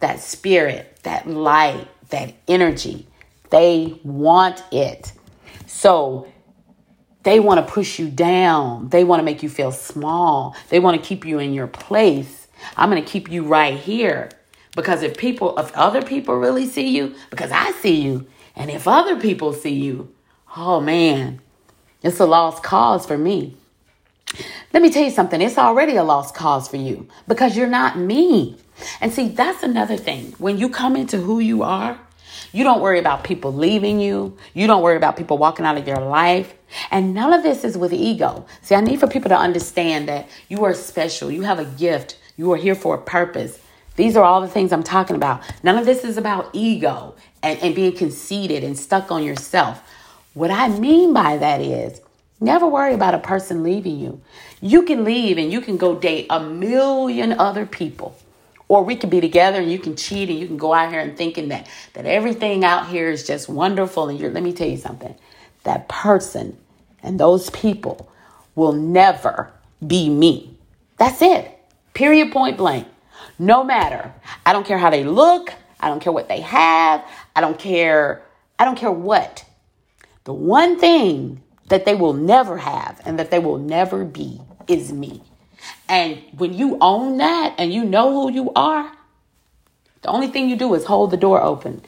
that 0.00 0.18
spirit, 0.20 0.98
that 1.04 1.28
light, 1.28 1.86
that 2.10 2.34
energy. 2.48 3.06
They 3.52 4.00
want 4.02 4.64
it. 4.72 5.12
So 5.66 6.26
they 7.22 7.38
want 7.38 7.64
to 7.64 7.70
push 7.70 7.98
you 7.98 8.08
down. 8.08 8.88
They 8.88 9.04
want 9.04 9.20
to 9.20 9.24
make 9.24 9.42
you 9.42 9.50
feel 9.50 9.72
small. 9.72 10.56
They 10.70 10.80
want 10.80 10.98
to 10.98 11.06
keep 11.06 11.26
you 11.26 11.38
in 11.38 11.52
your 11.52 11.66
place. 11.66 12.48
I'm 12.78 12.90
going 12.90 13.04
to 13.04 13.08
keep 13.08 13.30
you 13.30 13.44
right 13.44 13.78
here. 13.78 14.30
Because 14.74 15.02
if 15.02 15.18
people, 15.18 15.58
if 15.58 15.70
other 15.76 16.00
people 16.00 16.34
really 16.36 16.66
see 16.66 16.96
you, 16.96 17.14
because 17.28 17.52
I 17.52 17.72
see 17.72 18.00
you, 18.00 18.26
and 18.56 18.70
if 18.70 18.88
other 18.88 19.20
people 19.20 19.52
see 19.52 19.74
you, 19.74 20.14
oh 20.56 20.80
man, 20.80 21.42
it's 22.02 22.20
a 22.20 22.24
lost 22.24 22.62
cause 22.62 23.04
for 23.04 23.18
me. 23.18 23.54
Let 24.72 24.82
me 24.82 24.90
tell 24.90 25.04
you 25.04 25.10
something, 25.10 25.42
it's 25.42 25.58
already 25.58 25.96
a 25.96 26.04
lost 26.04 26.34
cause 26.34 26.68
for 26.68 26.78
you 26.78 27.06
because 27.28 27.54
you're 27.54 27.66
not 27.66 27.98
me. 27.98 28.56
And 29.02 29.12
see, 29.12 29.28
that's 29.28 29.62
another 29.62 29.98
thing. 29.98 30.34
When 30.38 30.56
you 30.56 30.70
come 30.70 30.96
into 30.96 31.18
who 31.18 31.38
you 31.38 31.62
are, 31.62 31.98
you 32.52 32.64
don't 32.64 32.80
worry 32.80 32.98
about 32.98 33.24
people 33.24 33.52
leaving 33.52 33.98
you. 33.98 34.36
You 34.52 34.66
don't 34.66 34.82
worry 34.82 34.96
about 34.96 35.16
people 35.16 35.38
walking 35.38 35.64
out 35.64 35.78
of 35.78 35.88
your 35.88 36.00
life. 36.00 36.54
And 36.90 37.14
none 37.14 37.32
of 37.32 37.42
this 37.42 37.64
is 37.64 37.78
with 37.78 37.92
ego. 37.92 38.46
See, 38.60 38.74
I 38.74 38.80
need 38.80 39.00
for 39.00 39.06
people 39.06 39.30
to 39.30 39.36
understand 39.36 40.08
that 40.08 40.28
you 40.48 40.64
are 40.64 40.74
special. 40.74 41.30
You 41.30 41.42
have 41.42 41.58
a 41.58 41.64
gift. 41.64 42.18
You 42.36 42.52
are 42.52 42.56
here 42.56 42.74
for 42.74 42.94
a 42.94 43.00
purpose. 43.00 43.58
These 43.96 44.16
are 44.16 44.24
all 44.24 44.40
the 44.40 44.48
things 44.48 44.72
I'm 44.72 44.82
talking 44.82 45.16
about. 45.16 45.42
None 45.62 45.76
of 45.76 45.86
this 45.86 46.04
is 46.04 46.16
about 46.16 46.50
ego 46.52 47.14
and, 47.42 47.58
and 47.60 47.74
being 47.74 47.96
conceited 47.96 48.64
and 48.64 48.78
stuck 48.78 49.10
on 49.10 49.22
yourself. 49.22 49.82
What 50.34 50.50
I 50.50 50.68
mean 50.68 51.12
by 51.12 51.36
that 51.38 51.60
is 51.60 52.00
never 52.40 52.66
worry 52.66 52.94
about 52.94 53.14
a 53.14 53.18
person 53.18 53.62
leaving 53.62 53.98
you. 53.98 54.20
You 54.60 54.82
can 54.82 55.04
leave 55.04 55.38
and 55.38 55.52
you 55.52 55.60
can 55.60 55.76
go 55.76 55.94
date 55.94 56.26
a 56.30 56.40
million 56.40 57.32
other 57.32 57.66
people. 57.66 58.16
Or 58.72 58.82
we 58.82 58.96
could 58.96 59.10
be 59.10 59.20
together 59.20 59.60
and 59.60 59.70
you 59.70 59.78
can 59.78 59.96
cheat 59.96 60.30
and 60.30 60.38
you 60.38 60.46
can 60.46 60.56
go 60.56 60.72
out 60.72 60.90
here 60.90 61.00
and 61.00 61.14
thinking 61.14 61.48
that 61.48 61.68
that 61.92 62.06
everything 62.06 62.64
out 62.64 62.88
here 62.88 63.10
is 63.10 63.26
just 63.26 63.46
wonderful. 63.46 64.08
And 64.08 64.18
you're 64.18 64.30
let 64.30 64.42
me 64.42 64.54
tell 64.54 64.66
you 64.66 64.78
something. 64.78 65.14
That 65.64 65.90
person 65.90 66.56
and 67.02 67.20
those 67.20 67.50
people 67.50 68.10
will 68.54 68.72
never 68.72 69.52
be 69.86 70.08
me. 70.08 70.56
That's 70.96 71.20
it. 71.20 71.50
Period 71.92 72.32
point 72.32 72.56
blank. 72.56 72.88
No 73.38 73.62
matter. 73.62 74.10
I 74.46 74.54
don't 74.54 74.64
care 74.64 74.78
how 74.78 74.88
they 74.88 75.04
look. 75.04 75.52
I 75.78 75.88
don't 75.88 76.00
care 76.00 76.12
what 76.14 76.28
they 76.28 76.40
have. 76.40 77.06
I 77.36 77.42
don't 77.42 77.58
care. 77.58 78.22
I 78.58 78.64
don't 78.64 78.78
care 78.78 78.90
what. 78.90 79.44
The 80.24 80.32
one 80.32 80.78
thing 80.78 81.42
that 81.68 81.84
they 81.84 81.94
will 81.94 82.14
never 82.14 82.56
have 82.56 83.02
and 83.04 83.18
that 83.18 83.30
they 83.30 83.38
will 83.38 83.58
never 83.58 84.06
be 84.06 84.40
is 84.66 84.94
me. 84.94 85.20
And 85.92 86.22
when 86.38 86.54
you 86.54 86.78
own 86.80 87.18
that 87.18 87.56
and 87.58 87.70
you 87.70 87.84
know 87.84 88.12
who 88.12 88.32
you 88.32 88.50
are, 88.56 88.90
the 90.00 90.08
only 90.08 90.28
thing 90.28 90.48
you 90.48 90.56
do 90.56 90.72
is 90.72 90.86
hold 90.86 91.10
the 91.10 91.18
door 91.18 91.42
open 91.42 91.82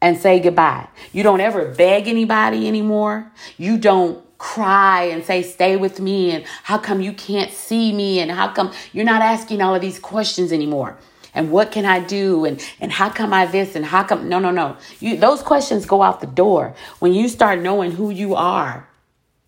and 0.00 0.16
say 0.16 0.38
goodbye. 0.38 0.86
You 1.12 1.24
don't 1.24 1.40
ever 1.40 1.64
beg 1.74 2.06
anybody 2.06 2.68
anymore. 2.68 3.32
You 3.56 3.76
don't 3.76 4.24
cry 4.38 5.06
and 5.06 5.24
say, 5.24 5.42
stay 5.42 5.76
with 5.76 5.98
me. 5.98 6.30
And 6.30 6.44
how 6.62 6.78
come 6.78 7.00
you 7.00 7.12
can't 7.12 7.50
see 7.50 7.92
me? 7.92 8.20
And 8.20 8.30
how 8.30 8.52
come 8.52 8.72
you're 8.92 9.04
not 9.04 9.22
asking 9.22 9.60
all 9.60 9.74
of 9.74 9.80
these 9.80 9.98
questions 9.98 10.52
anymore? 10.52 10.96
And 11.34 11.50
what 11.50 11.72
can 11.72 11.84
I 11.84 11.98
do? 11.98 12.44
And, 12.44 12.64
and 12.78 12.92
how 12.92 13.10
come 13.10 13.32
I 13.32 13.46
this? 13.46 13.74
And 13.74 13.84
how 13.84 14.04
come? 14.04 14.28
No, 14.28 14.38
no, 14.38 14.52
no. 14.52 14.76
You, 15.00 15.16
those 15.16 15.42
questions 15.42 15.84
go 15.84 16.00
out 16.00 16.20
the 16.20 16.28
door. 16.28 16.76
When 17.00 17.12
you 17.12 17.28
start 17.28 17.58
knowing 17.58 17.90
who 17.90 18.10
you 18.10 18.36
are, 18.36 18.88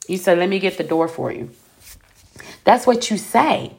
you 0.08 0.18
say, 0.18 0.34
let 0.34 0.48
me 0.48 0.58
get 0.58 0.78
the 0.78 0.84
door 0.84 1.06
for 1.06 1.30
you. 1.30 1.50
That's 2.64 2.88
what 2.88 3.08
you 3.08 3.16
say. 3.16 3.76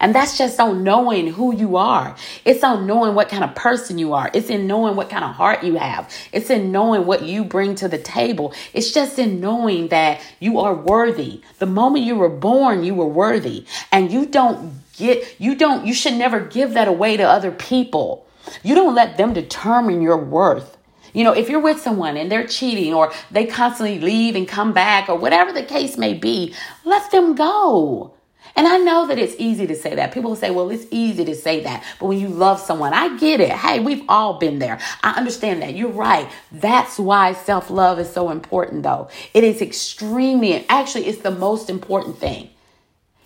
And 0.00 0.14
that's 0.14 0.36
just 0.38 0.60
on 0.60 0.84
knowing 0.84 1.28
who 1.28 1.54
you 1.54 1.76
are. 1.76 2.16
It's 2.44 2.62
on 2.62 2.86
knowing 2.86 3.14
what 3.14 3.28
kind 3.28 3.44
of 3.44 3.54
person 3.54 3.98
you 3.98 4.12
are. 4.12 4.30
It's 4.34 4.50
in 4.50 4.66
knowing 4.66 4.96
what 4.96 5.10
kind 5.10 5.24
of 5.24 5.34
heart 5.34 5.64
you 5.64 5.76
have. 5.76 6.12
It's 6.32 6.50
in 6.50 6.72
knowing 6.72 7.06
what 7.06 7.22
you 7.22 7.44
bring 7.44 7.74
to 7.76 7.88
the 7.88 7.98
table. 7.98 8.52
It's 8.72 8.92
just 8.92 9.18
in 9.18 9.40
knowing 9.40 9.88
that 9.88 10.20
you 10.40 10.58
are 10.60 10.74
worthy. 10.74 11.42
The 11.58 11.66
moment 11.66 12.04
you 12.04 12.16
were 12.16 12.28
born, 12.28 12.84
you 12.84 12.94
were 12.94 13.06
worthy. 13.06 13.64
And 13.92 14.12
you 14.12 14.26
don't 14.26 14.80
get, 14.96 15.40
you 15.40 15.54
don't, 15.54 15.86
you 15.86 15.94
should 15.94 16.14
never 16.14 16.40
give 16.40 16.74
that 16.74 16.88
away 16.88 17.16
to 17.16 17.22
other 17.22 17.50
people. 17.50 18.26
You 18.62 18.74
don't 18.74 18.94
let 18.94 19.16
them 19.16 19.32
determine 19.32 20.02
your 20.02 20.18
worth. 20.18 20.76
You 21.12 21.24
know, 21.24 21.32
if 21.32 21.48
you're 21.48 21.60
with 21.60 21.80
someone 21.80 22.18
and 22.18 22.30
they're 22.30 22.46
cheating 22.46 22.92
or 22.92 23.10
they 23.30 23.46
constantly 23.46 23.98
leave 24.00 24.36
and 24.36 24.46
come 24.46 24.74
back 24.74 25.08
or 25.08 25.16
whatever 25.16 25.50
the 25.50 25.62
case 25.62 25.96
may 25.96 26.12
be, 26.12 26.54
let 26.84 27.10
them 27.10 27.34
go. 27.34 28.12
And 28.56 28.66
I 28.66 28.78
know 28.78 29.06
that 29.06 29.18
it's 29.18 29.36
easy 29.38 29.66
to 29.66 29.76
say 29.76 29.94
that. 29.94 30.12
People 30.12 30.34
say, 30.34 30.50
well, 30.50 30.70
it's 30.70 30.86
easy 30.90 31.26
to 31.26 31.34
say 31.34 31.62
that. 31.64 31.84
But 32.00 32.06
when 32.06 32.18
you 32.18 32.28
love 32.28 32.58
someone, 32.58 32.94
I 32.94 33.16
get 33.18 33.40
it. 33.40 33.50
Hey, 33.50 33.80
we've 33.80 34.04
all 34.08 34.38
been 34.38 34.58
there. 34.58 34.80
I 35.02 35.12
understand 35.12 35.60
that. 35.60 35.74
You're 35.74 35.90
right. 35.90 36.30
That's 36.50 36.98
why 36.98 37.34
self 37.34 37.68
love 37.68 37.98
is 37.98 38.10
so 38.10 38.30
important, 38.30 38.82
though. 38.82 39.08
It 39.34 39.44
is 39.44 39.60
extremely, 39.60 40.66
actually, 40.68 41.06
it's 41.06 41.22
the 41.22 41.30
most 41.30 41.68
important 41.68 42.18
thing. 42.18 42.48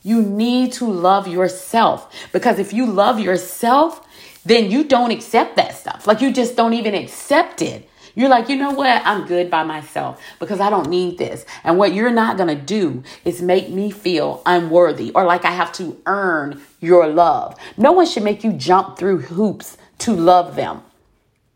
You 0.02 0.22
need 0.22 0.72
to 0.74 0.86
love 0.86 1.28
yourself 1.28 2.12
because 2.32 2.58
if 2.58 2.72
you 2.72 2.86
love 2.86 3.20
yourself, 3.20 4.06
then 4.44 4.70
you 4.70 4.84
don't 4.84 5.10
accept 5.10 5.56
that 5.56 5.76
stuff. 5.76 6.06
Like 6.06 6.20
you 6.20 6.32
just 6.32 6.56
don't 6.56 6.72
even 6.72 6.94
accept 6.94 7.60
it. 7.60 7.89
You're 8.20 8.28
like, 8.28 8.50
you 8.50 8.56
know 8.56 8.72
what? 8.72 9.00
I'm 9.06 9.26
good 9.26 9.48
by 9.48 9.62
myself 9.62 10.20
because 10.40 10.60
I 10.60 10.68
don't 10.68 10.90
need 10.90 11.16
this. 11.16 11.46
And 11.64 11.78
what 11.78 11.94
you're 11.94 12.10
not 12.10 12.36
going 12.36 12.54
to 12.54 12.62
do 12.62 13.02
is 13.24 13.40
make 13.40 13.70
me 13.70 13.90
feel 13.90 14.42
unworthy 14.44 15.10
or 15.14 15.24
like 15.24 15.46
I 15.46 15.52
have 15.52 15.72
to 15.74 15.98
earn 16.04 16.60
your 16.80 17.08
love. 17.08 17.56
No 17.78 17.92
one 17.92 18.04
should 18.04 18.22
make 18.22 18.44
you 18.44 18.52
jump 18.52 18.98
through 18.98 19.20
hoops 19.20 19.78
to 20.00 20.12
love 20.12 20.54
them 20.54 20.82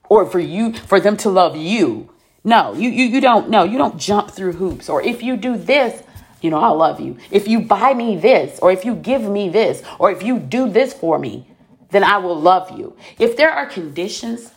or 0.08 0.24
for 0.24 0.38
you, 0.38 0.72
for 0.72 1.00
them 1.00 1.18
to 1.18 1.28
love 1.28 1.54
you. 1.54 2.08
No, 2.44 2.72
you, 2.72 2.88
you, 2.88 3.04
you 3.08 3.20
don't, 3.20 3.50
no, 3.50 3.64
you 3.64 3.76
don't 3.76 3.98
jump 3.98 4.30
through 4.30 4.54
hoops. 4.54 4.88
Or 4.88 5.02
if 5.02 5.22
you 5.22 5.36
do 5.36 5.58
this, 5.58 6.02
you 6.40 6.48
know, 6.48 6.60
I'll 6.60 6.78
love 6.78 6.98
you. 6.98 7.18
If 7.30 7.46
you 7.46 7.60
buy 7.60 7.92
me 7.92 8.16
this, 8.16 8.58
or 8.60 8.72
if 8.72 8.86
you 8.86 8.94
give 8.94 9.20
me 9.20 9.50
this, 9.50 9.82
or 9.98 10.10
if 10.10 10.22
you 10.22 10.38
do 10.38 10.70
this 10.70 10.94
for 10.94 11.18
me, 11.18 11.46
then 11.90 12.02
I 12.02 12.16
will 12.16 12.40
love 12.40 12.78
you. 12.78 12.96
If 13.18 13.36
there 13.36 13.50
are 13.50 13.66
conditions, 13.66 14.50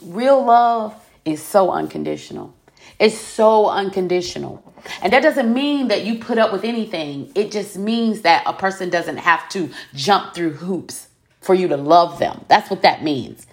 real 0.00 0.40
love 0.44 1.00
is 1.24 1.42
so 1.42 1.70
unconditional. 1.70 2.54
It's 2.98 3.18
so 3.18 3.68
unconditional. 3.68 4.62
And 5.02 5.12
that 5.12 5.22
doesn't 5.22 5.52
mean 5.52 5.88
that 5.88 6.04
you 6.04 6.18
put 6.18 6.38
up 6.38 6.52
with 6.52 6.64
anything. 6.64 7.32
It 7.34 7.50
just 7.50 7.76
means 7.76 8.22
that 8.22 8.42
a 8.46 8.52
person 8.52 8.90
doesn't 8.90 9.16
have 9.16 9.48
to 9.50 9.70
jump 9.94 10.34
through 10.34 10.52
hoops 10.52 11.08
for 11.40 11.54
you 11.54 11.68
to 11.68 11.76
love 11.76 12.18
them. 12.18 12.44
That's 12.48 12.70
what 12.70 12.82
that 12.82 13.02
means. 13.02 13.46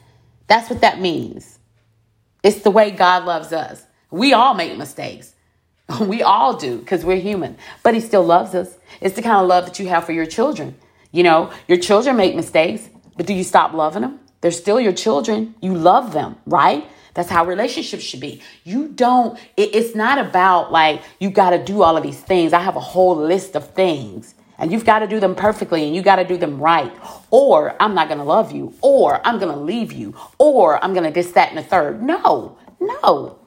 That's 0.48 0.70
what 0.70 0.82
that 0.82 1.00
means. 1.00 1.60
It's 2.44 2.62
the 2.62 2.72
way 2.72 2.92
God 2.92 3.26
loves 3.26 3.54
us. 3.54 3.86
We 4.10 4.34
all 4.34 4.54
make 4.54 4.78
mistakes. 4.78 5.36
We 6.00 6.22
all 6.24 6.56
do 6.56 6.78
because 6.78 7.04
we're 7.04 7.20
human, 7.20 7.58
but 7.84 7.94
He 7.94 8.00
still 8.00 8.24
loves 8.24 8.56
us. 8.56 8.78
It's 9.02 9.16
the 9.16 9.22
kind 9.22 9.42
of 9.42 9.48
love 9.48 9.66
that 9.66 9.78
you 9.78 9.90
have 9.90 10.06
for 10.06 10.14
your 10.14 10.26
children. 10.26 10.76
You 11.12 11.24
know, 11.24 11.52
your 11.68 11.78
children 11.78 12.16
make 12.16 12.34
mistakes, 12.34 12.90
but 13.18 13.26
do 13.26 13.34
you 13.34 13.44
stop 13.44 13.74
loving 13.74 14.04
them? 14.04 14.20
They're 14.40 14.52
still 14.52 14.80
your 14.80 14.94
children. 14.94 15.56
You 15.62 15.74
love 15.76 16.14
them, 16.14 16.38
right? 16.46 16.88
That's 17.14 17.30
how 17.30 17.46
relationships 17.46 18.04
should 18.04 18.20
be. 18.20 18.42
You 18.64 18.88
don't, 18.88 19.38
it, 19.58 19.76
it's 19.76 19.96
not 19.96 20.18
about 20.18 20.72
like 20.72 21.02
you 21.20 21.30
got 21.30 21.52
to 21.52 21.64
do 21.64 21.84
all 21.84 21.98
of 21.98 22.04
these 22.04 22.20
things. 22.20 22.54
I 22.54 22.60
have 22.60 22.76
a 22.76 22.82
whole 22.82 23.16
list 23.16 23.56
of 23.56 23.70
things 23.72 24.36
and 24.58 24.72
you've 24.72 24.86
got 24.86 25.00
to 25.00 25.08
do 25.08 25.20
them 25.20 25.36
perfectly 25.36 25.86
and 25.86 25.96
you 25.96 26.02
got 26.02 26.18
to 26.18 26.24
do 26.24 26.38
them 26.38 26.62
right. 26.62 26.94
Or 27.32 27.76
I'm 27.82 27.96
not 27.96 28.08
going 28.08 28.20
to 28.20 28.24
love 28.24 28.52
you, 28.52 28.74
or 28.82 29.26
I'm 29.26 29.40
going 29.40 29.52
to 29.52 29.60
leave 29.60 29.92
you, 29.92 30.16
or 30.38 30.82
I'm 30.84 30.94
going 30.94 31.04
to 31.04 31.12
this, 31.12 31.32
that, 31.32 31.50
and 31.50 31.58
the 31.58 31.64
third. 31.64 32.02
No, 32.04 32.58
no. 32.80 33.40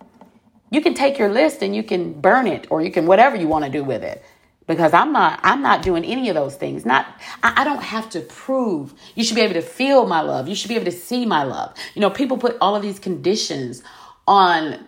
You 0.70 0.80
can 0.80 0.94
take 0.94 1.18
your 1.18 1.28
list 1.28 1.62
and 1.62 1.74
you 1.74 1.84
can 1.84 2.20
burn 2.20 2.48
it 2.48 2.66
or 2.68 2.82
you 2.82 2.90
can 2.90 3.06
whatever 3.06 3.36
you 3.36 3.46
want 3.46 3.64
to 3.64 3.70
do 3.70 3.84
with 3.84 4.02
it 4.02 4.24
because 4.66 4.92
I'm 4.92 5.12
not 5.12 5.40
I'm 5.42 5.62
not 5.62 5.82
doing 5.82 6.04
any 6.04 6.28
of 6.28 6.34
those 6.34 6.56
things. 6.56 6.84
Not 6.86 7.06
I, 7.42 7.62
I, 7.62 7.64
don't 7.64 7.82
have 7.82 8.08
to 8.10 8.20
prove. 8.20 8.94
You 9.14 9.24
should 9.24 9.34
be 9.34 9.42
able 9.42 9.54
to 9.54 9.62
feel 9.62 10.06
my 10.06 10.20
love. 10.20 10.48
You 10.48 10.54
should 10.54 10.68
be 10.68 10.76
able 10.76 10.86
to 10.86 10.92
see 10.92 11.26
my 11.26 11.44
love. 11.44 11.74
You 11.94 12.00
know, 12.00 12.10
people 12.10 12.38
put 12.38 12.56
all 12.60 12.74
of 12.74 12.82
these 12.82 12.98
conditions 12.98 13.82
on 14.26 14.84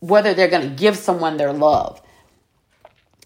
whether 0.00 0.34
they're 0.34 0.48
going 0.48 0.68
to 0.68 0.74
give 0.74 0.96
someone 0.96 1.36
their 1.36 1.52
love. 1.52 2.00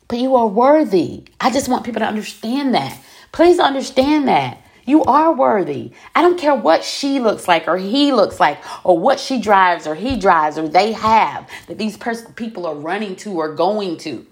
But 0.08 0.18
you 0.18 0.36
are 0.36 0.48
worthy. 0.48 1.24
I 1.40 1.50
just 1.50 1.68
want 1.68 1.84
people 1.84 2.00
to 2.00 2.06
understand 2.06 2.74
that. 2.74 3.00
Please 3.32 3.58
understand 3.58 4.28
that. 4.28 4.58
You 4.84 5.04
are 5.04 5.32
worthy. 5.32 5.92
I 6.16 6.22
don't 6.22 6.38
care 6.38 6.54
what 6.54 6.82
she 6.82 7.20
looks 7.20 7.46
like 7.46 7.68
or 7.68 7.76
he 7.76 8.12
looks 8.12 8.40
like 8.40 8.58
or 8.84 8.98
what 8.98 9.20
she 9.20 9.40
drives 9.40 9.86
or 9.86 9.94
he 9.94 10.16
drives 10.16 10.58
or 10.58 10.68
they 10.68 10.92
have 10.92 11.48
that 11.68 11.78
these 11.78 11.96
pers- 11.96 12.28
people 12.34 12.66
are 12.66 12.74
running 12.74 13.14
to 13.16 13.30
or 13.34 13.54
going 13.54 13.98
to. 13.98 14.26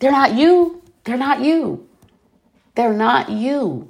They're 0.00 0.10
not 0.10 0.34
you. 0.34 0.82
They're 1.04 1.16
not 1.16 1.40
you. 1.40 1.86
They're 2.74 2.92
not 2.92 3.30
you. 3.30 3.88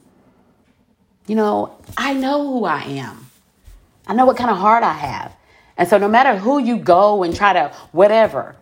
You 1.27 1.37
know, 1.37 1.77
I 1.97 2.13
know 2.13 2.47
who 2.47 2.65
I 2.65 2.83
am. 2.83 3.27
I 4.07 4.15
know 4.15 4.27
what 4.27 4.37
kind 4.37 4.51
of 4.51 4.59
heart 4.59 4.83
I 4.83 4.93
have. 4.93 5.35
And 5.77 5.89
so 5.89 5.97
no 5.97 6.09
matter 6.09 6.37
who 6.37 6.59
you 6.59 6.77
go 6.79 7.23
and 7.23 7.35
try 7.35 7.53
to 7.53 7.73
whatever, 7.93 8.57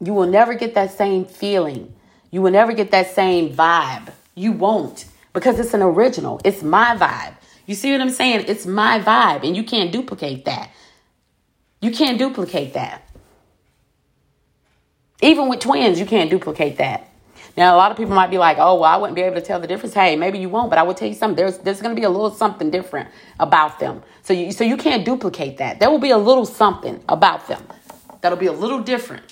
you 0.00 0.12
will 0.12 0.26
never 0.26 0.54
get 0.54 0.74
that 0.74 0.92
same 0.92 1.24
feeling. 1.24 1.94
You 2.30 2.42
will 2.42 2.50
never 2.50 2.72
get 2.72 2.90
that 2.90 3.14
same 3.14 3.54
vibe. 3.54 4.12
You 4.34 4.52
won't 4.52 5.06
because 5.32 5.60
it's 5.60 5.74
an 5.74 5.82
original. 5.82 6.40
It's 6.44 6.62
my 6.62 6.96
vibe. 6.96 7.34
You 7.66 7.74
see 7.74 7.92
what 7.92 8.00
I'm 8.00 8.10
saying? 8.10 8.46
It's 8.48 8.66
my 8.66 8.98
vibe 8.98 9.46
and 9.46 9.56
you 9.56 9.62
can't 9.62 9.92
duplicate 9.92 10.44
that. 10.46 10.70
You 11.80 11.92
can't 11.92 12.18
duplicate 12.18 12.74
that. 12.74 13.08
Even 15.22 15.48
with 15.48 15.60
twins, 15.60 16.00
you 16.00 16.06
can't 16.06 16.30
duplicate 16.30 16.78
that. 16.78 17.06
Now, 17.56 17.74
a 17.74 17.78
lot 17.78 17.90
of 17.90 17.96
people 17.96 18.14
might 18.14 18.30
be 18.30 18.38
like, 18.38 18.58
"Oh, 18.58 18.76
well, 18.76 18.84
I 18.84 18.96
wouldn't 18.96 19.16
be 19.16 19.22
able 19.22 19.36
to 19.36 19.42
tell 19.42 19.60
the 19.60 19.66
difference." 19.66 19.94
Hey, 19.94 20.16
maybe 20.16 20.38
you 20.38 20.48
won't, 20.48 20.70
but 20.70 20.78
I 20.78 20.82
will 20.82 20.94
tell 20.94 21.08
you 21.08 21.14
something. 21.14 21.36
There's 21.36 21.58
there's 21.58 21.82
going 21.82 21.94
to 21.94 22.00
be 22.00 22.04
a 22.04 22.10
little 22.10 22.30
something 22.30 22.70
different 22.70 23.08
about 23.38 23.78
them. 23.80 24.02
So 24.22 24.32
you 24.32 24.52
so 24.52 24.64
you 24.64 24.76
can't 24.76 25.04
duplicate 25.04 25.58
that. 25.58 25.80
There 25.80 25.90
will 25.90 25.98
be 25.98 26.10
a 26.10 26.18
little 26.18 26.46
something 26.46 27.02
about 27.08 27.48
them 27.48 27.62
that'll 28.20 28.38
be 28.38 28.46
a 28.46 28.52
little 28.52 28.80
different. 28.80 29.24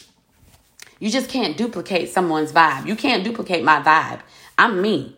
You 0.99 1.11
just 1.11 1.31
can't 1.31 1.57
duplicate 1.57 2.11
someone's 2.11 2.53
vibe. 2.53 2.87
You 2.87 2.97
can't 2.97 3.23
duplicate 3.23 3.63
my 3.63 3.81
vibe. 3.81 4.21
I'm 4.59 4.83
me, 4.83 5.17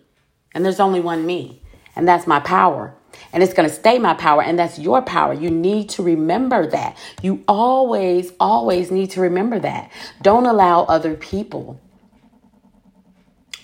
and 0.54 0.64
there's 0.64 0.80
only 0.80 1.00
one 1.00 1.24
me, 1.24 1.62
and 1.96 2.06
that's 2.06 2.26
my 2.26 2.38
power 2.38 2.94
and 3.32 3.42
it's 3.42 3.54
going 3.54 3.68
to 3.68 3.74
stay 3.74 3.98
my 3.98 4.14
power 4.14 4.42
and 4.42 4.58
that's 4.58 4.78
your 4.78 5.02
power. 5.02 5.32
You 5.34 5.50
need 5.50 5.88
to 5.90 6.02
remember 6.02 6.66
that. 6.68 6.96
You 7.22 7.44
always 7.48 8.32
always 8.40 8.90
need 8.90 9.10
to 9.12 9.20
remember 9.20 9.58
that. 9.60 9.90
Don't 10.22 10.46
allow 10.46 10.84
other 10.84 11.14
people 11.14 11.80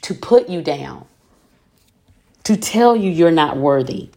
to 0.03 0.15
put 0.15 0.49
you 0.49 0.63
down 0.63 1.07
to 2.45 2.57
tell 2.57 2.95
you 2.97 3.11
you're 3.11 3.33
not 3.33 3.57
worthy 3.57 4.11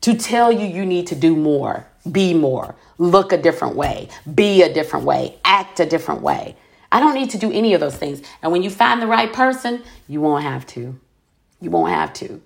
to 0.00 0.14
tell 0.14 0.50
you 0.50 0.66
you 0.66 0.86
need 0.86 1.06
to 1.08 1.14
do 1.14 1.36
more 1.36 1.86
be 2.10 2.32
more 2.32 2.74
look 2.96 3.32
a 3.32 3.36
different 3.36 3.76
way 3.76 4.08
be 4.34 4.62
a 4.62 4.72
different 4.72 5.04
way 5.04 5.38
act 5.44 5.80
a 5.80 5.86
different 5.86 6.22
way. 6.22 6.56
I 6.90 7.00
don't 7.00 7.14
need 7.14 7.30
to 7.30 7.38
do 7.38 7.52
any 7.52 7.74
of 7.74 7.80
those 7.80 7.96
things. 7.96 8.22
And 8.42 8.50
when 8.50 8.62
you 8.62 8.70
find 8.70 9.02
the 9.02 9.06
right 9.06 9.32
person 9.32 9.82
you 10.08 10.20
won't 10.20 10.44
have 10.44 10.66
to. 10.68 10.98
You 11.60 11.70
won't 11.70 11.92
have 11.92 12.12
to 12.14 12.40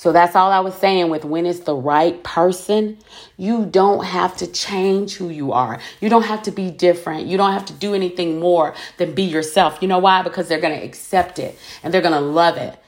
so 0.00 0.12
that's 0.12 0.34
all 0.34 0.50
I 0.50 0.60
was 0.60 0.72
saying 0.76 1.10
with 1.10 1.26
when 1.26 1.44
it's 1.44 1.60
the 1.60 1.74
right 1.74 2.24
person, 2.24 2.96
you 3.36 3.66
don't 3.66 4.02
have 4.02 4.34
to 4.38 4.46
change 4.46 5.16
who 5.16 5.28
you 5.28 5.52
are. 5.52 5.78
You 6.00 6.08
don't 6.08 6.22
have 6.22 6.42
to 6.44 6.50
be 6.50 6.70
different. 6.70 7.26
You 7.26 7.36
don't 7.36 7.52
have 7.52 7.66
to 7.66 7.74
do 7.74 7.92
anything 7.92 8.40
more 8.40 8.74
than 8.96 9.14
be 9.14 9.24
yourself. 9.24 9.76
You 9.82 9.88
know 9.88 9.98
why? 9.98 10.22
Because 10.22 10.48
they're 10.48 10.58
going 10.58 10.80
to 10.80 10.82
accept 10.82 11.38
it 11.38 11.58
and 11.82 11.92
they're 11.92 12.00
going 12.00 12.14
to 12.14 12.20
love 12.20 12.56
it 12.56 12.79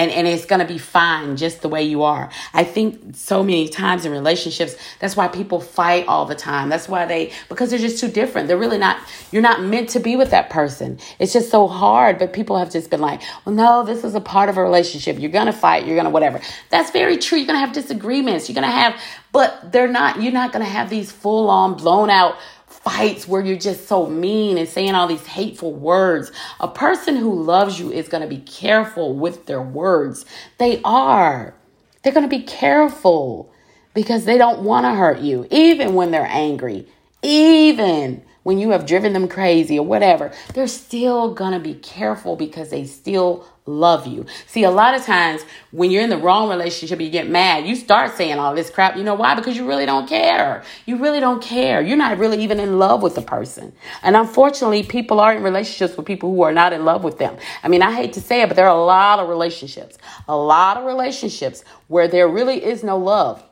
and, 0.00 0.10
and 0.12 0.26
it's 0.26 0.46
going 0.46 0.60
to 0.60 0.66
be 0.66 0.78
fine 0.78 1.36
just 1.36 1.60
the 1.60 1.68
way 1.68 1.82
you 1.82 2.04
are. 2.04 2.30
I 2.54 2.64
think 2.64 3.14
so 3.14 3.42
many 3.42 3.68
times 3.68 4.06
in 4.06 4.12
relationships, 4.12 4.74
that's 4.98 5.14
why 5.14 5.28
people 5.28 5.60
fight 5.60 6.06
all 6.06 6.24
the 6.24 6.34
time. 6.34 6.70
That's 6.70 6.88
why 6.88 7.04
they, 7.04 7.32
because 7.50 7.68
they're 7.68 7.78
just 7.78 8.00
too 8.00 8.08
different. 8.08 8.48
They're 8.48 8.56
really 8.56 8.78
not, 8.78 8.96
you're 9.30 9.42
not 9.42 9.62
meant 9.62 9.90
to 9.90 10.00
be 10.00 10.16
with 10.16 10.30
that 10.30 10.48
person. 10.48 10.98
It's 11.18 11.34
just 11.34 11.50
so 11.50 11.68
hard. 11.68 12.18
But 12.18 12.32
people 12.32 12.56
have 12.56 12.70
just 12.70 12.88
been 12.88 13.02
like, 13.02 13.20
well, 13.44 13.54
no, 13.54 13.84
this 13.84 14.02
is 14.02 14.14
a 14.14 14.22
part 14.22 14.48
of 14.48 14.56
a 14.56 14.62
relationship. 14.62 15.18
You're 15.18 15.30
going 15.30 15.46
to 15.46 15.52
fight. 15.52 15.84
You're 15.84 15.96
going 15.96 16.06
to 16.06 16.10
whatever. 16.10 16.40
That's 16.70 16.90
very 16.92 17.18
true. 17.18 17.36
You're 17.36 17.46
going 17.46 17.60
to 17.60 17.66
have 17.66 17.74
disagreements. 17.74 18.48
You're 18.48 18.54
going 18.54 18.66
to 18.66 18.70
have, 18.70 18.98
but 19.32 19.70
they're 19.70 19.86
not, 19.86 20.22
you're 20.22 20.32
not 20.32 20.50
going 20.50 20.64
to 20.64 20.70
have 20.70 20.88
these 20.88 21.12
full 21.12 21.50
on 21.50 21.74
blown 21.74 22.08
out 22.08 22.36
fights 22.82 23.28
where 23.28 23.44
you're 23.44 23.56
just 23.56 23.86
so 23.86 24.06
mean 24.06 24.58
and 24.58 24.68
saying 24.68 24.94
all 24.94 25.06
these 25.06 25.26
hateful 25.26 25.72
words. 25.72 26.32
A 26.60 26.68
person 26.68 27.16
who 27.16 27.42
loves 27.42 27.78
you 27.78 27.92
is 27.92 28.08
going 28.08 28.22
to 28.22 28.28
be 28.28 28.40
careful 28.40 29.14
with 29.14 29.46
their 29.46 29.62
words. 29.62 30.24
They 30.58 30.80
are. 30.82 31.54
They're 32.02 32.12
going 32.12 32.28
to 32.28 32.36
be 32.36 32.44
careful 32.44 33.52
because 33.92 34.24
they 34.24 34.38
don't 34.38 34.62
want 34.62 34.86
to 34.86 34.94
hurt 34.94 35.18
you, 35.18 35.46
even 35.50 35.94
when 35.94 36.10
they're 36.10 36.26
angry, 36.26 36.86
even 37.22 38.22
when 38.50 38.58
you 38.58 38.70
have 38.70 38.84
driven 38.84 39.12
them 39.12 39.28
crazy 39.28 39.78
or 39.78 39.86
whatever. 39.86 40.32
They're 40.54 40.66
still 40.66 41.32
going 41.32 41.52
to 41.52 41.60
be 41.60 41.74
careful 41.74 42.34
because 42.34 42.70
they 42.70 42.84
still 42.84 43.46
love 43.64 44.08
you. 44.08 44.26
See, 44.48 44.64
a 44.64 44.72
lot 44.72 44.96
of 44.96 45.04
times 45.04 45.42
when 45.70 45.92
you're 45.92 46.02
in 46.02 46.10
the 46.10 46.18
wrong 46.18 46.50
relationship, 46.50 47.00
you 47.00 47.10
get 47.10 47.30
mad, 47.30 47.64
you 47.64 47.76
start 47.76 48.16
saying 48.16 48.40
all 48.40 48.52
this 48.56 48.68
crap. 48.68 48.96
You 48.96 49.04
know 49.04 49.14
why? 49.14 49.36
Because 49.36 49.56
you 49.56 49.68
really 49.68 49.86
don't 49.86 50.08
care. 50.08 50.64
You 50.84 50.96
really 50.96 51.20
don't 51.20 51.40
care. 51.40 51.80
You're 51.80 51.96
not 51.96 52.18
really 52.18 52.42
even 52.42 52.58
in 52.58 52.80
love 52.80 53.04
with 53.04 53.14
the 53.14 53.22
person. 53.22 53.72
And 54.02 54.16
unfortunately, 54.16 54.82
people 54.82 55.20
are 55.20 55.32
in 55.32 55.44
relationships 55.44 55.96
with 55.96 56.06
people 56.06 56.34
who 56.34 56.42
are 56.42 56.52
not 56.52 56.72
in 56.72 56.84
love 56.84 57.04
with 57.04 57.18
them. 57.18 57.36
I 57.62 57.68
mean, 57.68 57.82
I 57.82 57.94
hate 57.94 58.14
to 58.14 58.20
say 58.20 58.42
it, 58.42 58.48
but 58.48 58.56
there 58.56 58.66
are 58.66 58.76
a 58.76 58.84
lot 58.84 59.20
of 59.20 59.28
relationships, 59.28 59.96
a 60.26 60.36
lot 60.36 60.76
of 60.76 60.86
relationships 60.86 61.62
where 61.86 62.08
there 62.08 62.26
really 62.26 62.64
is 62.64 62.82
no 62.82 62.98
love. 62.98 63.44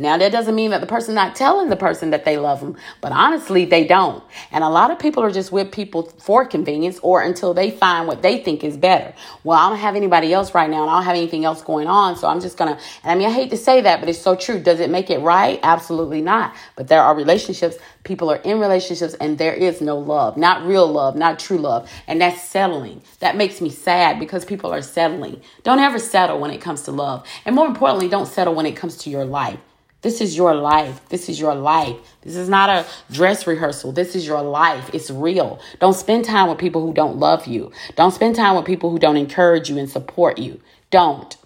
Now, 0.00 0.16
that 0.16 0.30
doesn't 0.30 0.54
mean 0.54 0.70
that 0.70 0.80
the 0.80 0.86
person 0.86 1.16
not 1.16 1.34
telling 1.34 1.70
the 1.70 1.76
person 1.76 2.10
that 2.10 2.24
they 2.24 2.38
love 2.38 2.60
them, 2.60 2.76
but 3.00 3.10
honestly, 3.10 3.64
they 3.64 3.84
don't. 3.84 4.22
And 4.52 4.62
a 4.62 4.68
lot 4.68 4.92
of 4.92 5.00
people 5.00 5.24
are 5.24 5.30
just 5.32 5.50
with 5.50 5.72
people 5.72 6.04
for 6.20 6.46
convenience 6.46 7.00
or 7.02 7.20
until 7.20 7.52
they 7.52 7.72
find 7.72 8.06
what 8.06 8.22
they 8.22 8.40
think 8.40 8.62
is 8.62 8.76
better. 8.76 9.12
Well, 9.42 9.58
I 9.58 9.68
don't 9.68 9.78
have 9.80 9.96
anybody 9.96 10.32
else 10.32 10.54
right 10.54 10.70
now 10.70 10.82
and 10.82 10.90
I 10.90 10.94
don't 10.98 11.04
have 11.04 11.16
anything 11.16 11.44
else 11.44 11.62
going 11.62 11.88
on. 11.88 12.14
So 12.14 12.28
I'm 12.28 12.40
just 12.40 12.56
to, 12.58 12.64
and 12.68 12.78
I 13.02 13.16
mean, 13.16 13.26
I 13.26 13.32
hate 13.32 13.50
to 13.50 13.56
say 13.56 13.80
that, 13.80 13.98
but 13.98 14.08
it's 14.08 14.20
so 14.20 14.36
true. 14.36 14.60
Does 14.60 14.78
it 14.78 14.88
make 14.88 15.10
it 15.10 15.18
right? 15.18 15.58
Absolutely 15.64 16.22
not. 16.22 16.54
But 16.76 16.86
there 16.86 17.02
are 17.02 17.16
relationships, 17.16 17.76
people 18.04 18.30
are 18.30 18.36
in 18.36 18.60
relationships 18.60 19.14
and 19.14 19.36
there 19.36 19.54
is 19.54 19.80
no 19.80 19.98
love, 19.98 20.36
not 20.36 20.64
real 20.64 20.86
love, 20.86 21.16
not 21.16 21.40
true 21.40 21.58
love. 21.58 21.90
And 22.06 22.20
that's 22.20 22.40
settling. 22.40 23.02
That 23.18 23.36
makes 23.36 23.60
me 23.60 23.68
sad 23.68 24.20
because 24.20 24.44
people 24.44 24.72
are 24.72 24.82
settling. 24.82 25.42
Don't 25.64 25.80
ever 25.80 25.98
settle 25.98 26.38
when 26.38 26.52
it 26.52 26.60
comes 26.60 26.82
to 26.82 26.92
love. 26.92 27.26
And 27.44 27.56
more 27.56 27.66
importantly, 27.66 28.08
don't 28.08 28.26
settle 28.26 28.54
when 28.54 28.66
it 28.66 28.76
comes 28.76 28.96
to 28.98 29.10
your 29.10 29.24
life. 29.24 29.58
This 30.00 30.20
is 30.20 30.36
your 30.36 30.54
life. 30.54 31.00
This 31.08 31.28
is 31.28 31.40
your 31.40 31.54
life. 31.54 31.96
This 32.22 32.36
is 32.36 32.48
not 32.48 32.70
a 32.70 32.86
dress 33.10 33.46
rehearsal. 33.46 33.90
This 33.90 34.14
is 34.14 34.26
your 34.26 34.42
life. 34.42 34.90
It's 34.94 35.10
real. 35.10 35.60
Don't 35.80 35.94
spend 35.94 36.24
time 36.24 36.48
with 36.48 36.58
people 36.58 36.86
who 36.86 36.94
don't 36.94 37.16
love 37.16 37.46
you. 37.46 37.72
Don't 37.96 38.12
spend 38.12 38.36
time 38.36 38.54
with 38.54 38.64
people 38.64 38.90
who 38.90 38.98
don't 38.98 39.16
encourage 39.16 39.68
you 39.68 39.76
and 39.76 39.90
support 39.90 40.38
you. 40.38 40.60
Don't. 40.90 41.36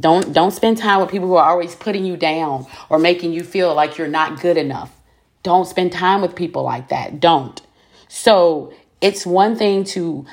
Don't 0.00 0.32
don't 0.32 0.52
spend 0.52 0.78
time 0.78 1.00
with 1.00 1.10
people 1.10 1.28
who 1.28 1.34
are 1.34 1.50
always 1.50 1.74
putting 1.74 2.04
you 2.04 2.16
down 2.16 2.66
or 2.88 2.98
making 2.98 3.32
you 3.32 3.42
feel 3.42 3.74
like 3.74 3.98
you're 3.98 4.08
not 4.08 4.40
good 4.40 4.56
enough. 4.56 4.92
Don't 5.42 5.66
spend 5.66 5.92
time 5.92 6.20
with 6.20 6.34
people 6.34 6.62
like 6.62 6.88
that. 6.88 7.20
Don't. 7.20 7.60
So, 8.08 8.72
it's 9.00 9.26
one 9.26 9.56
thing 9.56 9.84
to 9.84 10.24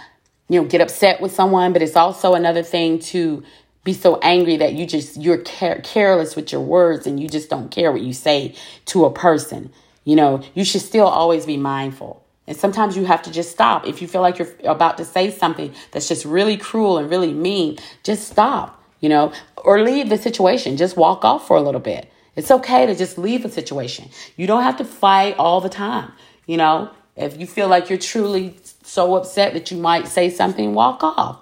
you 0.49 0.61
know 0.61 0.67
get 0.67 0.81
upset 0.81 1.19
with 1.19 1.31
someone, 1.31 1.73
but 1.73 1.81
it's 1.81 1.95
also 1.95 2.33
another 2.33 2.63
thing 2.63 2.99
to 2.99 3.43
be 3.85 3.93
so 3.93 4.17
angry 4.21 4.57
that 4.57 4.73
you 4.73 4.85
just 4.85 5.15
you're 5.15 5.37
care- 5.37 5.79
careless 5.81 6.35
with 6.35 6.51
your 6.51 6.59
words 6.59 7.07
and 7.07 7.17
you 7.17 7.29
just 7.29 7.49
don't 7.49 7.71
care 7.71 7.93
what 7.93 8.01
you 8.01 8.11
say 8.11 8.53
to 8.87 9.05
a 9.05 9.11
person 9.11 9.71
you 10.05 10.15
know? 10.15 10.41
You 10.53 10.63
should 10.63 10.81
still 10.81 11.07
always 11.07 11.45
be 11.45 11.57
mindful. 11.57 12.23
And 12.47 12.55
sometimes 12.55 12.95
you 12.95 13.05
have 13.05 13.23
to 13.23 13.31
just 13.31 13.51
stop. 13.51 13.87
If 13.87 14.03
you 14.03 14.07
feel 14.07 14.21
like 14.21 14.37
you're 14.37 14.53
about 14.63 14.97
to 14.99 15.05
say 15.05 15.31
something 15.31 15.73
that's 15.91 16.07
just 16.07 16.23
really 16.23 16.57
cruel 16.57 16.99
and 16.99 17.09
really 17.09 17.33
mean 17.33 17.77
just 18.03 18.29
stop 18.29 18.81
you 19.01 19.09
know? 19.09 19.33
Or 19.57 19.81
leave 19.81 20.09
the 20.09 20.17
situation. 20.17 20.77
Just 20.77 20.95
walk 20.95 21.25
off 21.25 21.45
for 21.45 21.57
a 21.57 21.61
little 21.61 21.81
bit. 21.81 22.09
It's 22.35 22.49
okay 22.49 22.85
to 22.85 22.95
just 22.95 23.17
leave 23.17 23.45
a 23.45 23.49
situation. 23.49 24.09
You 24.35 24.47
don't 24.47 24.63
have 24.63 24.77
to 24.77 24.85
fight 24.85 25.35
all 25.37 25.59
the 25.59 25.69
time 25.69 26.11
you 26.45 26.57
know? 26.57 26.91
If 27.15 27.39
you 27.39 27.47
feel 27.47 27.67
like 27.67 27.89
you're 27.89 27.97
truly 27.97 28.57
so 28.83 29.15
upset 29.15 29.53
that 29.53 29.71
you 29.71 29.77
might 29.77 30.07
say 30.07 30.29
something 30.29 30.73
walk 30.73 31.01
off. 31.03 31.41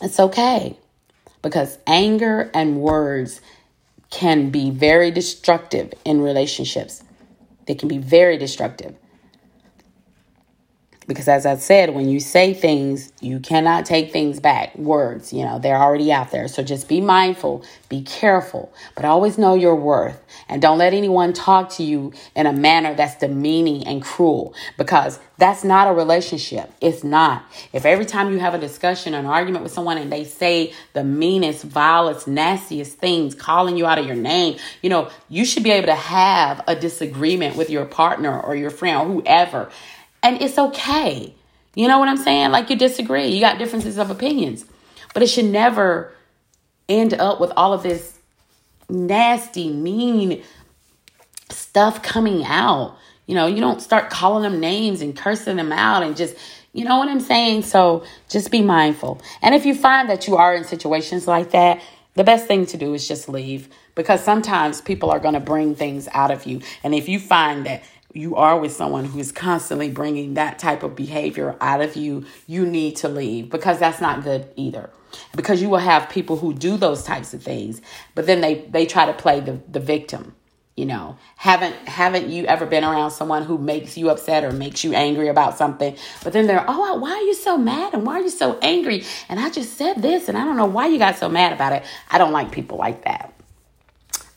It's 0.00 0.18
okay 0.18 0.78
because 1.42 1.78
anger 1.86 2.50
and 2.54 2.80
words 2.80 3.40
can 4.10 4.50
be 4.50 4.70
very 4.70 5.10
destructive 5.10 5.92
in 6.04 6.20
relationships. 6.20 7.02
They 7.66 7.74
can 7.74 7.88
be 7.88 7.98
very 7.98 8.38
destructive. 8.38 8.96
Because 11.08 11.26
as 11.26 11.46
I 11.46 11.56
said, 11.56 11.94
when 11.94 12.10
you 12.10 12.20
say 12.20 12.52
things, 12.52 13.10
you 13.22 13.40
cannot 13.40 13.86
take 13.86 14.12
things 14.12 14.40
back. 14.40 14.76
Words, 14.76 15.32
you 15.32 15.42
know, 15.42 15.58
they're 15.58 15.78
already 15.78 16.12
out 16.12 16.30
there. 16.30 16.46
So 16.48 16.62
just 16.62 16.86
be 16.86 17.00
mindful, 17.00 17.64
be 17.88 18.02
careful, 18.02 18.70
but 18.94 19.06
always 19.06 19.38
know 19.38 19.54
your 19.54 19.74
worth. 19.74 20.22
And 20.50 20.60
don't 20.60 20.76
let 20.76 20.92
anyone 20.92 21.32
talk 21.32 21.70
to 21.70 21.82
you 21.82 22.12
in 22.36 22.44
a 22.44 22.52
manner 22.52 22.94
that's 22.94 23.16
demeaning 23.16 23.86
and 23.86 24.02
cruel 24.02 24.54
because 24.76 25.18
that's 25.38 25.64
not 25.64 25.88
a 25.88 25.94
relationship. 25.94 26.70
It's 26.82 27.02
not. 27.02 27.42
If 27.72 27.86
every 27.86 28.04
time 28.04 28.30
you 28.30 28.38
have 28.40 28.52
a 28.52 28.58
discussion, 28.58 29.14
an 29.14 29.24
argument 29.24 29.62
with 29.62 29.72
someone 29.72 29.96
and 29.96 30.12
they 30.12 30.24
say 30.24 30.74
the 30.92 31.04
meanest, 31.04 31.64
vilest, 31.64 32.28
nastiest 32.28 32.98
things, 32.98 33.34
calling 33.34 33.78
you 33.78 33.86
out 33.86 33.98
of 33.98 34.04
your 34.04 34.16
name, 34.16 34.58
you 34.82 34.90
know, 34.90 35.10
you 35.30 35.46
should 35.46 35.62
be 35.62 35.70
able 35.70 35.86
to 35.86 35.94
have 35.94 36.62
a 36.68 36.76
disagreement 36.76 37.56
with 37.56 37.70
your 37.70 37.86
partner 37.86 38.38
or 38.38 38.54
your 38.54 38.70
friend 38.70 38.98
or 38.98 39.14
whoever 39.14 39.70
and 40.22 40.40
it's 40.42 40.58
okay. 40.58 41.34
You 41.74 41.88
know 41.88 41.98
what 41.98 42.08
I'm 42.08 42.16
saying? 42.16 42.50
Like 42.50 42.70
you 42.70 42.76
disagree, 42.76 43.26
you 43.28 43.40
got 43.40 43.58
differences 43.58 43.98
of 43.98 44.10
opinions, 44.10 44.64
but 45.14 45.22
it 45.22 45.28
should 45.28 45.44
never 45.44 46.12
end 46.88 47.14
up 47.14 47.40
with 47.40 47.52
all 47.56 47.72
of 47.72 47.82
this 47.82 48.18
nasty, 48.88 49.70
mean 49.72 50.42
stuff 51.50 52.02
coming 52.02 52.44
out. 52.44 52.96
You 53.26 53.34
know, 53.34 53.46
you 53.46 53.60
don't 53.60 53.80
start 53.80 54.10
calling 54.10 54.42
them 54.42 54.58
names 54.58 55.02
and 55.02 55.16
cursing 55.16 55.56
them 55.56 55.70
out 55.70 56.02
and 56.02 56.16
just, 56.16 56.34
you 56.72 56.84
know 56.84 56.96
what 56.96 57.08
I'm 57.08 57.20
saying? 57.20 57.62
So 57.62 58.04
just 58.28 58.50
be 58.50 58.62
mindful. 58.62 59.20
And 59.42 59.54
if 59.54 59.66
you 59.66 59.74
find 59.74 60.08
that 60.08 60.26
you 60.26 60.36
are 60.36 60.54
in 60.54 60.64
situations 60.64 61.26
like 61.26 61.50
that, 61.50 61.82
the 62.14 62.24
best 62.24 62.46
thing 62.46 62.66
to 62.66 62.76
do 62.76 62.94
is 62.94 63.06
just 63.06 63.28
leave 63.28 63.68
because 63.94 64.24
sometimes 64.24 64.80
people 64.80 65.10
are 65.10 65.20
going 65.20 65.34
to 65.34 65.40
bring 65.40 65.74
things 65.74 66.08
out 66.12 66.30
of 66.30 66.46
you. 66.46 66.60
And 66.82 66.94
if 66.94 67.08
you 67.08 67.20
find 67.20 67.66
that 67.66 67.82
you 68.14 68.36
are 68.36 68.58
with 68.58 68.72
someone 68.72 69.04
who 69.04 69.18
is 69.18 69.32
constantly 69.32 69.90
bringing 69.90 70.34
that 70.34 70.58
type 70.58 70.82
of 70.82 70.96
behavior 70.96 71.56
out 71.60 71.80
of 71.80 71.94
you, 71.96 72.24
you 72.46 72.64
need 72.64 72.96
to 72.96 73.08
leave 73.08 73.50
because 73.50 73.78
that's 73.78 74.00
not 74.00 74.24
good 74.24 74.48
either. 74.56 74.90
Because 75.34 75.60
you 75.60 75.68
will 75.68 75.78
have 75.78 76.08
people 76.08 76.36
who 76.36 76.52
do 76.52 76.76
those 76.76 77.02
types 77.02 77.32
of 77.32 77.42
things, 77.42 77.80
but 78.14 78.26
then 78.26 78.40
they 78.40 78.66
they 78.68 78.86
try 78.86 79.06
to 79.06 79.12
play 79.12 79.40
the 79.40 79.60
the 79.70 79.80
victim. 79.80 80.34
You 80.76 80.86
know, 80.86 81.16
haven't 81.36 81.74
haven't 81.88 82.28
you 82.28 82.44
ever 82.44 82.64
been 82.64 82.84
around 82.84 83.10
someone 83.10 83.42
who 83.44 83.58
makes 83.58 83.96
you 83.96 84.10
upset 84.10 84.44
or 84.44 84.52
makes 84.52 84.84
you 84.84 84.92
angry 84.92 85.28
about 85.28 85.58
something, 85.58 85.96
but 86.22 86.32
then 86.32 86.46
they're, 86.46 86.64
oh, 86.68 86.98
why 86.98 87.10
are 87.10 87.22
you 87.22 87.34
so 87.34 87.56
mad 87.58 87.94
and 87.94 88.06
why 88.06 88.14
are 88.14 88.22
you 88.22 88.30
so 88.30 88.58
angry? 88.62 89.02
And 89.28 89.40
I 89.40 89.50
just 89.50 89.76
said 89.76 90.02
this 90.02 90.28
and 90.28 90.38
I 90.38 90.44
don't 90.44 90.56
know 90.56 90.66
why 90.66 90.86
you 90.86 90.98
got 90.98 91.16
so 91.16 91.28
mad 91.28 91.52
about 91.52 91.72
it. 91.72 91.84
I 92.10 92.18
don't 92.18 92.32
like 92.32 92.52
people 92.52 92.78
like 92.78 93.04
that. 93.04 93.32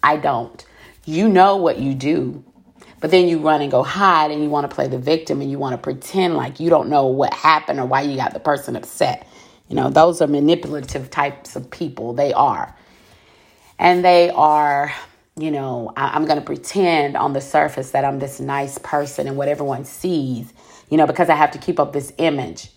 I 0.01 0.17
don't. 0.17 0.65
You 1.05 1.27
know 1.27 1.57
what 1.57 1.79
you 1.79 1.93
do 1.93 2.43
but 3.01 3.09
then 3.09 3.27
you 3.27 3.39
run 3.39 3.61
and 3.61 3.71
go 3.71 3.81
hide 3.83 4.31
and 4.31 4.41
you 4.43 4.49
want 4.49 4.69
to 4.69 4.73
play 4.73 4.87
the 4.87 4.99
victim 4.99 5.41
and 5.41 5.51
you 5.51 5.57
want 5.57 5.73
to 5.73 5.77
pretend 5.77 6.37
like 6.37 6.59
you 6.59 6.69
don't 6.69 6.87
know 6.87 7.07
what 7.07 7.33
happened 7.33 7.79
or 7.79 7.85
why 7.85 8.01
you 8.01 8.15
got 8.15 8.33
the 8.33 8.39
person 8.39 8.75
upset. 8.75 9.27
You 9.67 9.75
know, 9.75 9.89
those 9.89 10.21
are 10.21 10.27
manipulative 10.27 11.09
types 11.09 11.55
of 11.55 11.69
people. 11.71 12.13
They 12.13 12.31
are. 12.31 12.75
And 13.79 14.05
they 14.05 14.29
are, 14.29 14.93
you 15.35 15.49
know, 15.49 15.91
I, 15.97 16.15
am 16.15 16.25
going 16.25 16.37
to 16.37 16.45
pretend 16.45 17.17
on 17.17 17.33
the 17.33 17.41
surface 17.41 17.91
that 17.91 18.05
I'm 18.05 18.19
this 18.19 18.39
nice 18.39 18.77
person 18.77 19.27
and 19.27 19.35
what 19.35 19.47
everyone 19.47 19.85
sees, 19.85 20.53
you 20.89 20.97
know, 20.97 21.07
because 21.07 21.29
I 21.29 21.35
have 21.35 21.51
to 21.51 21.57
keep 21.57 21.79
up 21.79 21.93
this 21.93 22.13
image. 22.19 22.69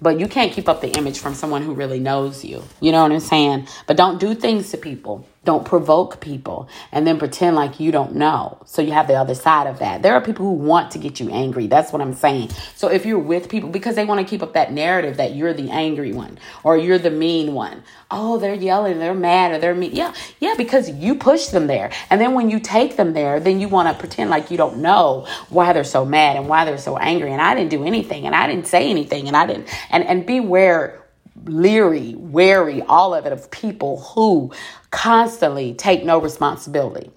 But 0.00 0.20
you 0.20 0.28
can't 0.28 0.52
keep 0.52 0.68
up 0.68 0.80
the 0.80 0.96
image 0.96 1.18
from 1.18 1.34
someone 1.34 1.62
who 1.62 1.74
really 1.74 1.98
knows 1.98 2.44
you. 2.44 2.62
You 2.80 2.92
know 2.92 3.02
what 3.02 3.10
I'm 3.10 3.18
saying? 3.18 3.66
But 3.88 3.96
don't 3.96 4.20
do 4.20 4.36
things 4.36 4.70
to 4.70 4.76
people 4.76 5.26
don't 5.42 5.64
provoke 5.64 6.20
people 6.20 6.68
and 6.92 7.06
then 7.06 7.18
pretend 7.18 7.56
like 7.56 7.80
you 7.80 7.90
don't 7.90 8.14
know. 8.14 8.58
So 8.66 8.82
you 8.82 8.92
have 8.92 9.06
the 9.06 9.14
other 9.14 9.34
side 9.34 9.66
of 9.66 9.78
that. 9.78 10.02
There 10.02 10.12
are 10.12 10.20
people 10.20 10.44
who 10.44 10.52
want 10.52 10.90
to 10.90 10.98
get 10.98 11.18
you 11.18 11.30
angry. 11.30 11.66
That's 11.66 11.92
what 11.92 12.02
I'm 12.02 12.12
saying. 12.12 12.50
So 12.76 12.88
if 12.88 13.06
you're 13.06 13.18
with 13.18 13.48
people 13.48 13.70
because 13.70 13.96
they 13.96 14.04
want 14.04 14.20
to 14.20 14.30
keep 14.30 14.42
up 14.42 14.52
that 14.52 14.70
narrative 14.70 15.16
that 15.16 15.34
you're 15.34 15.54
the 15.54 15.70
angry 15.70 16.12
one 16.12 16.38
or 16.62 16.76
you're 16.76 16.98
the 16.98 17.10
mean 17.10 17.54
one. 17.54 17.82
Oh, 18.10 18.38
they're 18.38 18.54
yelling, 18.54 18.98
they're 18.98 19.14
mad, 19.14 19.52
or 19.52 19.58
they're 19.58 19.74
mean. 19.74 19.94
Yeah, 19.94 20.12
yeah, 20.40 20.54
because 20.56 20.90
you 20.90 21.14
push 21.14 21.46
them 21.46 21.68
there. 21.68 21.90
And 22.10 22.20
then 22.20 22.34
when 22.34 22.50
you 22.50 22.60
take 22.60 22.96
them 22.96 23.12
there, 23.14 23.40
then 23.40 23.60
you 23.60 23.68
want 23.68 23.88
to 23.88 23.94
pretend 23.98 24.30
like 24.30 24.50
you 24.50 24.56
don't 24.56 24.78
know 24.78 25.26
why 25.48 25.72
they're 25.72 25.84
so 25.84 26.04
mad 26.04 26.36
and 26.36 26.48
why 26.48 26.64
they're 26.64 26.76
so 26.76 26.98
angry. 26.98 27.32
And 27.32 27.40
I 27.40 27.54
didn't 27.54 27.70
do 27.70 27.84
anything 27.84 28.26
and 28.26 28.34
I 28.34 28.46
didn't 28.46 28.66
say 28.66 28.90
anything 28.90 29.28
and 29.28 29.36
I 29.36 29.46
didn't 29.46 29.68
and, 29.90 30.04
and 30.04 30.26
beware 30.26 30.99
leery, 31.44 32.14
wary, 32.16 32.82
all 32.82 33.14
of 33.14 33.26
it 33.26 33.32
of 33.32 33.50
people 33.50 34.00
who 34.00 34.52
constantly 34.90 35.74
take 35.74 36.04
no 36.04 36.18
responsibility. 36.18 37.10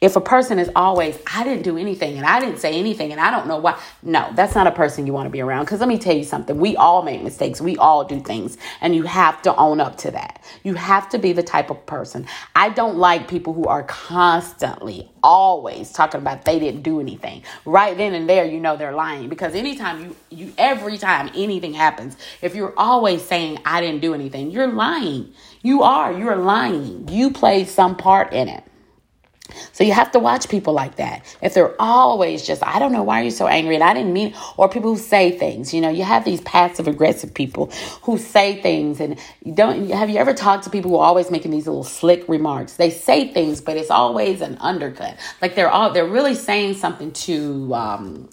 If 0.00 0.16
a 0.16 0.20
person 0.20 0.58
is 0.58 0.70
always, 0.74 1.18
I 1.32 1.44
didn't 1.44 1.62
do 1.62 1.76
anything 1.76 2.16
and 2.16 2.26
I 2.26 2.40
didn't 2.40 2.58
say 2.58 2.78
anything 2.78 3.12
and 3.12 3.20
I 3.20 3.30
don't 3.30 3.46
know 3.46 3.58
why, 3.58 3.80
no, 4.02 4.30
that's 4.34 4.54
not 4.54 4.66
a 4.66 4.72
person 4.72 5.06
you 5.06 5.12
want 5.12 5.26
to 5.26 5.30
be 5.30 5.40
around. 5.40 5.64
Because 5.64 5.80
let 5.80 5.88
me 5.88 5.98
tell 5.98 6.16
you 6.16 6.24
something 6.24 6.58
we 6.58 6.76
all 6.76 7.02
make 7.02 7.22
mistakes, 7.22 7.60
we 7.60 7.76
all 7.76 8.04
do 8.04 8.20
things, 8.20 8.56
and 8.80 8.94
you 8.94 9.04
have 9.04 9.42
to 9.42 9.54
own 9.56 9.80
up 9.80 9.96
to 9.98 10.10
that. 10.10 10.42
You 10.62 10.74
have 10.74 11.08
to 11.10 11.18
be 11.18 11.32
the 11.32 11.42
type 11.42 11.70
of 11.70 11.84
person. 11.86 12.26
I 12.54 12.70
don't 12.70 12.96
like 12.96 13.28
people 13.28 13.52
who 13.52 13.64
are 13.64 13.82
constantly, 13.84 15.10
always 15.22 15.92
talking 15.92 16.20
about 16.20 16.44
they 16.44 16.58
didn't 16.58 16.82
do 16.82 17.00
anything. 17.00 17.42
Right 17.64 17.96
then 17.96 18.14
and 18.14 18.28
there, 18.28 18.44
you 18.44 18.60
know 18.60 18.76
they're 18.76 18.92
lying 18.92 19.28
because 19.28 19.54
anytime 19.54 20.00
you, 20.04 20.16
you 20.30 20.52
every 20.58 20.98
time 20.98 21.30
anything 21.34 21.74
happens, 21.74 22.16
if 22.42 22.54
you're 22.54 22.74
always 22.76 23.22
saying, 23.24 23.58
I 23.64 23.80
didn't 23.80 24.00
do 24.00 24.14
anything, 24.14 24.50
you're 24.50 24.72
lying. 24.72 25.32
You 25.62 25.82
are, 25.82 26.12
you're 26.12 26.36
lying. 26.36 27.08
You 27.08 27.30
played 27.30 27.68
some 27.68 27.96
part 27.96 28.32
in 28.32 28.48
it. 28.48 28.64
So 29.72 29.84
you 29.84 29.92
have 29.92 30.12
to 30.12 30.18
watch 30.18 30.48
people 30.48 30.72
like 30.72 30.96
that. 30.96 31.24
If 31.40 31.54
they're 31.54 31.74
always 31.80 32.46
just, 32.46 32.62
I 32.66 32.78
don't 32.78 32.92
know 32.92 33.02
why 33.02 33.22
you're 33.22 33.30
so 33.30 33.46
angry 33.46 33.74
and 33.74 33.84
I 33.84 33.94
didn't 33.94 34.12
mean, 34.12 34.34
or 34.56 34.68
people 34.68 34.94
who 34.94 35.00
say 35.00 35.36
things, 35.38 35.72
you 35.72 35.80
know, 35.80 35.88
you 35.88 36.04
have 36.04 36.24
these 36.24 36.40
passive 36.42 36.88
aggressive 36.88 37.34
people 37.34 37.70
who 38.02 38.18
say 38.18 38.60
things 38.60 39.00
and 39.00 39.18
you 39.44 39.52
don't, 39.52 39.90
have 39.90 40.10
you 40.10 40.18
ever 40.18 40.34
talked 40.34 40.64
to 40.64 40.70
people 40.70 40.90
who 40.90 40.96
are 40.98 41.06
always 41.06 41.30
making 41.30 41.50
these 41.50 41.66
little 41.66 41.84
slick 41.84 42.28
remarks? 42.28 42.74
They 42.74 42.90
say 42.90 43.32
things, 43.32 43.60
but 43.60 43.76
it's 43.76 43.90
always 43.90 44.40
an 44.40 44.58
undercut. 44.60 45.16
Like 45.40 45.54
they're 45.54 45.70
all, 45.70 45.92
they're 45.92 46.06
really 46.06 46.34
saying 46.34 46.74
something 46.74 47.12
to, 47.12 47.74
um, 47.74 48.28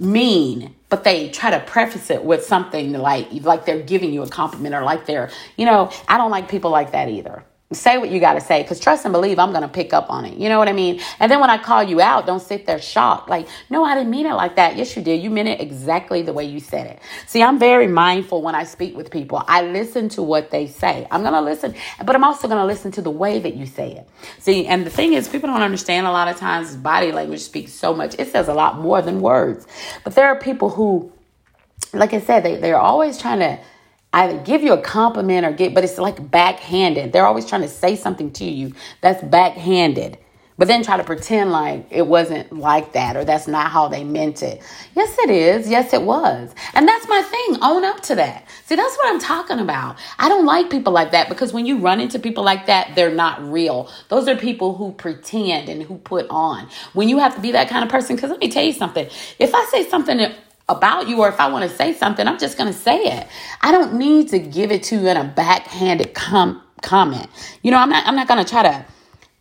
mean 0.00 0.74
but 0.88 1.02
they 1.04 1.28
try 1.28 1.50
to 1.50 1.60
preface 1.60 2.08
it 2.08 2.24
with 2.24 2.44
something 2.44 2.92
like 2.92 3.28
like 3.42 3.64
they're 3.66 3.82
giving 3.82 4.12
you 4.12 4.22
a 4.22 4.28
compliment 4.28 4.72
or 4.72 4.82
like 4.82 5.06
they're 5.06 5.28
you 5.56 5.66
know 5.66 5.90
i 6.06 6.16
don't 6.16 6.30
like 6.30 6.48
people 6.48 6.70
like 6.70 6.92
that 6.92 7.08
either 7.08 7.44
say 7.70 7.98
what 7.98 8.08
you 8.10 8.18
got 8.18 8.32
to 8.32 8.40
say 8.40 8.62
because 8.62 8.80
trust 8.80 9.04
and 9.04 9.12
believe 9.12 9.38
i'm 9.38 9.50
going 9.50 9.62
to 9.62 9.68
pick 9.68 9.92
up 9.92 10.08
on 10.08 10.24
it. 10.24 10.38
You 10.38 10.48
know 10.48 10.58
what 10.58 10.68
i 10.68 10.72
mean? 10.72 11.00
And 11.20 11.30
then 11.30 11.38
when 11.38 11.50
i 11.50 11.58
call 11.58 11.82
you 11.82 12.00
out 12.00 12.24
don't 12.24 12.40
sit 12.40 12.64
there 12.64 12.80
shocked. 12.80 13.28
Like 13.28 13.46
no 13.68 13.84
i 13.84 13.94
didn't 13.94 14.10
mean 14.10 14.24
it 14.24 14.32
like 14.32 14.56
that. 14.56 14.76
Yes 14.76 14.96
you 14.96 15.02
did. 15.02 15.22
You 15.22 15.28
meant 15.28 15.48
it 15.48 15.60
exactly 15.60 16.22
the 16.22 16.32
way 16.32 16.44
you 16.44 16.60
said 16.60 16.86
it. 16.86 17.00
See 17.26 17.42
i'm 17.42 17.58
very 17.58 17.86
mindful 17.86 18.40
when 18.40 18.54
i 18.54 18.64
speak 18.64 18.96
with 18.96 19.10
people. 19.10 19.44
I 19.46 19.62
listen 19.62 20.08
to 20.10 20.22
what 20.22 20.50
they 20.50 20.66
say. 20.66 21.06
I'm 21.10 21.20
going 21.20 21.34
to 21.34 21.42
listen 21.42 21.74
but 22.04 22.16
i'm 22.16 22.24
also 22.24 22.48
going 22.48 22.60
to 22.60 22.66
listen 22.66 22.90
to 22.92 23.02
the 23.02 23.10
way 23.10 23.38
that 23.38 23.54
you 23.54 23.66
say 23.66 23.92
it. 23.92 24.08
See 24.38 24.66
and 24.66 24.86
the 24.86 24.90
thing 24.90 25.12
is 25.12 25.28
people 25.28 25.48
don't 25.48 25.62
understand 25.62 26.06
a 26.06 26.10
lot 26.10 26.28
of 26.28 26.38
times 26.38 26.74
body 26.74 27.12
language 27.12 27.40
speaks 27.40 27.72
so 27.72 27.92
much. 27.92 28.14
It 28.18 28.28
says 28.28 28.48
a 28.48 28.54
lot 28.54 28.78
more 28.78 29.02
than 29.02 29.20
words. 29.20 29.66
But 30.04 30.14
there 30.14 30.28
are 30.28 30.38
people 30.40 30.70
who 30.70 31.12
like 31.92 32.12
i 32.12 32.20
said 32.20 32.40
they, 32.42 32.56
they're 32.56 32.78
always 32.78 33.18
trying 33.18 33.38
to 33.38 33.58
either 34.18 34.38
give 34.38 34.62
you 34.62 34.72
a 34.72 34.80
compliment 34.80 35.46
or 35.46 35.52
get, 35.52 35.74
but 35.74 35.84
it's 35.84 35.98
like 35.98 36.30
backhanded. 36.30 37.12
They're 37.12 37.26
always 37.26 37.46
trying 37.46 37.62
to 37.62 37.68
say 37.68 37.96
something 37.96 38.30
to 38.32 38.44
you 38.44 38.74
that's 39.00 39.22
backhanded, 39.22 40.18
but 40.56 40.66
then 40.66 40.82
try 40.82 40.96
to 40.96 41.04
pretend 41.04 41.52
like 41.52 41.86
it 41.90 42.06
wasn't 42.06 42.52
like 42.52 42.92
that 42.94 43.16
or 43.16 43.24
that's 43.24 43.46
not 43.46 43.70
how 43.70 43.86
they 43.88 44.02
meant 44.02 44.42
it. 44.42 44.60
Yes, 44.96 45.16
it 45.20 45.30
is. 45.30 45.68
Yes, 45.70 45.92
it 45.92 46.02
was. 46.02 46.52
And 46.74 46.88
that's 46.88 47.06
my 47.08 47.22
thing. 47.22 47.58
Own 47.62 47.84
up 47.84 48.00
to 48.02 48.16
that. 48.16 48.48
See, 48.64 48.74
that's 48.74 48.96
what 48.96 49.12
I'm 49.12 49.20
talking 49.20 49.60
about. 49.60 49.96
I 50.18 50.28
don't 50.28 50.46
like 50.46 50.68
people 50.68 50.92
like 50.92 51.12
that 51.12 51.28
because 51.28 51.52
when 51.52 51.64
you 51.64 51.78
run 51.78 52.00
into 52.00 52.18
people 52.18 52.42
like 52.42 52.66
that, 52.66 52.96
they're 52.96 53.14
not 53.14 53.40
real. 53.42 53.88
Those 54.08 54.26
are 54.26 54.34
people 54.34 54.74
who 54.74 54.92
pretend 54.92 55.68
and 55.68 55.82
who 55.82 55.98
put 55.98 56.26
on. 56.28 56.68
When 56.92 57.08
you 57.08 57.18
have 57.18 57.36
to 57.36 57.40
be 57.40 57.52
that 57.52 57.68
kind 57.68 57.84
of 57.84 57.90
person, 57.90 58.16
because 58.16 58.30
let 58.30 58.40
me 58.40 58.50
tell 58.50 58.64
you 58.64 58.72
something. 58.72 59.08
If 59.38 59.54
I 59.54 59.64
say 59.70 59.88
something 59.88 60.18
about 60.68 61.08
you 61.08 61.20
or 61.20 61.28
if 61.28 61.40
I 61.40 61.48
want 61.50 61.68
to 61.68 61.76
say 61.76 61.92
something, 61.94 62.26
I'm 62.26 62.38
just 62.38 62.58
going 62.58 62.72
to 62.72 62.78
say 62.78 62.98
it. 62.98 63.26
I 63.60 63.72
don't 63.72 63.94
need 63.94 64.28
to 64.30 64.38
give 64.38 64.70
it 64.70 64.82
to 64.84 64.96
you 64.96 65.08
in 65.08 65.16
a 65.16 65.24
backhanded 65.24 66.14
com- 66.14 66.62
comment. 66.82 67.28
You 67.62 67.70
know, 67.70 67.78
I'm 67.78 67.90
not 67.90 68.06
I'm 68.06 68.16
not 68.16 68.28
going 68.28 68.44
to 68.44 68.50
try 68.50 68.62
to 68.62 68.84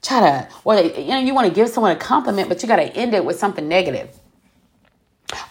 try 0.01 0.19
to 0.21 0.49
or 0.63 0.75
you 0.75 1.07
know, 1.09 1.19
you 1.19 1.33
want 1.33 1.47
to 1.47 1.53
give 1.53 1.69
someone 1.69 1.91
a 1.91 1.99
compliment, 1.99 2.49
but 2.49 2.61
you 2.61 2.67
got 2.67 2.77
to 2.77 2.95
end 2.95 3.13
it 3.13 3.25
with 3.25 3.37
something 3.37 3.67
negative. 3.67 4.09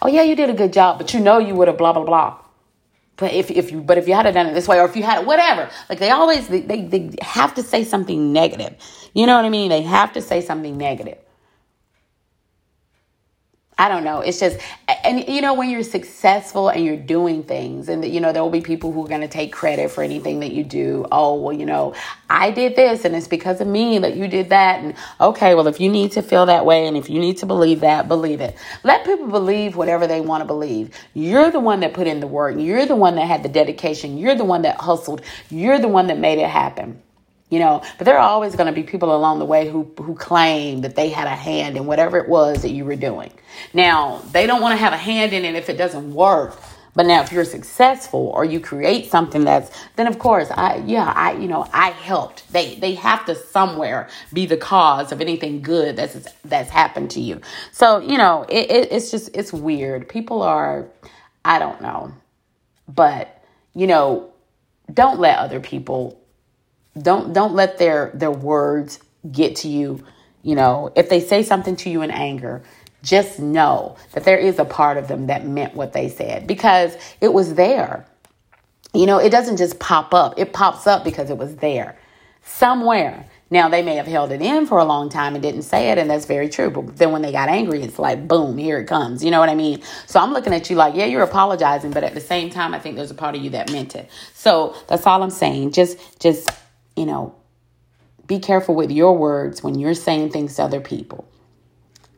Oh 0.01 0.07
yeah, 0.07 0.23
you 0.23 0.35
did 0.35 0.49
a 0.49 0.53
good 0.53 0.73
job, 0.73 0.97
but 0.97 1.13
you 1.13 1.19
know 1.19 1.37
you 1.37 1.53
would 1.55 1.67
have 1.67 1.77
blah 1.77 1.93
blah 1.93 2.03
blah. 2.03 2.39
But 3.17 3.33
if, 3.33 3.49
if 3.51 3.71
you 3.71 3.81
but 3.81 3.97
if 3.97 4.07
you 4.07 4.13
had 4.13 4.31
done 4.33 4.47
it 4.47 4.53
this 4.53 4.67
way 4.67 4.79
or 4.79 4.85
if 4.85 4.95
you 4.95 5.03
had 5.03 5.25
whatever, 5.25 5.69
like 5.89 5.99
they 5.99 6.11
always 6.11 6.47
they, 6.47 6.61
they, 6.61 6.81
they 6.83 7.15
have 7.21 7.53
to 7.55 7.63
say 7.63 7.83
something 7.83 8.31
negative. 8.33 8.75
You 9.13 9.25
know 9.25 9.35
what 9.35 9.45
I 9.45 9.49
mean? 9.49 9.69
They 9.69 9.81
have 9.81 10.13
to 10.13 10.21
say 10.21 10.41
something 10.41 10.77
negative. 10.77 11.17
I 13.79 13.89
don't 13.89 14.03
know. 14.03 14.21
It's 14.21 14.39
just, 14.39 14.57
and 15.03 15.27
you 15.27 15.39
know, 15.39 15.53
when 15.53 15.69
you're 15.69 15.83
successful 15.83 16.69
and 16.69 16.83
you're 16.83 16.97
doing 16.97 17.43
things, 17.43 17.89
and 17.89 18.03
you 18.03 18.19
know, 18.19 18.33
there 18.33 18.41
will 18.41 18.49
be 18.49 18.61
people 18.61 18.91
who 18.91 19.05
are 19.05 19.07
going 19.07 19.21
to 19.21 19.27
take 19.27 19.53
credit 19.53 19.91
for 19.91 20.03
anything 20.03 20.39
that 20.39 20.51
you 20.51 20.63
do. 20.63 21.05
Oh, 21.11 21.35
well, 21.35 21.53
you 21.53 21.65
know, 21.65 21.93
I 22.27 22.49
did 22.49 22.75
this 22.75 23.05
and 23.05 23.15
it's 23.15 23.27
because 23.27 23.61
of 23.61 23.67
me 23.67 23.99
that 23.99 24.15
you 24.15 24.27
did 24.27 24.49
that. 24.49 24.79
And 24.83 24.95
okay, 25.21 25.53
well, 25.53 25.67
if 25.67 25.79
you 25.79 25.89
need 25.89 26.13
to 26.13 26.23
feel 26.23 26.47
that 26.47 26.65
way 26.65 26.87
and 26.87 26.97
if 26.97 27.07
you 27.07 27.19
need 27.19 27.37
to 27.37 27.45
believe 27.45 27.81
that, 27.81 28.07
believe 28.07 28.41
it. 28.41 28.55
Let 28.83 29.05
people 29.05 29.27
believe 29.27 29.75
whatever 29.75 30.07
they 30.07 30.21
want 30.21 30.41
to 30.41 30.45
believe. 30.45 30.95
You're 31.13 31.51
the 31.51 31.59
one 31.59 31.81
that 31.81 31.93
put 31.93 32.07
in 32.07 32.19
the 32.19 32.27
work. 32.27 32.55
You're 32.57 32.87
the 32.87 32.95
one 32.95 33.15
that 33.15 33.27
had 33.27 33.43
the 33.43 33.49
dedication. 33.49 34.17
You're 34.17 34.35
the 34.35 34.45
one 34.45 34.63
that 34.63 34.77
hustled. 34.77 35.21
You're 35.51 35.77
the 35.77 35.87
one 35.87 36.07
that 36.07 36.17
made 36.17 36.39
it 36.39 36.49
happen 36.49 37.03
you 37.49 37.59
know 37.59 37.81
but 37.97 38.05
there 38.05 38.17
are 38.17 38.27
always 38.29 38.55
going 38.55 38.67
to 38.67 38.73
be 38.73 38.83
people 38.83 39.15
along 39.15 39.39
the 39.39 39.45
way 39.45 39.69
who 39.69 39.83
who 39.97 40.15
claim 40.15 40.81
that 40.81 40.95
they 40.95 41.09
had 41.09 41.27
a 41.27 41.35
hand 41.35 41.77
in 41.77 41.85
whatever 41.85 42.17
it 42.17 42.29
was 42.29 42.61
that 42.61 42.71
you 42.71 42.85
were 42.85 42.95
doing. 42.95 43.31
Now 43.73 44.21
they 44.31 44.47
don't 44.47 44.61
want 44.61 44.73
to 44.73 44.77
have 44.77 44.93
a 44.93 44.97
hand 44.97 45.33
in 45.33 45.45
it 45.45 45.55
if 45.55 45.69
it 45.69 45.77
doesn't 45.77 46.13
work 46.13 46.59
but 46.97 47.05
now 47.05 47.21
if 47.21 47.31
you're 47.31 47.45
successful 47.45 48.31
or 48.33 48.43
you 48.43 48.59
create 48.59 49.05
something 49.05 49.43
that's 49.45 49.69
then 49.97 50.07
of 50.07 50.17
course 50.17 50.49
i 50.49 50.77
yeah 50.87 51.13
i 51.15 51.33
you 51.33 51.47
know 51.47 51.67
i 51.71 51.91
helped. 51.91 52.51
They 52.51 52.75
they 52.75 52.95
have 52.95 53.23
to 53.27 53.35
somewhere 53.35 54.09
be 54.33 54.47
the 54.47 54.57
cause 54.57 55.11
of 55.11 55.21
anything 55.21 55.61
good 55.61 55.95
that's 55.95 56.33
that's 56.43 56.71
happened 56.71 57.11
to 57.11 57.21
you. 57.21 57.39
So 57.71 57.99
you 57.99 58.17
know 58.17 58.45
it, 58.49 58.71
it 58.71 58.91
it's 58.91 59.11
just 59.11 59.29
it's 59.35 59.53
weird. 59.53 60.09
People 60.09 60.41
are 60.41 60.87
i 61.45 61.59
don't 61.59 61.81
know. 61.81 62.13
But 62.87 63.43
you 63.75 63.85
know 63.85 64.31
don't 64.91 65.19
let 65.19 65.37
other 65.37 65.59
people 65.59 66.19
don't 67.01 67.33
don't 67.33 67.53
let 67.53 67.77
their 67.77 68.11
their 68.13 68.31
words 68.31 68.99
get 69.31 69.57
to 69.57 69.67
you. 69.67 70.03
You 70.43 70.55
know, 70.55 70.91
if 70.95 71.09
they 71.09 71.19
say 71.19 71.43
something 71.43 71.75
to 71.77 71.89
you 71.89 72.01
in 72.01 72.11
anger, 72.11 72.63
just 73.03 73.39
know 73.39 73.97
that 74.13 74.23
there 74.23 74.37
is 74.37 74.59
a 74.59 74.65
part 74.65 74.97
of 74.97 75.07
them 75.07 75.27
that 75.27 75.45
meant 75.45 75.75
what 75.75 75.93
they 75.93 76.09
said 76.09 76.47
because 76.47 76.95
it 77.21 77.33
was 77.33 77.55
there. 77.55 78.05
You 78.93 79.05
know, 79.05 79.17
it 79.17 79.29
doesn't 79.29 79.57
just 79.57 79.79
pop 79.79 80.13
up. 80.13 80.35
It 80.37 80.53
pops 80.53 80.87
up 80.87 81.03
because 81.03 81.29
it 81.29 81.37
was 81.37 81.57
there 81.57 81.97
somewhere. 82.43 83.27
Now, 83.49 83.69
they 83.69 83.81
may 83.81 83.95
have 83.95 84.07
held 84.07 84.31
it 84.31 84.41
in 84.41 84.65
for 84.65 84.77
a 84.77 84.83
long 84.83 85.09
time 85.09 85.33
and 85.33 85.41
didn't 85.41 85.61
say 85.61 85.91
it, 85.91 85.97
and 85.97 86.09
that's 86.09 86.25
very 86.25 86.49
true. 86.49 86.69
But 86.69 86.97
then 86.97 87.13
when 87.13 87.21
they 87.21 87.31
got 87.31 87.47
angry, 87.47 87.81
it's 87.81 87.97
like, 87.97 88.27
boom, 88.27 88.57
here 88.57 88.77
it 88.79 88.87
comes. 88.87 89.23
You 89.23 89.31
know 89.31 89.39
what 89.39 89.47
I 89.47 89.55
mean? 89.55 89.81
So 90.05 90.19
I'm 90.19 90.33
looking 90.33 90.53
at 90.53 90.69
you 90.69 90.75
like, 90.75 90.95
yeah, 90.95 91.05
you're 91.05 91.21
apologizing, 91.21 91.91
but 91.91 92.03
at 92.03 92.13
the 92.13 92.19
same 92.19 92.49
time, 92.49 92.73
I 92.73 92.79
think 92.79 92.97
there's 92.97 93.11
a 93.11 93.15
part 93.15 93.35
of 93.35 93.41
you 93.43 93.51
that 93.51 93.71
meant 93.71 93.95
it. 93.95 94.09
So 94.33 94.75
that's 94.87 95.07
all 95.07 95.23
I'm 95.23 95.29
saying. 95.29 95.71
Just, 95.71 96.19
just 96.19 96.49
you 96.97 97.05
know, 97.05 97.35
be 98.25 98.39
careful 98.39 98.75
with 98.75 98.91
your 98.91 99.17
words 99.17 99.63
when 99.63 99.79
you're 99.79 99.93
saying 99.93 100.31
things 100.31 100.55
to 100.55 100.63
other 100.63 100.81
people. 100.81 101.25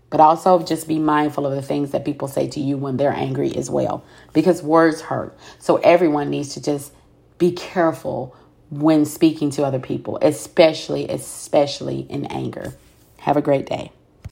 But 0.09 0.19
also 0.19 0.63
just 0.63 0.87
be 0.87 0.97
mindful 0.97 1.45
of 1.45 1.53
the 1.53 1.61
things 1.61 1.91
that 1.91 2.03
people 2.03 2.27
say 2.27 2.47
to 2.47 2.59
you 2.59 2.77
when 2.77 2.97
they're 2.97 3.13
angry 3.13 3.55
as 3.55 3.69
well, 3.69 4.03
because 4.33 4.63
words 4.63 5.01
hurt. 5.01 5.37
So 5.59 5.75
everyone 5.77 6.31
needs 6.31 6.55
to 6.55 6.63
just 6.63 6.93
be 7.37 7.51
careful 7.51 8.35
when 8.71 9.05
speaking 9.05 9.51
to 9.51 9.63
other 9.63 9.79
people, 9.79 10.17
especially, 10.21 11.07
especially 11.09 12.07
in 12.09 12.25
anger. 12.25 12.73
Have 13.19 13.37
a 13.37 13.41
great 13.41 13.67
day. 13.67 13.91